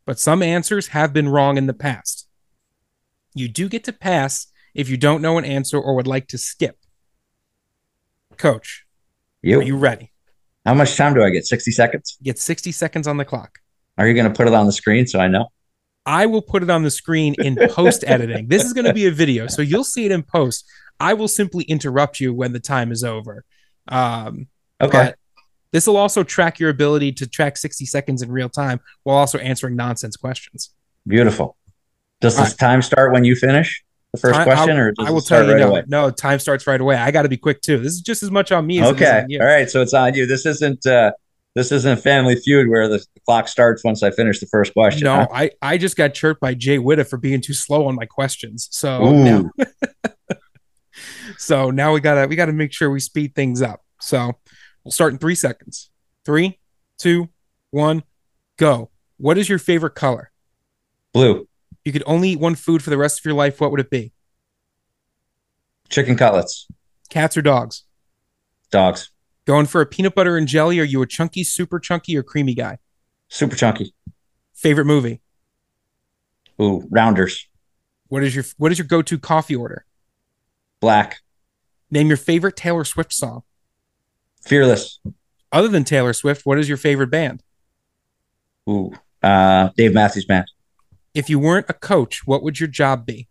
but 0.06 0.18
some 0.18 0.42
answers 0.42 0.88
have 0.88 1.12
been 1.12 1.28
wrong 1.28 1.56
in 1.58 1.66
the 1.66 1.74
past. 1.74 2.28
You 3.34 3.48
do 3.48 3.68
get 3.68 3.84
to 3.84 3.92
pass 3.92 4.46
if 4.74 4.88
you 4.88 4.96
don't 4.96 5.20
know 5.20 5.36
an 5.38 5.44
answer 5.44 5.78
or 5.78 5.94
would 5.96 6.06
like 6.06 6.28
to 6.28 6.38
skip. 6.38 6.78
Coach, 8.36 8.86
You. 9.42 9.58
are 9.58 9.62
you 9.62 9.76
ready? 9.76 10.12
How 10.64 10.74
much 10.74 10.96
time 10.96 11.14
do 11.14 11.22
I 11.22 11.30
get? 11.30 11.46
60 11.46 11.70
seconds? 11.72 12.16
You 12.20 12.26
get 12.26 12.38
60 12.38 12.70
seconds 12.72 13.06
on 13.08 13.16
the 13.16 13.24
clock. 13.24 13.58
Are 13.98 14.06
you 14.06 14.14
going 14.14 14.30
to 14.32 14.34
put 14.36 14.46
it 14.46 14.54
on 14.54 14.64
the 14.66 14.72
screen 14.72 15.06
so 15.06 15.18
I 15.20 15.28
know? 15.28 15.48
I 16.06 16.24
will 16.26 16.40
put 16.40 16.62
it 16.62 16.70
on 16.70 16.84
the 16.84 16.90
screen 16.90 17.34
in 17.38 17.56
post 17.70 18.04
editing. 18.06 18.48
this 18.48 18.64
is 18.64 18.72
going 18.72 18.86
to 18.86 18.94
be 18.94 19.06
a 19.06 19.10
video, 19.10 19.46
so 19.48 19.60
you'll 19.60 19.84
see 19.84 20.06
it 20.06 20.12
in 20.12 20.22
post. 20.22 20.64
I 21.00 21.12
will 21.14 21.28
simply 21.28 21.64
interrupt 21.64 22.18
you 22.20 22.32
when 22.32 22.52
the 22.52 22.60
time 22.60 22.92
is 22.92 23.04
over. 23.04 23.44
Um, 23.88 24.46
Okay. 24.80 25.12
This 25.72 25.86
will 25.88 25.96
also 25.96 26.22
track 26.22 26.60
your 26.60 26.70
ability 26.70 27.10
to 27.12 27.26
track 27.26 27.56
60 27.58 27.84
seconds 27.84 28.22
in 28.22 28.30
real 28.32 28.48
time 28.48 28.80
while 29.02 29.16
also 29.18 29.36
answering 29.38 29.74
nonsense 29.76 30.16
questions. 30.16 30.70
Beautiful. 31.06 31.56
Does 32.20 32.36
this 32.36 32.54
time 32.54 32.80
start 32.80 33.12
when 33.12 33.24
you 33.24 33.34
finish 33.34 33.84
the 34.14 34.20
first 34.20 34.38
I- 34.38 34.44
question, 34.44 34.70
I'll- 34.76 34.84
or 34.86 34.94
I 35.00 35.10
will 35.10 35.20
tell 35.20 35.44
you 35.44 35.52
right 35.52 35.58
no, 35.60 35.68
away? 35.70 35.82
no, 35.88 36.10
time 36.10 36.38
starts 36.38 36.66
right 36.66 36.80
away. 36.80 36.94
I 36.96 37.10
got 37.10 37.22
to 37.22 37.28
be 37.28 37.36
quick 37.36 37.60
too. 37.60 37.78
This 37.78 37.92
is 37.94 38.00
just 38.00 38.22
as 38.22 38.30
much 38.30 38.50
on 38.52 38.66
me 38.66 38.80
as 38.80 38.88
it 38.90 38.96
is 38.96 39.02
Okay. 39.02 39.18
on 39.20 39.30
you. 39.30 39.40
All 39.40 39.46
right. 39.46 39.68
So 39.68 39.82
it's 39.82 39.92
on 39.92 40.14
you. 40.14 40.26
This 40.26 40.46
isn't 40.46 40.86
uh 40.86 41.10
this 41.54 41.72
isn't 41.72 42.00
Family 42.00 42.36
Feud 42.36 42.68
where 42.68 42.88
the, 42.88 42.98
the 42.98 43.20
clock 43.26 43.48
starts 43.48 43.82
once 43.82 44.02
I 44.02 44.10
finish 44.10 44.40
the 44.40 44.46
first 44.46 44.72
question. 44.72 45.04
No, 45.04 45.16
huh? 45.16 45.26
I, 45.32 45.50
I 45.62 45.78
just 45.78 45.96
got 45.96 46.14
chirped 46.14 46.40
by 46.40 46.54
Jay 46.54 46.78
Witta 46.78 47.04
for 47.04 47.16
being 47.16 47.40
too 47.40 47.54
slow 47.54 47.86
on 47.86 47.94
my 47.94 48.06
questions. 48.06 48.68
So 48.70 49.12
now, 49.12 49.50
so 51.36 51.70
now 51.70 51.92
we 51.92 52.00
gotta 52.00 52.26
we 52.26 52.36
gotta 52.36 52.52
make 52.52 52.72
sure 52.72 52.90
we 52.90 53.00
speed 53.00 53.34
things 53.34 53.62
up. 53.62 53.82
So 54.00 54.32
we'll 54.84 54.92
start 54.92 55.12
in 55.12 55.18
three 55.18 55.34
seconds. 55.34 55.90
Three, 56.24 56.60
two, 56.98 57.28
one, 57.70 58.02
go. 58.56 58.90
What 59.16 59.38
is 59.38 59.48
your 59.48 59.58
favorite 59.58 59.94
color? 59.94 60.30
Blue. 61.12 61.48
You 61.84 61.92
could 61.92 62.04
only 62.06 62.30
eat 62.30 62.40
one 62.40 62.54
food 62.54 62.82
for 62.82 62.90
the 62.90 62.98
rest 62.98 63.20
of 63.20 63.24
your 63.24 63.34
life. 63.34 63.60
What 63.60 63.70
would 63.70 63.80
it 63.80 63.90
be? 63.90 64.12
Chicken 65.88 66.16
cutlets. 66.16 66.68
Cats 67.08 67.36
or 67.36 67.42
dogs? 67.42 67.84
Dogs. 68.70 69.10
Going 69.48 69.64
for 69.64 69.80
a 69.80 69.86
peanut 69.86 70.14
butter 70.14 70.36
and 70.36 70.46
jelly? 70.46 70.78
Are 70.78 70.84
you 70.84 71.00
a 71.00 71.06
chunky, 71.06 71.42
super 71.42 71.80
chunky, 71.80 72.14
or 72.18 72.22
creamy 72.22 72.52
guy? 72.52 72.76
Super 73.28 73.56
chunky. 73.56 73.94
Favorite 74.52 74.84
movie? 74.84 75.22
Ooh, 76.60 76.86
rounders. 76.90 77.48
What 78.08 78.22
is 78.22 78.34
your 78.34 78.44
what 78.58 78.72
is 78.72 78.78
your 78.78 78.86
go-to 78.86 79.18
coffee 79.18 79.56
order? 79.56 79.86
Black. 80.80 81.20
Name 81.90 82.08
your 82.08 82.18
favorite 82.18 82.56
Taylor 82.56 82.84
Swift 82.84 83.10
song. 83.10 83.42
Fearless. 84.42 85.00
Other 85.50 85.68
than 85.68 85.82
Taylor 85.82 86.12
Swift, 86.12 86.44
what 86.44 86.58
is 86.58 86.68
your 86.68 86.76
favorite 86.76 87.10
band? 87.10 87.42
Ooh. 88.68 88.92
Uh 89.22 89.70
Dave 89.78 89.94
Matthews 89.94 90.26
Band. 90.26 90.44
If 91.14 91.30
you 91.30 91.38
weren't 91.38 91.70
a 91.70 91.72
coach, 91.72 92.26
what 92.26 92.42
would 92.42 92.60
your 92.60 92.68
job 92.68 93.06
be? 93.06 93.28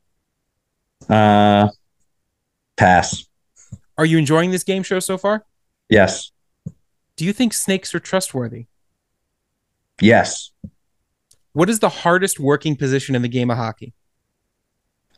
Uh 1.08 1.68
pass. 2.76 3.24
Are 4.00 4.06
you 4.06 4.18
enjoying 4.18 4.50
this 4.50 4.64
game 4.64 4.82
show 4.82 5.00
so 5.00 5.20
far? 5.20 5.46
Yes. 5.89 6.32
Do 7.15 7.26
you 7.26 7.34
think 7.34 7.54
snakes 7.54 7.95
are 7.95 8.00
trustworthy? 8.00 8.67
Yes. 10.02 10.52
What 11.54 11.69
is 11.69 11.80
the 11.80 11.89
hardest 11.89 12.39
working 12.39 12.76
position 12.76 13.15
in 13.15 13.21
the 13.21 13.28
game 13.28 13.50
of 13.50 13.58
hockey? 13.58 13.93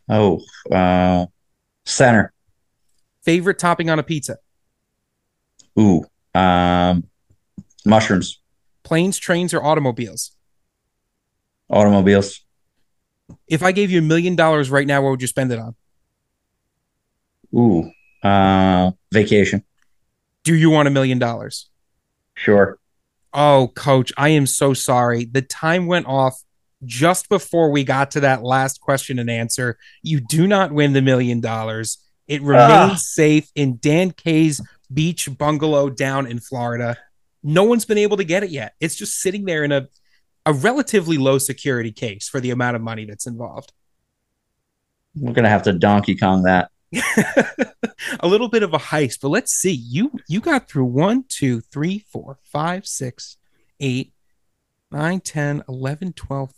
Oh, 0.08 0.42
uh 0.72 1.26
center. 1.86 2.34
Favorite 3.24 3.60
topping 3.60 3.90
on 3.90 4.00
a 4.00 4.04
pizza? 4.04 4.38
Ooh. 5.78 6.06
Um 6.34 7.04
mushrooms. 7.86 8.40
Planes, 8.84 9.18
trains, 9.18 9.54
or 9.54 9.64
automobiles? 9.64 10.32
Automobiles. 11.70 12.42
If 13.48 13.62
I 13.62 13.72
gave 13.72 13.92
you 13.92 14.00
a 14.00 14.04
million 14.04 14.36
dollars 14.36 14.70
right 14.70 14.88
now, 14.88 15.02
what 15.02 15.12
would 15.12 15.22
you 15.22 15.28
spend 15.28 15.52
it 15.52 15.60
on? 15.60 15.76
Ooh. 17.54 17.92
Uh 18.24 18.92
vacation. 19.12 19.64
Do 20.44 20.56
you 20.56 20.70
want 20.70 20.88
a 20.88 20.92
million 20.92 21.20
dollars? 21.20 21.70
Sure. 22.36 22.78
Oh, 23.34 23.72
coach, 23.76 24.12
I 24.18 24.30
am 24.30 24.48
so 24.48 24.74
sorry. 24.74 25.26
The 25.26 25.42
time 25.42 25.86
went 25.86 26.08
off 26.08 26.42
just 26.86 27.30
before 27.30 27.70
we 27.72 27.84
got 27.84 28.12
to 28.12 28.22
that 28.22 28.42
last 28.44 28.80
question 28.82 29.20
and 29.20 29.30
answer. 29.30 29.78
You 30.02 30.20
do 30.22 30.48
not 30.48 30.72
win 30.72 30.94
the 30.94 31.02
million 31.02 31.42
dollars. 31.42 31.98
It 32.28 32.42
remains 32.42 32.92
Ah. 32.94 32.96
safe 32.96 33.52
in 33.56 33.78
Dan 33.82 34.12
K's 34.12 34.62
beach 34.92 35.30
bungalow 35.38 35.90
down 35.90 36.26
in 36.26 36.40
Florida. 36.40 36.98
No 37.44 37.64
one's 37.64 37.86
been 37.86 37.98
able 37.98 38.18
to 38.18 38.24
get 38.24 38.44
it 38.44 38.50
yet. 38.50 38.74
It's 38.80 38.96
just 38.96 39.20
sitting 39.20 39.46
there 39.46 39.64
in 39.64 39.72
a 39.72 39.88
a 40.46 40.54
relatively 40.54 41.18
low 41.18 41.38
security 41.38 41.92
case 41.92 42.28
for 42.30 42.40
the 42.40 42.50
amount 42.50 42.76
of 42.76 42.82
money 42.82 43.06
that's 43.06 43.28
involved. 43.28 43.72
We're 45.16 45.34
gonna 45.34 45.50
have 45.50 45.64
to 45.64 45.74
Donkey 45.74 46.16
Kong 46.16 46.44
that. 46.44 46.72
a 48.20 48.28
little 48.28 48.50
bit 48.50 48.64
of 48.64 48.74
a 48.74 48.80
heist, 48.80 49.20
but 49.22 49.30
let's 49.30 49.54
see. 49.54 49.72
You 49.72 50.12
you 50.28 50.40
got 50.40 50.68
through 50.68 50.86
one, 50.86 51.26
two, 51.28 51.62
three, 51.62 52.06
four, 52.12 52.40
five, 52.44 52.88
six, 52.88 53.38
eight, 53.80 54.14
nine, 54.92 55.20
10, 55.20 55.64
11, 55.68 56.14
12. 56.14 56.52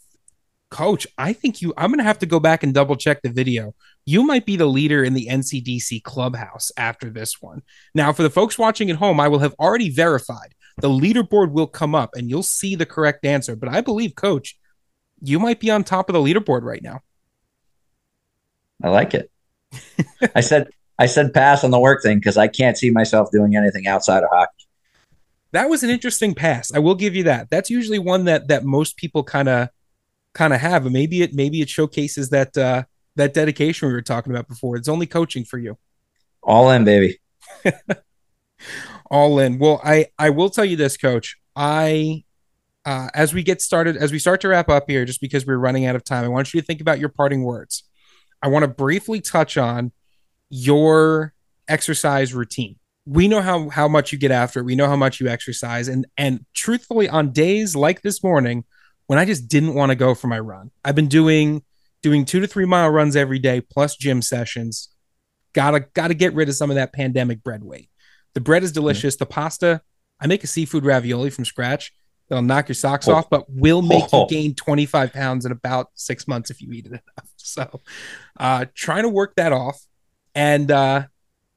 Coach, 0.70 1.06
I 1.17 1.34
think 1.34 1.62
you, 1.62 1.74
I'm 1.76 1.89
going 1.89 1.98
to 1.98 2.06
have 2.06 2.20
to 2.20 2.26
go 2.26 2.39
back 2.39 2.63
and 2.63 2.74
double 2.74 2.96
check 2.96 3.22
the 3.22 3.30
video. 3.30 3.76
You 4.06 4.24
might 4.24 4.46
be 4.46 4.56
the 4.56 4.67
leader 4.67 5.04
in 5.04 5.13
the 5.13 5.28
NCDC 5.30 6.02
clubhouse 6.04 6.72
after 6.78 7.10
this 7.10 7.41
one. 7.41 7.62
Now, 7.94 8.13
for 8.13 8.24
the 8.24 8.30
folks 8.30 8.58
watching 8.58 8.89
at 8.89 8.96
home, 8.96 9.20
I 9.20 9.28
will 9.28 9.39
have 9.39 9.54
already 9.60 9.89
verified 9.89 10.56
the 10.82 10.89
leaderboard 10.89 11.52
will 11.52 11.67
come 11.67 11.96
up 11.96 12.12
and 12.15 12.30
you'll 12.30 12.44
see 12.44 12.76
the 12.76 12.86
correct 12.86 13.26
answer. 13.26 13.56
But 13.56 13.70
I 13.70 13.82
believe, 13.82 14.15
Coach, 14.15 14.58
you 15.22 15.39
might 15.39 15.60
be 15.60 15.70
on 15.70 15.84
top 15.84 16.10
of 16.10 16.13
the 16.13 16.20
leaderboard 16.20 16.63
right 16.63 16.82
now. 16.82 17.02
I 18.84 18.89
like 18.89 19.13
it. 19.13 19.30
I 20.36 20.42
said 20.42 20.70
I 21.00 21.06
said 21.06 21.34
pass 21.34 21.64
on 21.64 21.72
the 21.72 21.80
work 21.80 22.04
thing 22.04 22.20
because 22.20 22.38
I 22.38 22.48
can't 22.48 22.78
see 22.78 22.92
myself 22.92 23.32
doing 23.32 23.56
anything 23.56 23.88
outside 23.88 24.24
of 24.24 24.30
hockey. 24.32 24.68
that 25.52 25.70
was 25.70 25.84
an 25.84 25.90
interesting 25.90 26.34
pass. 26.34 26.72
I 26.74 26.80
will 26.80 26.96
give 26.96 27.16
you 27.16 27.24
that. 27.24 27.50
That's 27.50 27.70
usually 27.70 28.00
one 28.00 28.26
that 28.26 28.48
that 28.50 28.64
most 28.64 28.98
people 28.98 29.24
kind 29.24 29.50
of 29.50 29.70
kind 30.34 30.54
of 30.54 30.62
have, 30.62 30.86
and 30.86 30.94
maybe 30.94 31.22
it 31.22 31.34
maybe 31.34 31.62
it 31.62 31.70
showcases 31.70 32.30
that 32.30 32.58
uh 32.58 32.84
that 33.16 33.34
dedication 33.34 33.88
we 33.88 33.94
were 33.94 34.02
talking 34.02 34.32
about 34.32 34.48
before. 34.48 34.76
It's 34.78 34.88
only 34.88 35.06
coaching 35.06 35.44
for 35.44 35.58
you. 35.58 35.78
All 36.44 36.72
in, 36.72 36.86
baby. 36.86 37.20
All 39.12 39.40
in. 39.40 39.60
Well, 39.60 39.82
I 39.84 40.08
I 40.18 40.30
will 40.30 40.50
tell 40.50 40.66
you 40.66 40.76
this, 40.76 40.98
coach. 40.98 41.38
I 41.56 42.24
uh 42.86 43.10
as 43.14 43.34
we 43.34 43.44
get 43.44 43.62
started, 43.62 43.98
as 43.98 44.12
we 44.12 44.20
start 44.20 44.42
to 44.42 44.48
wrap 44.50 44.70
up 44.70 44.90
here, 44.90 45.06
just 45.06 45.22
because 45.22 45.46
we're 45.46 45.58
running 45.58 45.86
out 45.86 45.96
of 45.96 46.04
time, 46.04 46.24
I 46.24 46.30
want 46.30 46.54
you 46.54 46.62
to 46.62 46.66
think 46.66 46.82
about 46.82 47.00
your 47.00 47.10
parting 47.10 47.44
words. 47.44 47.84
I 48.42 48.48
want 48.48 48.64
to 48.64 48.68
briefly 48.68 49.22
touch 49.22 49.58
on 49.58 49.92
your 50.50 51.34
exercise 51.68 52.34
routine. 52.34 52.78
We 53.06 53.28
know 53.28 53.42
how 53.42 53.70
how 53.70 53.88
much 53.88 54.12
you 54.12 54.18
get 54.18 54.32
after 54.32 54.60
it. 54.60 54.64
We 54.64 54.76
know 54.76 54.88
how 54.88 54.96
much 54.96 55.20
you 55.20 55.28
exercise, 55.28 55.88
and 55.88 56.06
and 56.18 56.46
truthfully, 56.54 57.10
on 57.10 57.32
days 57.32 57.76
like 57.76 58.02
this 58.02 58.24
morning, 58.24 58.64
when 59.08 59.18
I 59.18 59.26
just 59.26 59.48
didn't 59.48 59.74
want 59.74 59.90
to 59.90 59.96
go 59.96 60.14
for 60.14 60.28
my 60.28 60.40
run, 60.40 60.72
I've 60.86 60.96
been 60.96 61.08
doing 61.08 61.64
doing 62.04 62.26
two 62.26 62.39
to 62.39 62.48
three 62.48 62.66
mile 62.66 62.89
runs 62.89 63.16
every 63.16 63.39
day 63.39 63.62
plus 63.62 63.96
gym 63.96 64.22
sessions. 64.22 64.89
Gotta 65.54 65.82
gotta 65.94 66.14
get 66.14 66.34
rid 66.34 66.50
of 66.50 66.56
some 66.56 66.70
of 66.70 66.76
that 66.76 66.94
pandemic 66.94 67.44
bread 67.44 67.64
weight. 67.64 67.89
The 68.34 68.42
bread 68.42 68.64
is 68.64 68.72
delicious. 68.72 69.16
The 69.16 69.26
pasta, 69.26 69.82
I 70.20 70.28
make 70.28 70.44
a 70.44 70.48
seafood 70.48 70.86
ravioli 70.86 71.30
from 71.30 71.46
scratch 71.46 71.94
that'll 72.32 72.42
knock 72.44 72.70
your 72.70 72.76
socks 72.76 73.10
Oh. 73.10 73.14
off, 73.16 73.30
but 73.30 73.46
will 73.50 73.82
make 73.82 74.06
Oh. 74.14 74.22
you 74.22 74.28
gain 74.30 74.56
25 74.56 75.12
pounds 75.12 75.46
in 75.46 75.52
about 75.52 75.90
six 75.96 76.28
months 76.30 76.50
if 76.50 76.62
you 76.62 76.72
eat 76.72 76.86
it 76.86 76.92
enough. 76.94 77.04
So 77.36 77.82
uh 78.40 78.66
trying 78.74 79.04
to 79.04 79.10
work 79.10 79.36
that 79.36 79.52
off. 79.52 79.82
And 80.34 80.72
uh 80.72 81.08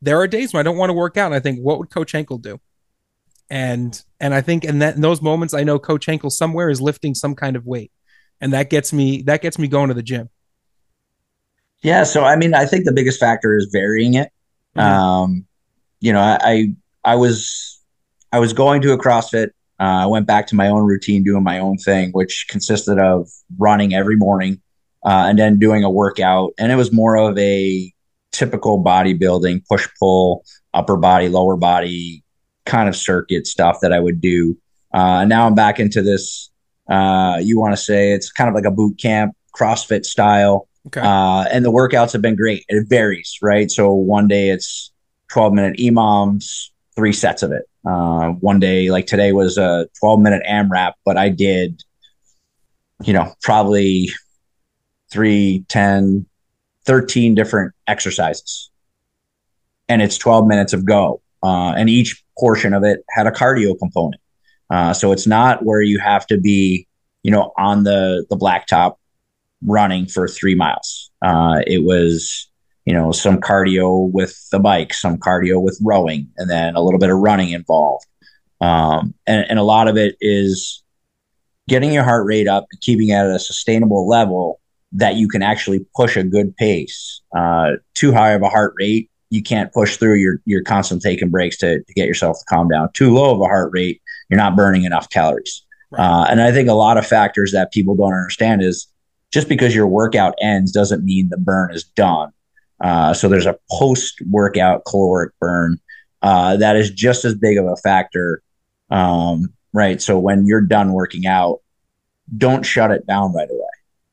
there 0.03 0.19
are 0.21 0.27
days 0.27 0.53
when 0.53 0.59
I 0.61 0.65
don't 0.65 0.77
want 0.77 0.91
to 0.91 0.95
work 0.95 1.17
out 1.17 1.27
and 1.27 1.35
I 1.35 1.39
think, 1.41 1.61
what 1.61 1.79
would 1.79 1.89
Coach 1.91 2.11
Henkel 2.13 2.39
do? 2.39 2.59
And 3.49 4.03
and 4.19 4.35
I 4.35 4.41
think 4.41 4.65
in 4.65 4.81
that 4.81 4.97
in 4.97 5.01
those 5.03 5.23
moments, 5.23 5.55
I 5.55 5.63
know 5.63 5.79
Coach 5.79 6.07
Henkel 6.07 6.31
somewhere 6.31 6.69
is 6.71 6.81
lifting 6.81 7.15
some 7.15 7.37
kind 7.37 7.55
of 7.55 7.65
weight. 7.65 7.93
And 8.41 8.53
that 8.53 8.71
gets 8.71 8.93
me 8.93 9.23
that 9.23 9.41
gets 9.41 9.57
me 9.59 9.69
going 9.69 9.89
to 9.89 9.95
the 9.95 10.03
gym. 10.03 10.29
Yeah, 11.83 12.03
so 12.05 12.25
I 12.25 12.35
mean, 12.37 12.55
I 12.55 12.67
think 12.67 12.85
the 12.87 12.93
biggest 12.93 13.21
factor 13.21 13.57
is 13.57 13.69
varying 13.73 14.15
it. 14.15 14.31
Mhm. 14.77 14.83
Um, 14.83 15.47
you 16.01 16.13
know, 16.13 16.21
I, 16.21 16.39
I 16.43 16.75
I 17.05 17.15
was 17.15 17.81
I 18.33 18.41
was 18.41 18.53
going 18.53 18.83
to 18.83 18.93
a 18.93 18.99
CrossFit 18.99 19.51
I 19.79 20.07
went 20.07 20.27
back 20.27 20.47
to 20.49 20.55
my 20.55 20.69
own 20.69 20.85
routine, 20.85 21.25
doing 21.25 21.43
my 21.43 21.59
own 21.59 21.79
thing, 21.79 22.11
which 22.13 22.47
consisted 22.49 22.99
of 22.99 23.29
running 23.59 23.95
every 23.95 24.17
morning 24.17 24.61
uh, 25.05 25.27
and 25.29 25.39
then 25.39 25.59
doing 25.59 25.85
a 25.85 25.91
workout. 25.91 26.53
And 26.59 26.73
it 26.73 26.77
was 26.77 26.93
more 26.93 27.17
of 27.17 27.37
a 27.39 27.93
typical 28.33 28.83
bodybuilding 28.83 29.67
push 29.69 29.89
pull, 29.99 30.45
upper 30.73 30.97
body, 30.97 31.29
lower 31.29 31.57
body 31.57 32.23
kind 32.67 32.89
of 32.89 32.97
circuit 32.97 33.47
stuff 33.47 33.79
that 33.83 33.93
I 33.93 34.01
would 34.01 34.21
do. 34.21 34.57
Uh, 34.93 35.25
now 35.25 35.47
I'm 35.47 35.55
back 35.55 35.81
into 35.81 36.03
this. 36.03 36.51
Uh, 36.89 37.39
you 37.43 37.59
want 37.59 37.73
to 37.73 37.77
say 37.77 38.13
it's 38.13 38.31
kind 38.31 38.49
of 38.49 38.55
like 38.55 38.65
a 38.65 38.71
boot 38.71 38.99
camp, 38.99 39.35
CrossFit 39.57 40.05
style. 40.05 40.69
Okay. 40.87 41.01
Uh, 41.01 41.45
and 41.51 41.65
the 41.65 41.73
workouts 41.73 42.13
have 42.13 42.23
been 42.23 42.37
great. 42.37 42.65
It 42.69 42.89
varies, 42.89 43.39
right? 43.43 43.71
So 43.71 43.93
one 43.93 44.29
day 44.29 44.51
it's 44.51 44.93
12 45.29 45.53
minute 45.53 45.79
EMOMs, 45.79 46.69
three 46.95 47.13
sets 47.13 47.43
of 47.43 47.53
it. 47.53 47.65
Uh, 47.85 48.31
one 48.31 48.59
day, 48.59 48.91
like 48.91 49.07
today, 49.07 49.33
was 49.33 49.59
a 49.59 49.89
12 50.01 50.21
minute 50.21 50.43
AMRAP, 50.49 50.95
but 51.05 51.17
I 51.17 51.29
did, 51.29 51.83
you 53.03 53.13
know, 53.13 53.35
probably 53.43 54.11
three, 55.11 55.65
10, 55.69 56.27
13 56.87 57.35
different 57.35 57.75
exercises. 57.87 58.71
And 59.89 60.01
it's 60.01 60.17
12 60.17 60.47
minutes 60.47 60.73
of 60.73 60.85
go. 60.85 61.21
Uh, 61.43 61.75
and 61.77 61.91
each 61.91 62.25
portion 62.39 62.73
of 62.73 62.85
it 62.85 63.05
had 63.11 63.27
a 63.27 63.31
cardio 63.31 63.79
component. 63.79 64.21
Uh, 64.71 64.95
so 64.95 65.13
it's 65.13 65.27
not 65.27 65.65
where 65.65 65.83
you 65.83 65.99
have 65.99 66.27
to 66.27 66.39
be, 66.39 66.87
you 67.23 67.31
know, 67.31 67.53
on 67.59 67.85
the 67.85 68.25
the 68.31 68.37
blacktop 68.37 68.97
running 69.63 70.07
for 70.07 70.27
three 70.27 70.55
miles. 70.55 71.11
Uh, 71.23 71.61
it 71.67 71.85
was, 71.85 72.49
you 72.85 72.93
know, 72.93 73.13
some 73.13 73.41
cardio 73.41 74.11
with 74.11 74.39
the 74.51 74.59
bike, 74.59 74.93
some 74.93 75.17
cardio 75.19 75.61
with 75.61 75.79
rowing, 75.83 76.29
and 76.37 76.51
then 76.51 76.75
a 76.75 76.83
little 76.83 77.01
bit 77.01 77.11
of 77.11 77.19
running 77.19 77.51
involved. 77.51 78.07
Um, 78.61 79.15
and, 79.27 79.47
and 79.49 79.59
a 79.59 79.63
lot 79.63 79.89
of 79.89 79.97
it 79.97 80.17
is 80.21 80.83
getting 81.69 81.93
your 81.93 82.05
heart 82.05 82.27
rate 82.27 82.49
up, 82.49 82.67
keeping 82.81 83.09
it 83.09 83.15
at 83.15 83.27
a 83.27 83.39
sustainable 83.39 84.07
level 84.07 84.61
that 84.93 85.17
you 85.17 85.29
can 85.29 85.43
actually 85.43 85.85
push 85.95 86.17
a 86.17 86.23
good 86.23 86.57
pace. 86.57 87.21
Uh, 87.37 87.73
too 87.95 88.13
high 88.13 88.33
of 88.33 88.43
a 88.43 88.49
heart 88.49 88.75
rate, 88.79 89.11
you 89.31 89.43
can't 89.43 89.73
push 89.73 89.97
through. 89.97 90.15
You're 90.15 90.41
you're 90.45 90.63
constantly 90.63 91.11
taking 91.11 91.31
breaks 91.31 91.57
to, 91.59 91.83
to 91.83 91.95
get 91.95 92.07
yourself 92.07 92.39
to 92.39 92.45
calm 92.45 92.69
down. 92.69 92.91
Too 92.93 93.13
low 93.13 93.35
of 93.35 93.41
a 93.41 93.45
heart 93.45 93.71
rate, 93.73 94.01
you're 94.29 94.39
not 94.39 94.57
burning 94.57 94.85
enough 94.85 95.11
calories. 95.11 95.63
Right. 95.91 96.05
Uh, 96.05 96.27
and 96.31 96.41
I 96.41 96.53
think 96.53 96.69
a 96.69 96.75
lot 96.75 96.97
of 96.97 97.07
factors 97.07 97.53
that 97.53 97.73
people 97.73 97.97
don't 97.97 98.13
understand 98.13 98.63
is 98.63 98.87
just 99.33 99.49
because 99.49 99.75
your 99.75 99.89
workout 99.89 100.35
ends 100.41 100.71
doesn't 100.71 101.05
mean 101.05 101.29
the 101.29 101.39
burn 101.39 101.75
is 101.75 101.83
done. 101.83 102.31
Uh, 102.81 103.15
so 103.15 103.29
there's 103.29 103.47
a 103.47 103.59
post 103.71 104.21
workout 104.31 104.85
caloric 104.87 105.33
burn 105.41 105.79
uh, 106.23 106.57
that 106.57 106.77
is 106.77 106.91
just 106.91 107.25
as 107.25 107.35
big 107.35 107.59
of 107.59 107.67
a 107.67 107.77
factor. 107.77 108.43
Um, 108.91 109.53
right. 109.73 110.01
So 110.01 110.19
when 110.19 110.47
you're 110.47 110.61
done 110.61 110.93
working 110.93 111.27
out, 111.27 111.61
don't 112.37 112.65
shut 112.65 112.91
it 112.91 113.07
down 113.07 113.35
right 113.35 113.49
away. 113.51 113.69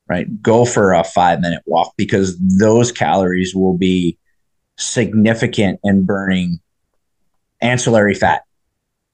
Right. 0.08 0.42
Go 0.42 0.66
for 0.66 0.92
a 0.92 1.04
five 1.04 1.40
minute 1.40 1.62
walk 1.64 1.94
because 1.96 2.36
those 2.38 2.92
calories 2.92 3.54
will 3.54 3.78
be 3.78 4.18
significant 4.76 5.80
in 5.84 6.04
burning 6.04 6.60
ancillary 7.62 8.14
fat, 8.14 8.42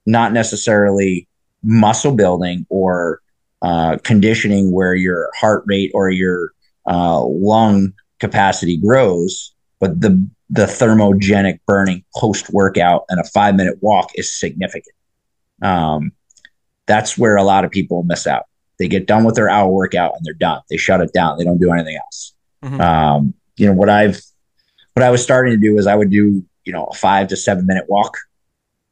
not 0.07 0.33
necessarily 0.33 1.29
muscle 1.63 2.13
building 2.13 2.67
or 2.69 3.21
uh, 3.63 3.99
conditioning 4.03 4.73
where 4.73 4.95
your 4.95 5.31
heart 5.37 5.63
rate 5.67 5.93
or 5.95 6.11
your 6.11 6.53
uh, 6.87 7.23
lung 7.23 7.93
capacity 8.21 8.77
grows, 8.77 9.55
but 9.81 10.01
the 10.01 10.29
the 10.51 10.65
thermogenic 10.65 11.61
burning 11.67 12.05
post 12.17 12.51
workout 12.51 13.05
and 13.11 13.21
a 13.21 13.25
five 13.25 13.55
minute 13.55 13.79
walk 13.81 14.11
is 14.15 14.33
significant. 14.33 14.95
Um, 15.63 16.13
that's 16.87 17.19
where 17.19 17.37
a 17.37 17.43
lot 17.43 17.65
of 17.65 17.71
people 17.71 18.03
miss 18.03 18.27
out. 18.27 18.45
They 18.79 18.89
get 18.89 19.07
done 19.07 19.25
with 19.25 19.35
their 19.35 19.51
hour 19.51 19.69
workout 19.69 20.15
and 20.15 20.25
they're 20.25 20.35
done. 20.35 20.63
They 20.71 20.77
shut 20.77 21.01
it 21.01 21.13
down. 21.13 21.37
They 21.37 21.45
don't 21.45 21.61
do 21.61 21.73
anything 21.73 21.97
else. 21.97 22.35
Mm-hmm. 22.65 22.81
Um, 22.81 23.35
you 23.57 23.67
know 23.67 23.75
what 23.75 23.89
I've 23.89 24.21
what 24.95 25.05
I 25.05 25.11
was 25.11 25.23
starting 25.23 25.53
to 25.53 25.59
do 25.59 25.79
is 25.79 25.87
I 25.87 25.95
would 25.95 26.11
do 26.11 26.45
you 26.65 26.73
know 26.73 26.85
a 26.85 26.95
five 26.95 27.29
to 27.29 27.37
seven 27.37 27.67
minute 27.67 27.85
walk, 27.89 28.17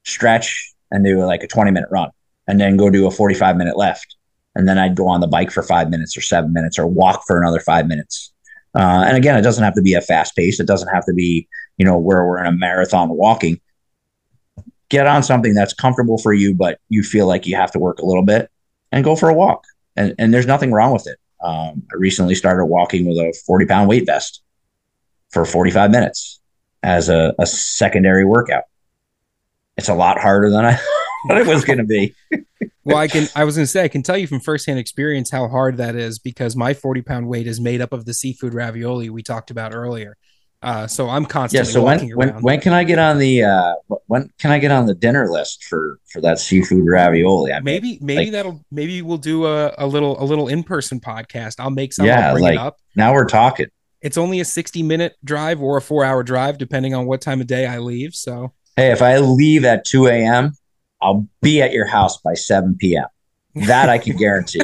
stretch, 0.05 0.72
and 0.91 1.05
do 1.05 1.24
like 1.24 1.43
a 1.43 1.49
twenty 1.49 1.70
minute 1.70 1.89
run, 1.91 2.11
and 2.47 2.61
then 2.61 2.77
go 2.77 2.91
do 2.91 3.07
a 3.07 3.11
forty 3.11 3.35
five 3.35 3.57
minute 3.57 3.77
left 3.77 4.16
and 4.57 4.66
then 4.66 4.79
I'd 4.79 4.97
go 4.97 5.07
on 5.07 5.20
the 5.20 5.27
bike 5.27 5.51
for 5.51 5.62
five 5.62 5.91
minutes 5.91 6.16
or 6.16 6.22
seven 6.22 6.53
minutes 6.53 6.79
or 6.79 6.87
walk 6.87 7.24
for 7.27 7.39
another 7.39 7.61
five 7.61 7.87
minutes. 7.87 8.33
Uh, 8.77 9.05
and 9.07 9.16
again, 9.16 9.37
it 9.37 9.43
doesn't 9.43 9.64
have 9.64 9.74
to 9.74 9.83
be 9.83 9.95
a 9.95 10.03
fast 10.03 10.37
pace. 10.37 10.61
It 10.61 10.66
doesn't 10.66 10.93
have 10.93 11.07
to 11.07 11.14
be, 11.14 11.49
you 11.79 11.87
know, 11.87 11.97
where 11.97 12.24
we're 12.27 12.39
in 12.41 12.47
a 12.47 12.53
marathon 12.53 13.09
walking. 13.09 13.59
Get 14.91 15.07
on 15.07 15.22
something 15.22 15.55
that's 15.55 15.72
comfortable 15.72 16.18
for 16.18 16.35
you, 16.35 16.55
but 16.55 16.79
you 16.91 17.03
feel 17.03 17.27
like 17.27 17.47
you 17.47 17.57
have 17.57 17.72
to 17.72 17.79
work 17.79 18.01
a 18.01 18.05
little 18.05 18.22
bit 18.22 18.51
and 18.93 19.03
go 19.03 19.16
for 19.16 19.31
a 19.31 19.35
walk. 19.35 19.64
And, 19.97 20.14
and 20.18 20.33
there's 20.33 20.47
nothing 20.47 20.72
wrong 20.72 20.93
with 20.93 21.07
it. 21.07 21.18
Um, 21.43 21.85
I 21.91 21.97
recently 21.97 22.35
started 22.35 22.66
walking 22.66 23.07
with 23.07 23.16
a 23.16 23.35
40 23.47 23.66
pound 23.66 23.89
weight 23.89 24.05
vest 24.05 24.43
for 25.31 25.45
45 25.47 25.91
minutes 25.91 26.41
as 26.83 27.09
a, 27.09 27.35
a 27.39 27.47
secondary 27.47 28.27
workout. 28.27 28.64
It's 29.79 29.89
a 29.89 29.95
lot 29.95 30.18
harder 30.20 30.51
than 30.51 30.64
I 30.66 30.79
thought 31.29 31.39
it 31.39 31.47
was 31.47 31.64
going 31.64 31.79
to 31.79 31.85
be. 31.85 32.14
well, 32.85 32.97
I 32.97 33.09
can. 33.09 33.29
I 33.35 33.45
was 33.45 33.57
going 33.57 33.64
to 33.64 33.70
say 33.70 33.85
I 33.85 33.89
can 33.89 34.03
tell 34.03 34.16
you 34.16 34.27
from 34.27 34.41
firsthand 34.41 34.79
experience 34.79 35.31
how 35.31 35.49
hard 35.49 35.77
that 35.79 35.95
is 35.95 36.18
because 36.18 36.57
my 36.57 36.74
forty 36.74 37.03
pound 37.03 37.29
weight 37.29 37.47
is 37.47 37.61
made 37.61 37.81
up 37.81 37.93
of 37.93 38.05
the 38.05 38.14
seafood 38.14 38.55
ravioli 38.55 39.11
we 39.11 39.22
talked 39.22 39.51
about 39.51 39.74
earlier. 39.74 40.16
Uh, 40.62 40.87
so 40.87 41.09
I'm 41.09 41.27
constantly. 41.27 41.68
Yeah. 41.68 41.72
So 41.72 41.83
when 41.83 42.09
when, 42.16 42.43
when 42.43 42.61
can 42.61 42.72
I 42.72 42.85
get 42.85 42.99
on 42.99 43.18
the 43.18 43.45
uh, 43.45 43.74
when 44.07 44.31
can 44.39 44.51
I 44.51 44.59
get 44.59 44.70
on 44.70 44.87
the 44.87 44.95
dinner 44.95 45.31
list 45.31 45.64
for 45.64 46.01
for 46.11 46.20
that 46.22 46.39
seafood 46.39 46.85
ravioli? 46.87 47.53
I 47.53 47.57
mean, 47.57 47.64
maybe 47.64 47.99
maybe 48.01 48.24
like, 48.24 48.33
that'll 48.33 48.64
maybe 48.70 49.03
we'll 49.03 49.18
do 49.18 49.47
a, 49.47 49.74
a 49.79 49.87
little 49.87 50.20
a 50.20 50.24
little 50.24 50.49
in 50.49 50.62
person 50.62 50.99
podcast. 50.99 51.57
I'll 51.61 51.70
make 51.70 51.93
some. 51.93 52.07
Yeah, 52.07 52.33
like 52.33 52.59
up. 52.59 52.79
now 52.97 53.12
we're 53.12 53.27
talking. 53.29 53.66
It's 54.01 54.16
only 54.16 54.41
a 54.41 54.45
sixty 54.45 54.83
minute 54.83 55.14
drive 55.22 55.61
or 55.61 55.77
a 55.77 55.83
four 55.83 56.05
hour 56.05 56.22
drive, 56.22 56.59
depending 56.59 56.95
on 56.95 57.07
what 57.07 57.20
time 57.20 57.41
of 57.41 57.47
day 57.47 57.66
I 57.66 57.79
leave. 57.79 58.14
So 58.14 58.53
hey, 58.77 58.93
if 58.93 59.03
I 59.03 59.18
leave 59.18 59.64
at 59.64 59.85
two 59.85 60.07
a.m., 60.07 60.55
I'll 61.01 61.28
be 61.42 61.62
at 61.62 61.72
your 61.72 61.86
house 61.86 62.20
by 62.20 62.34
7 62.34 62.76
p.m. 62.78 63.07
That 63.66 63.88
I 63.88 63.99
can 63.99 64.16
guarantee. 64.16 64.61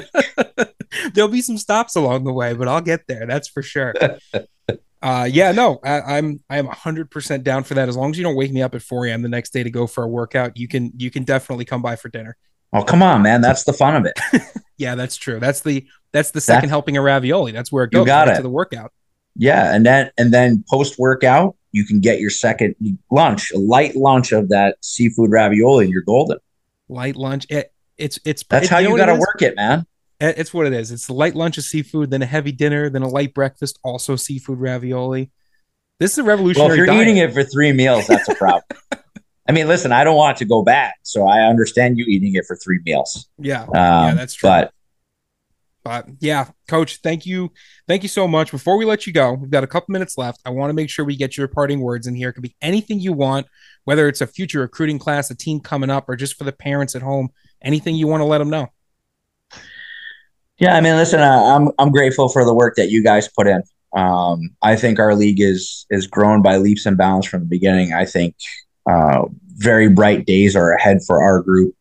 There'll 1.15 1.31
be 1.31 1.41
some 1.41 1.57
stops 1.57 1.97
along 1.97 2.25
the 2.25 2.33
way, 2.33 2.53
but 2.53 2.69
I'll 2.69 2.83
get 2.83 3.07
there. 3.07 3.27
That's 3.27 3.49
for 3.49 3.63
sure. 3.63 3.95
uh, 5.03 5.29
yeah, 5.31 5.53
no, 5.53 5.81
I, 5.83 6.19
I'm 6.19 6.41
I'm 6.51 6.67
100 6.67 7.11
percent 7.11 7.45
down 7.45 7.65
for 7.65 7.75
that. 7.75 7.89
As 7.89 7.97
long 7.97 8.11
as 8.11 8.19
you 8.19 8.25
don't 8.25 8.37
wake 8.37 8.53
me 8.53 8.61
up 8.61 8.75
at 8.75 8.83
4 8.83 9.07
a.m. 9.07 9.23
the 9.23 9.31
next 9.31 9.51
day 9.51 9.63
to 9.63 9.71
go 9.71 9.87
for 9.87 10.05
a 10.05 10.09
workout, 10.09 10.59
you 10.59 10.69
can 10.69 10.93
you 10.99 11.11
can 11.11 11.25
definitely 11.25 11.65
come 11.65 11.81
by 11.81 11.97
for 11.97 12.11
dinner. 12.11 12.37
Oh 12.75 12.83
come 12.83 13.03
on, 13.03 13.23
man! 13.23 13.41
That's 13.41 13.65
the 13.65 13.73
fun 13.73 13.97
of 13.97 14.07
it. 14.07 14.19
yeah, 14.77 14.95
that's 14.95 15.17
true. 15.17 15.39
That's 15.39 15.61
the 15.61 15.87
that's 16.13 16.31
the 16.31 16.41
second 16.41 16.69
helping 16.69 16.97
of 16.97 17.05
ravioli. 17.05 17.53
That's 17.53 17.73
where 17.73 17.85
it 17.85 17.91
goes. 17.93 18.01
You 18.01 18.07
got 18.07 18.29
right 18.29 18.35
it 18.35 18.37
to 18.37 18.43
the 18.43 18.51
workout. 18.51 18.93
Yeah, 19.37 19.75
and 19.75 19.85
then 19.85 20.11
and 20.19 20.33
then 20.33 20.65
post 20.71 20.99
workout, 20.99 21.57
you 21.73 21.85
can 21.85 22.01
get 22.01 22.21
your 22.21 22.31
second 22.31 22.75
lunch, 23.11 23.51
a 23.51 23.59
light 23.59 23.97
lunch 23.97 24.33
of 24.33 24.51
that 24.51 24.77
seafood 24.83 25.31
ravioli, 25.31 25.85
and 25.85 25.93
you're 25.93 26.03
golden. 26.03 26.39
Light 26.89 27.17
lunch. 27.17 27.47
It, 27.51 27.73
it's 27.97 28.19
it's 28.25 28.45
that's 28.45 28.67
it, 28.67 28.71
how 28.71 28.79
you, 28.79 28.91
you 28.91 28.97
got 28.97 29.07
to 29.07 29.15
work 29.15 29.43
it, 29.43 29.57
man. 29.57 29.87
It's 30.21 30.55
what 30.55 30.67
it 30.67 30.73
is. 30.73 30.93
It's 30.93 31.09
a 31.09 31.13
light 31.13 31.35
lunch 31.35 31.59
of 31.59 31.65
seafood, 31.65 32.11
then 32.11 32.23
a 32.23 32.27
heavy 32.27 32.53
dinner, 32.53 32.89
then 32.89 33.03
a 33.03 33.09
light 33.09 33.35
breakfast, 33.35 33.81
also 33.83 34.15
seafood 34.15 34.61
ravioli. 34.61 35.33
This 35.99 36.13
is 36.13 36.19
a 36.19 36.23
revolutionary. 36.23 36.69
Well, 36.69 36.73
if 36.73 36.77
you're 36.77 36.87
diet. 36.87 37.03
eating 37.03 37.17
it 37.17 37.33
for 37.33 37.43
three 37.43 37.73
meals, 37.73 38.07
that's 38.07 38.29
a 38.29 38.35
problem. 38.35 38.63
I 39.49 39.53
mean, 39.53 39.67
listen, 39.67 39.91
I 39.91 40.05
don't 40.05 40.17
want 40.17 40.37
to 40.39 40.45
go 40.45 40.63
bad, 40.63 40.93
so 41.03 41.27
I 41.27 41.41
understand 41.41 41.99
you 41.99 42.05
eating 42.07 42.37
it 42.37 42.45
for 42.47 42.55
three 42.55 42.79
meals. 42.85 43.29
Yeah, 43.39 43.63
um, 43.63 43.71
yeah, 43.73 44.15
that's 44.15 44.35
true. 44.35 44.49
But 44.49 44.73
but 45.85 46.07
yeah, 46.21 46.49
coach, 46.69 46.99
thank 47.03 47.27
you. 47.27 47.53
Thank 47.89 48.03
you 48.03 48.09
so 48.09 48.29
much. 48.29 48.51
Before 48.51 48.77
we 48.77 48.85
let 48.85 49.07
you 49.07 49.13
go, 49.13 49.33
we've 49.33 49.51
got 49.51 49.65
a 49.65 49.67
couple 49.67 49.93
minutes 49.93 50.17
left. 50.17 50.41
I 50.45 50.51
want 50.51 50.71
to 50.71 50.75
make 50.75 50.91
sure 50.91 51.05
we 51.05 51.17
get 51.17 51.37
your 51.37 51.49
parting 51.49 51.81
words 51.81 52.07
in 52.07 52.15
here. 52.15 52.29
It 52.29 52.35
could 52.35 52.43
be 52.43 52.57
anything 52.63 53.01
you 53.01 53.13
want, 53.13 53.47
whether 53.85 54.09
it's 54.09 54.21
a 54.21 54.27
future 54.27 54.61
recruiting 54.61 54.99
class, 54.99 55.31
a 55.31 55.35
team 55.35 55.61
coming 55.61 55.91
up, 55.91 56.09
or 56.09 56.17
just 56.17 56.37
for 56.37 56.45
the 56.45 56.53
parents 56.53 56.95
at 56.95 57.03
home. 57.03 57.31
Anything 57.63 57.97
you 57.97 58.07
want 58.07 58.21
to 58.21 58.25
let 58.25 58.39
them 58.39 58.51
know. 58.51 58.69
Yeah, 60.59 60.77
I 60.77 60.81
mean, 60.81 60.95
listen, 60.97 61.21
uh, 61.21 61.57
I'm 61.57 61.71
I'm 61.79 61.91
grateful 61.91 62.29
for 62.29 62.45
the 62.45 62.55
work 62.55 62.77
that 62.77 62.91
you 62.91 63.03
guys 63.03 63.29
put 63.29 63.47
in. 63.47 63.63
Um, 63.97 64.51
I 64.63 64.77
think 64.77 64.99
our 64.99 65.15
league 65.15 65.41
is 65.41 65.87
is 65.91 66.07
grown 66.07 66.43
by 66.43 66.57
leaps 66.57 66.87
and 66.87 66.97
bounds 66.97 67.27
from 67.27 67.41
the 67.41 67.47
beginning. 67.47 67.93
I 67.93 68.05
think 68.05 68.37
uh, 68.89 69.23
very 69.57 69.89
bright 69.89 70.25
days 70.25 70.55
are 70.55 70.73
ahead 70.73 71.01
for 71.07 71.23
our 71.23 71.43
group, 71.43 71.75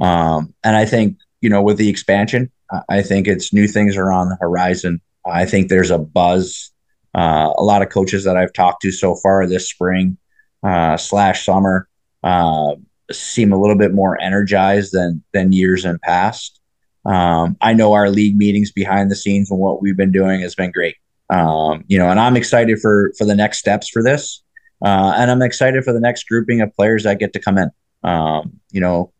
um, 0.00 0.54
and 0.62 0.76
I 0.76 0.84
think 0.84 1.16
you 1.40 1.48
know 1.48 1.62
with 1.62 1.78
the 1.78 1.88
expansion, 1.88 2.50
I 2.88 3.02
think 3.02 3.26
it's 3.26 3.52
new 3.52 3.66
things 3.66 3.96
are 3.96 4.12
on 4.12 4.28
the 4.28 4.36
horizon. 4.40 5.00
I 5.26 5.44
think 5.44 5.68
there's 5.68 5.90
a 5.90 5.98
buzz. 5.98 6.70
Uh, 7.14 7.52
a 7.56 7.64
lot 7.64 7.82
of 7.82 7.88
coaches 7.88 8.24
that 8.24 8.36
I've 8.36 8.52
talked 8.52 8.82
to 8.82 8.92
so 8.92 9.16
far 9.16 9.46
this 9.46 9.68
spring 9.68 10.16
uh, 10.62 10.96
slash 10.96 11.44
summer 11.44 11.88
uh, 12.22 12.74
seem 13.10 13.52
a 13.52 13.60
little 13.60 13.76
bit 13.76 13.92
more 13.92 14.20
energized 14.20 14.92
than 14.92 15.22
than 15.32 15.52
years 15.52 15.84
in 15.84 15.98
past. 15.98 16.60
Um, 17.04 17.56
I 17.60 17.72
know 17.72 17.94
our 17.94 18.10
league 18.10 18.36
meetings 18.36 18.70
behind 18.70 19.10
the 19.10 19.16
scenes 19.16 19.50
and 19.50 19.58
what 19.58 19.82
we've 19.82 19.96
been 19.96 20.12
doing 20.12 20.40
has 20.42 20.54
been 20.54 20.70
great. 20.70 20.96
Um, 21.30 21.84
you 21.86 21.98
know, 21.98 22.08
and 22.08 22.20
I'm 22.20 22.36
excited 22.36 22.78
for 22.80 23.12
for 23.16 23.24
the 23.24 23.34
next 23.34 23.58
steps 23.58 23.88
for 23.88 24.02
this, 24.02 24.42
uh, 24.84 25.14
and 25.16 25.30
I'm 25.30 25.42
excited 25.42 25.84
for 25.84 25.92
the 25.92 26.00
next 26.00 26.24
grouping 26.24 26.60
of 26.60 26.74
players 26.74 27.04
that 27.04 27.18
get 27.18 27.32
to 27.32 27.40
come 27.40 27.58
in. 27.58 27.70
Um, 28.02 28.60
you 28.70 28.80
know, 28.80 29.12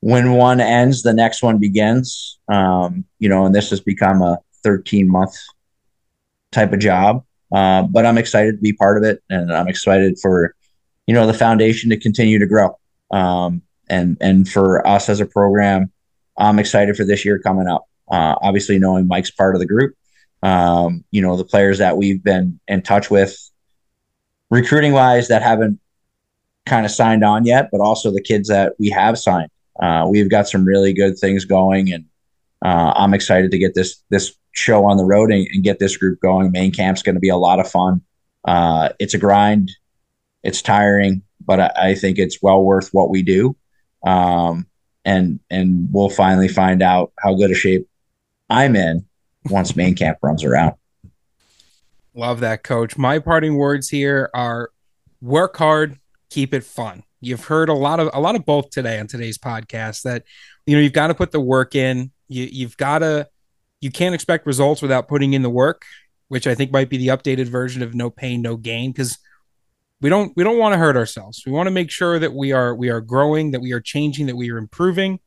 when 0.00 0.32
one 0.32 0.60
ends, 0.60 1.02
the 1.02 1.12
next 1.12 1.42
one 1.42 1.58
begins. 1.58 2.38
Um, 2.48 3.04
you 3.18 3.28
know, 3.28 3.46
and 3.46 3.54
this 3.54 3.70
has 3.70 3.80
become 3.80 4.22
a 4.22 4.38
13 4.62 5.08
month 5.10 5.36
type 6.52 6.72
of 6.72 6.78
job. 6.78 7.24
Uh, 7.52 7.82
but 7.82 8.04
I'm 8.04 8.18
excited 8.18 8.52
to 8.52 8.62
be 8.62 8.72
part 8.72 8.98
of 8.98 9.04
it, 9.04 9.22
and 9.30 9.52
I'm 9.52 9.68
excited 9.68 10.18
for 10.20 10.54
you 11.06 11.14
know 11.14 11.26
the 11.26 11.34
foundation 11.34 11.90
to 11.90 11.96
continue 11.96 12.38
to 12.38 12.46
grow. 12.46 12.78
Um, 13.10 13.62
and 13.88 14.18
and 14.20 14.48
for 14.48 14.86
us 14.86 15.08
as 15.08 15.20
a 15.20 15.26
program, 15.26 15.90
I'm 16.36 16.58
excited 16.58 16.96
for 16.96 17.04
this 17.04 17.24
year 17.24 17.38
coming 17.38 17.66
up. 17.66 17.86
Uh, 18.10 18.34
obviously, 18.42 18.78
knowing 18.78 19.06
Mike's 19.06 19.30
part 19.30 19.54
of 19.54 19.60
the 19.60 19.66
group, 19.66 19.94
um, 20.42 21.04
you 21.10 21.22
know 21.22 21.36
the 21.36 21.44
players 21.44 21.78
that 21.78 21.96
we've 21.96 22.22
been 22.22 22.60
in 22.68 22.82
touch 22.82 23.10
with, 23.10 23.34
recruiting 24.50 24.92
wise, 24.92 25.28
that 25.28 25.42
haven't 25.42 25.80
kind 26.66 26.84
of 26.84 26.92
signed 26.92 27.24
on 27.24 27.46
yet, 27.46 27.70
but 27.72 27.80
also 27.80 28.10
the 28.10 28.22
kids 28.22 28.48
that 28.48 28.74
we 28.78 28.90
have 28.90 29.18
signed. 29.18 29.50
Uh, 29.80 30.06
we've 30.08 30.30
got 30.30 30.48
some 30.48 30.64
really 30.64 30.92
good 30.92 31.18
things 31.18 31.44
going, 31.44 31.92
and 31.92 32.04
uh, 32.64 32.92
I'm 32.96 33.14
excited 33.14 33.50
to 33.50 33.58
get 33.58 33.74
this 33.74 34.02
this 34.10 34.34
show 34.52 34.84
on 34.84 34.96
the 34.96 35.04
road 35.04 35.30
and, 35.30 35.46
and 35.52 35.62
get 35.62 35.78
this 35.78 35.96
group 35.96 36.20
going. 36.20 36.50
Main 36.50 36.72
camp's 36.72 37.02
going 37.02 37.14
to 37.14 37.20
be 37.20 37.28
a 37.28 37.36
lot 37.36 37.60
of 37.60 37.70
fun. 37.70 38.02
Uh, 38.44 38.90
it's 38.98 39.14
a 39.14 39.18
grind, 39.18 39.70
it's 40.42 40.62
tiring, 40.62 41.22
but 41.44 41.60
I, 41.60 41.70
I, 41.76 41.94
think 41.94 42.18
it's 42.18 42.40
well 42.40 42.62
worth 42.62 42.88
what 42.92 43.10
we 43.10 43.22
do. 43.22 43.56
Um, 44.06 44.66
and 45.04 45.40
and 45.50 45.88
we'll 45.92 46.10
finally 46.10 46.48
find 46.48 46.82
out 46.82 47.12
how 47.18 47.34
good 47.34 47.50
a 47.50 47.54
shape 47.54 47.88
I'm 48.50 48.76
in 48.76 49.06
once 49.50 49.76
main 49.76 49.94
camp 49.94 50.18
runs 50.22 50.44
around. 50.44 50.74
Love 52.14 52.40
that, 52.40 52.62
coach. 52.62 52.96
My 52.96 53.18
parting 53.18 53.56
words 53.56 53.90
here 53.90 54.30
are 54.34 54.70
work 55.20 55.56
hard, 55.56 55.98
keep 56.30 56.52
it 56.52 56.64
fun. 56.64 57.04
You've 57.20 57.44
heard 57.44 57.68
a 57.68 57.74
lot 57.74 58.00
of 58.00 58.10
a 58.12 58.20
lot 58.20 58.36
of 58.36 58.44
both 58.44 58.70
today 58.70 58.98
on 58.98 59.06
today's 59.06 59.38
podcast 59.38 60.02
that 60.02 60.24
you 60.66 60.76
know 60.76 60.82
you've 60.82 60.92
got 60.92 61.08
to 61.08 61.14
put 61.14 61.32
the 61.32 61.40
work 61.40 61.74
in. 61.74 62.12
You 62.28 62.48
you've 62.50 62.76
got 62.76 63.00
to 63.00 63.28
you 63.80 63.90
can't 63.90 64.14
expect 64.14 64.46
results 64.46 64.82
without 64.82 65.08
putting 65.08 65.32
in 65.32 65.42
the 65.42 65.50
work, 65.50 65.84
which 66.28 66.46
I 66.46 66.54
think 66.54 66.72
might 66.72 66.88
be 66.88 66.96
the 66.96 67.08
updated 67.08 67.46
version 67.46 67.82
of 67.82 67.94
no 67.94 68.10
pain 68.10 68.42
no 68.42 68.56
gain 68.56 68.92
because 68.92 69.18
we 70.00 70.08
don't 70.08 70.32
we 70.36 70.44
don't 70.44 70.58
want 70.58 70.74
to 70.74 70.78
hurt 70.78 70.96
ourselves. 70.96 71.42
We 71.44 71.52
want 71.52 71.66
to 71.66 71.72
make 71.72 71.90
sure 71.90 72.18
that 72.18 72.32
we 72.32 72.52
are 72.52 72.74
we 72.74 72.88
are 72.90 73.00
growing, 73.00 73.50
that 73.50 73.60
we 73.60 73.72
are 73.72 73.80
changing, 73.80 74.26
that 74.26 74.36
we 74.36 74.50
are 74.50 74.58
improving. 74.58 75.20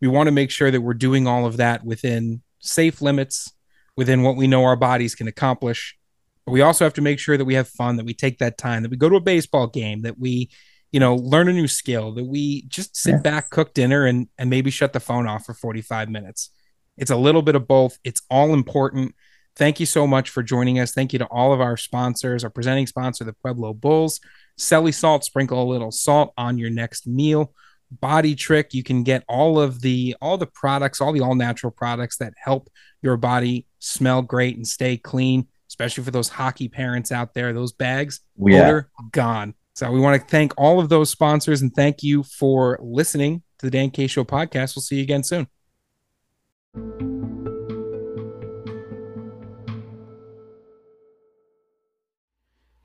We 0.00 0.08
want 0.08 0.26
to 0.26 0.32
make 0.32 0.50
sure 0.50 0.70
that 0.70 0.80
we're 0.80 0.94
doing 0.94 1.26
all 1.26 1.46
of 1.46 1.56
that 1.58 1.84
within 1.84 2.42
safe 2.58 3.00
limits, 3.00 3.52
within 3.96 4.22
what 4.22 4.36
we 4.36 4.46
know 4.46 4.64
our 4.64 4.76
bodies 4.76 5.14
can 5.14 5.28
accomplish. 5.28 5.96
But 6.44 6.52
we 6.52 6.60
also 6.60 6.84
have 6.84 6.94
to 6.94 7.02
make 7.02 7.18
sure 7.18 7.36
that 7.36 7.44
we 7.44 7.54
have 7.54 7.68
fun, 7.68 7.96
that 7.96 8.06
we 8.06 8.14
take 8.14 8.38
that 8.38 8.58
time, 8.58 8.82
that 8.82 8.90
we 8.90 8.96
go 8.96 9.08
to 9.08 9.16
a 9.16 9.20
baseball 9.20 9.66
game, 9.66 10.02
that 10.02 10.18
we, 10.18 10.50
you 10.92 11.00
know, 11.00 11.14
learn 11.16 11.48
a 11.48 11.52
new 11.52 11.68
skill, 11.68 12.12
that 12.14 12.24
we 12.24 12.62
just 12.62 12.96
sit 12.96 13.22
back, 13.22 13.50
cook 13.50 13.74
dinner, 13.74 14.06
and 14.06 14.28
and 14.38 14.50
maybe 14.50 14.70
shut 14.70 14.92
the 14.92 15.00
phone 15.00 15.26
off 15.26 15.44
for 15.44 15.54
45 15.54 16.08
minutes. 16.08 16.50
It's 16.96 17.10
a 17.10 17.16
little 17.16 17.42
bit 17.42 17.54
of 17.54 17.68
both. 17.68 17.98
It's 18.04 18.22
all 18.30 18.54
important. 18.54 19.14
Thank 19.56 19.80
you 19.80 19.86
so 19.86 20.06
much 20.06 20.30
for 20.30 20.42
joining 20.42 20.78
us. 20.78 20.92
Thank 20.92 21.12
you 21.12 21.18
to 21.18 21.26
all 21.26 21.52
of 21.52 21.60
our 21.60 21.76
sponsors, 21.76 22.44
our 22.44 22.50
presenting 22.50 22.86
sponsor, 22.86 23.24
the 23.24 23.32
Pueblo 23.32 23.72
Bulls. 23.72 24.20
Selly 24.58 24.92
Salt, 24.92 25.24
sprinkle 25.24 25.62
a 25.62 25.64
little 25.64 25.90
salt 25.90 26.32
on 26.36 26.58
your 26.58 26.70
next 26.70 27.06
meal. 27.06 27.52
Body 27.90 28.34
Trick, 28.34 28.74
you 28.74 28.82
can 28.82 29.02
get 29.02 29.24
all 29.28 29.60
of 29.60 29.80
the 29.80 30.16
all 30.20 30.38
the 30.38 30.46
products, 30.46 31.00
all 31.00 31.12
the 31.12 31.20
all 31.20 31.34
natural 31.34 31.70
products 31.70 32.16
that 32.18 32.34
help 32.36 32.68
your 33.02 33.16
body 33.16 33.66
smell 33.78 34.22
great 34.22 34.56
and 34.56 34.66
stay 34.66 34.96
clean, 34.96 35.46
especially 35.68 36.04
for 36.04 36.10
those 36.10 36.28
hockey 36.28 36.68
parents 36.68 37.12
out 37.12 37.34
there. 37.34 37.52
Those 37.52 37.72
bags, 37.72 38.20
yeah. 38.36 38.66
odor 38.66 38.90
gone. 39.12 39.54
So 39.76 39.92
we 39.92 40.00
want 40.00 40.20
to 40.20 40.26
thank 40.26 40.52
all 40.56 40.80
of 40.80 40.88
those 40.88 41.10
sponsors 41.10 41.60
and 41.60 41.70
thank 41.74 42.02
you 42.02 42.22
for 42.22 42.78
listening 42.80 43.42
to 43.58 43.66
the 43.66 43.70
Dan 43.70 43.90
K 43.90 44.06
Show 44.06 44.24
podcast. 44.24 44.74
We'll 44.74 44.82
see 44.82 44.96
you 44.96 45.02
again 45.02 45.22
soon. 45.22 45.48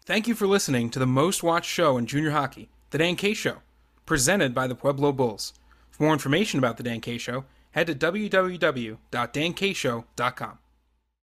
Thank 0.06 0.28
you 0.28 0.36
for 0.36 0.48
listening 0.48 0.89
to 0.89 1.00
the 1.00 1.08
most 1.08 1.44
watched 1.44 1.70
show 1.70 1.98
in 1.98 2.08
junior 2.08 2.32
hockey, 2.32 2.68
The 2.89 2.98
Dan 2.98 3.16
K 3.16 3.34
Show, 3.34 3.60
presented 4.06 4.54
by 4.54 4.68
the 4.68 4.76
Pueblo 4.76 5.14
Bulls. 5.14 5.54
For 5.92 6.04
more 6.04 6.12
information 6.12 6.60
about 6.60 6.76
The 6.76 6.84
Dan 6.84 7.00
K 7.00 7.18
Show, 7.18 7.46
head 7.72 7.88
to 7.88 7.96
www.dankshow.com. 7.96 10.58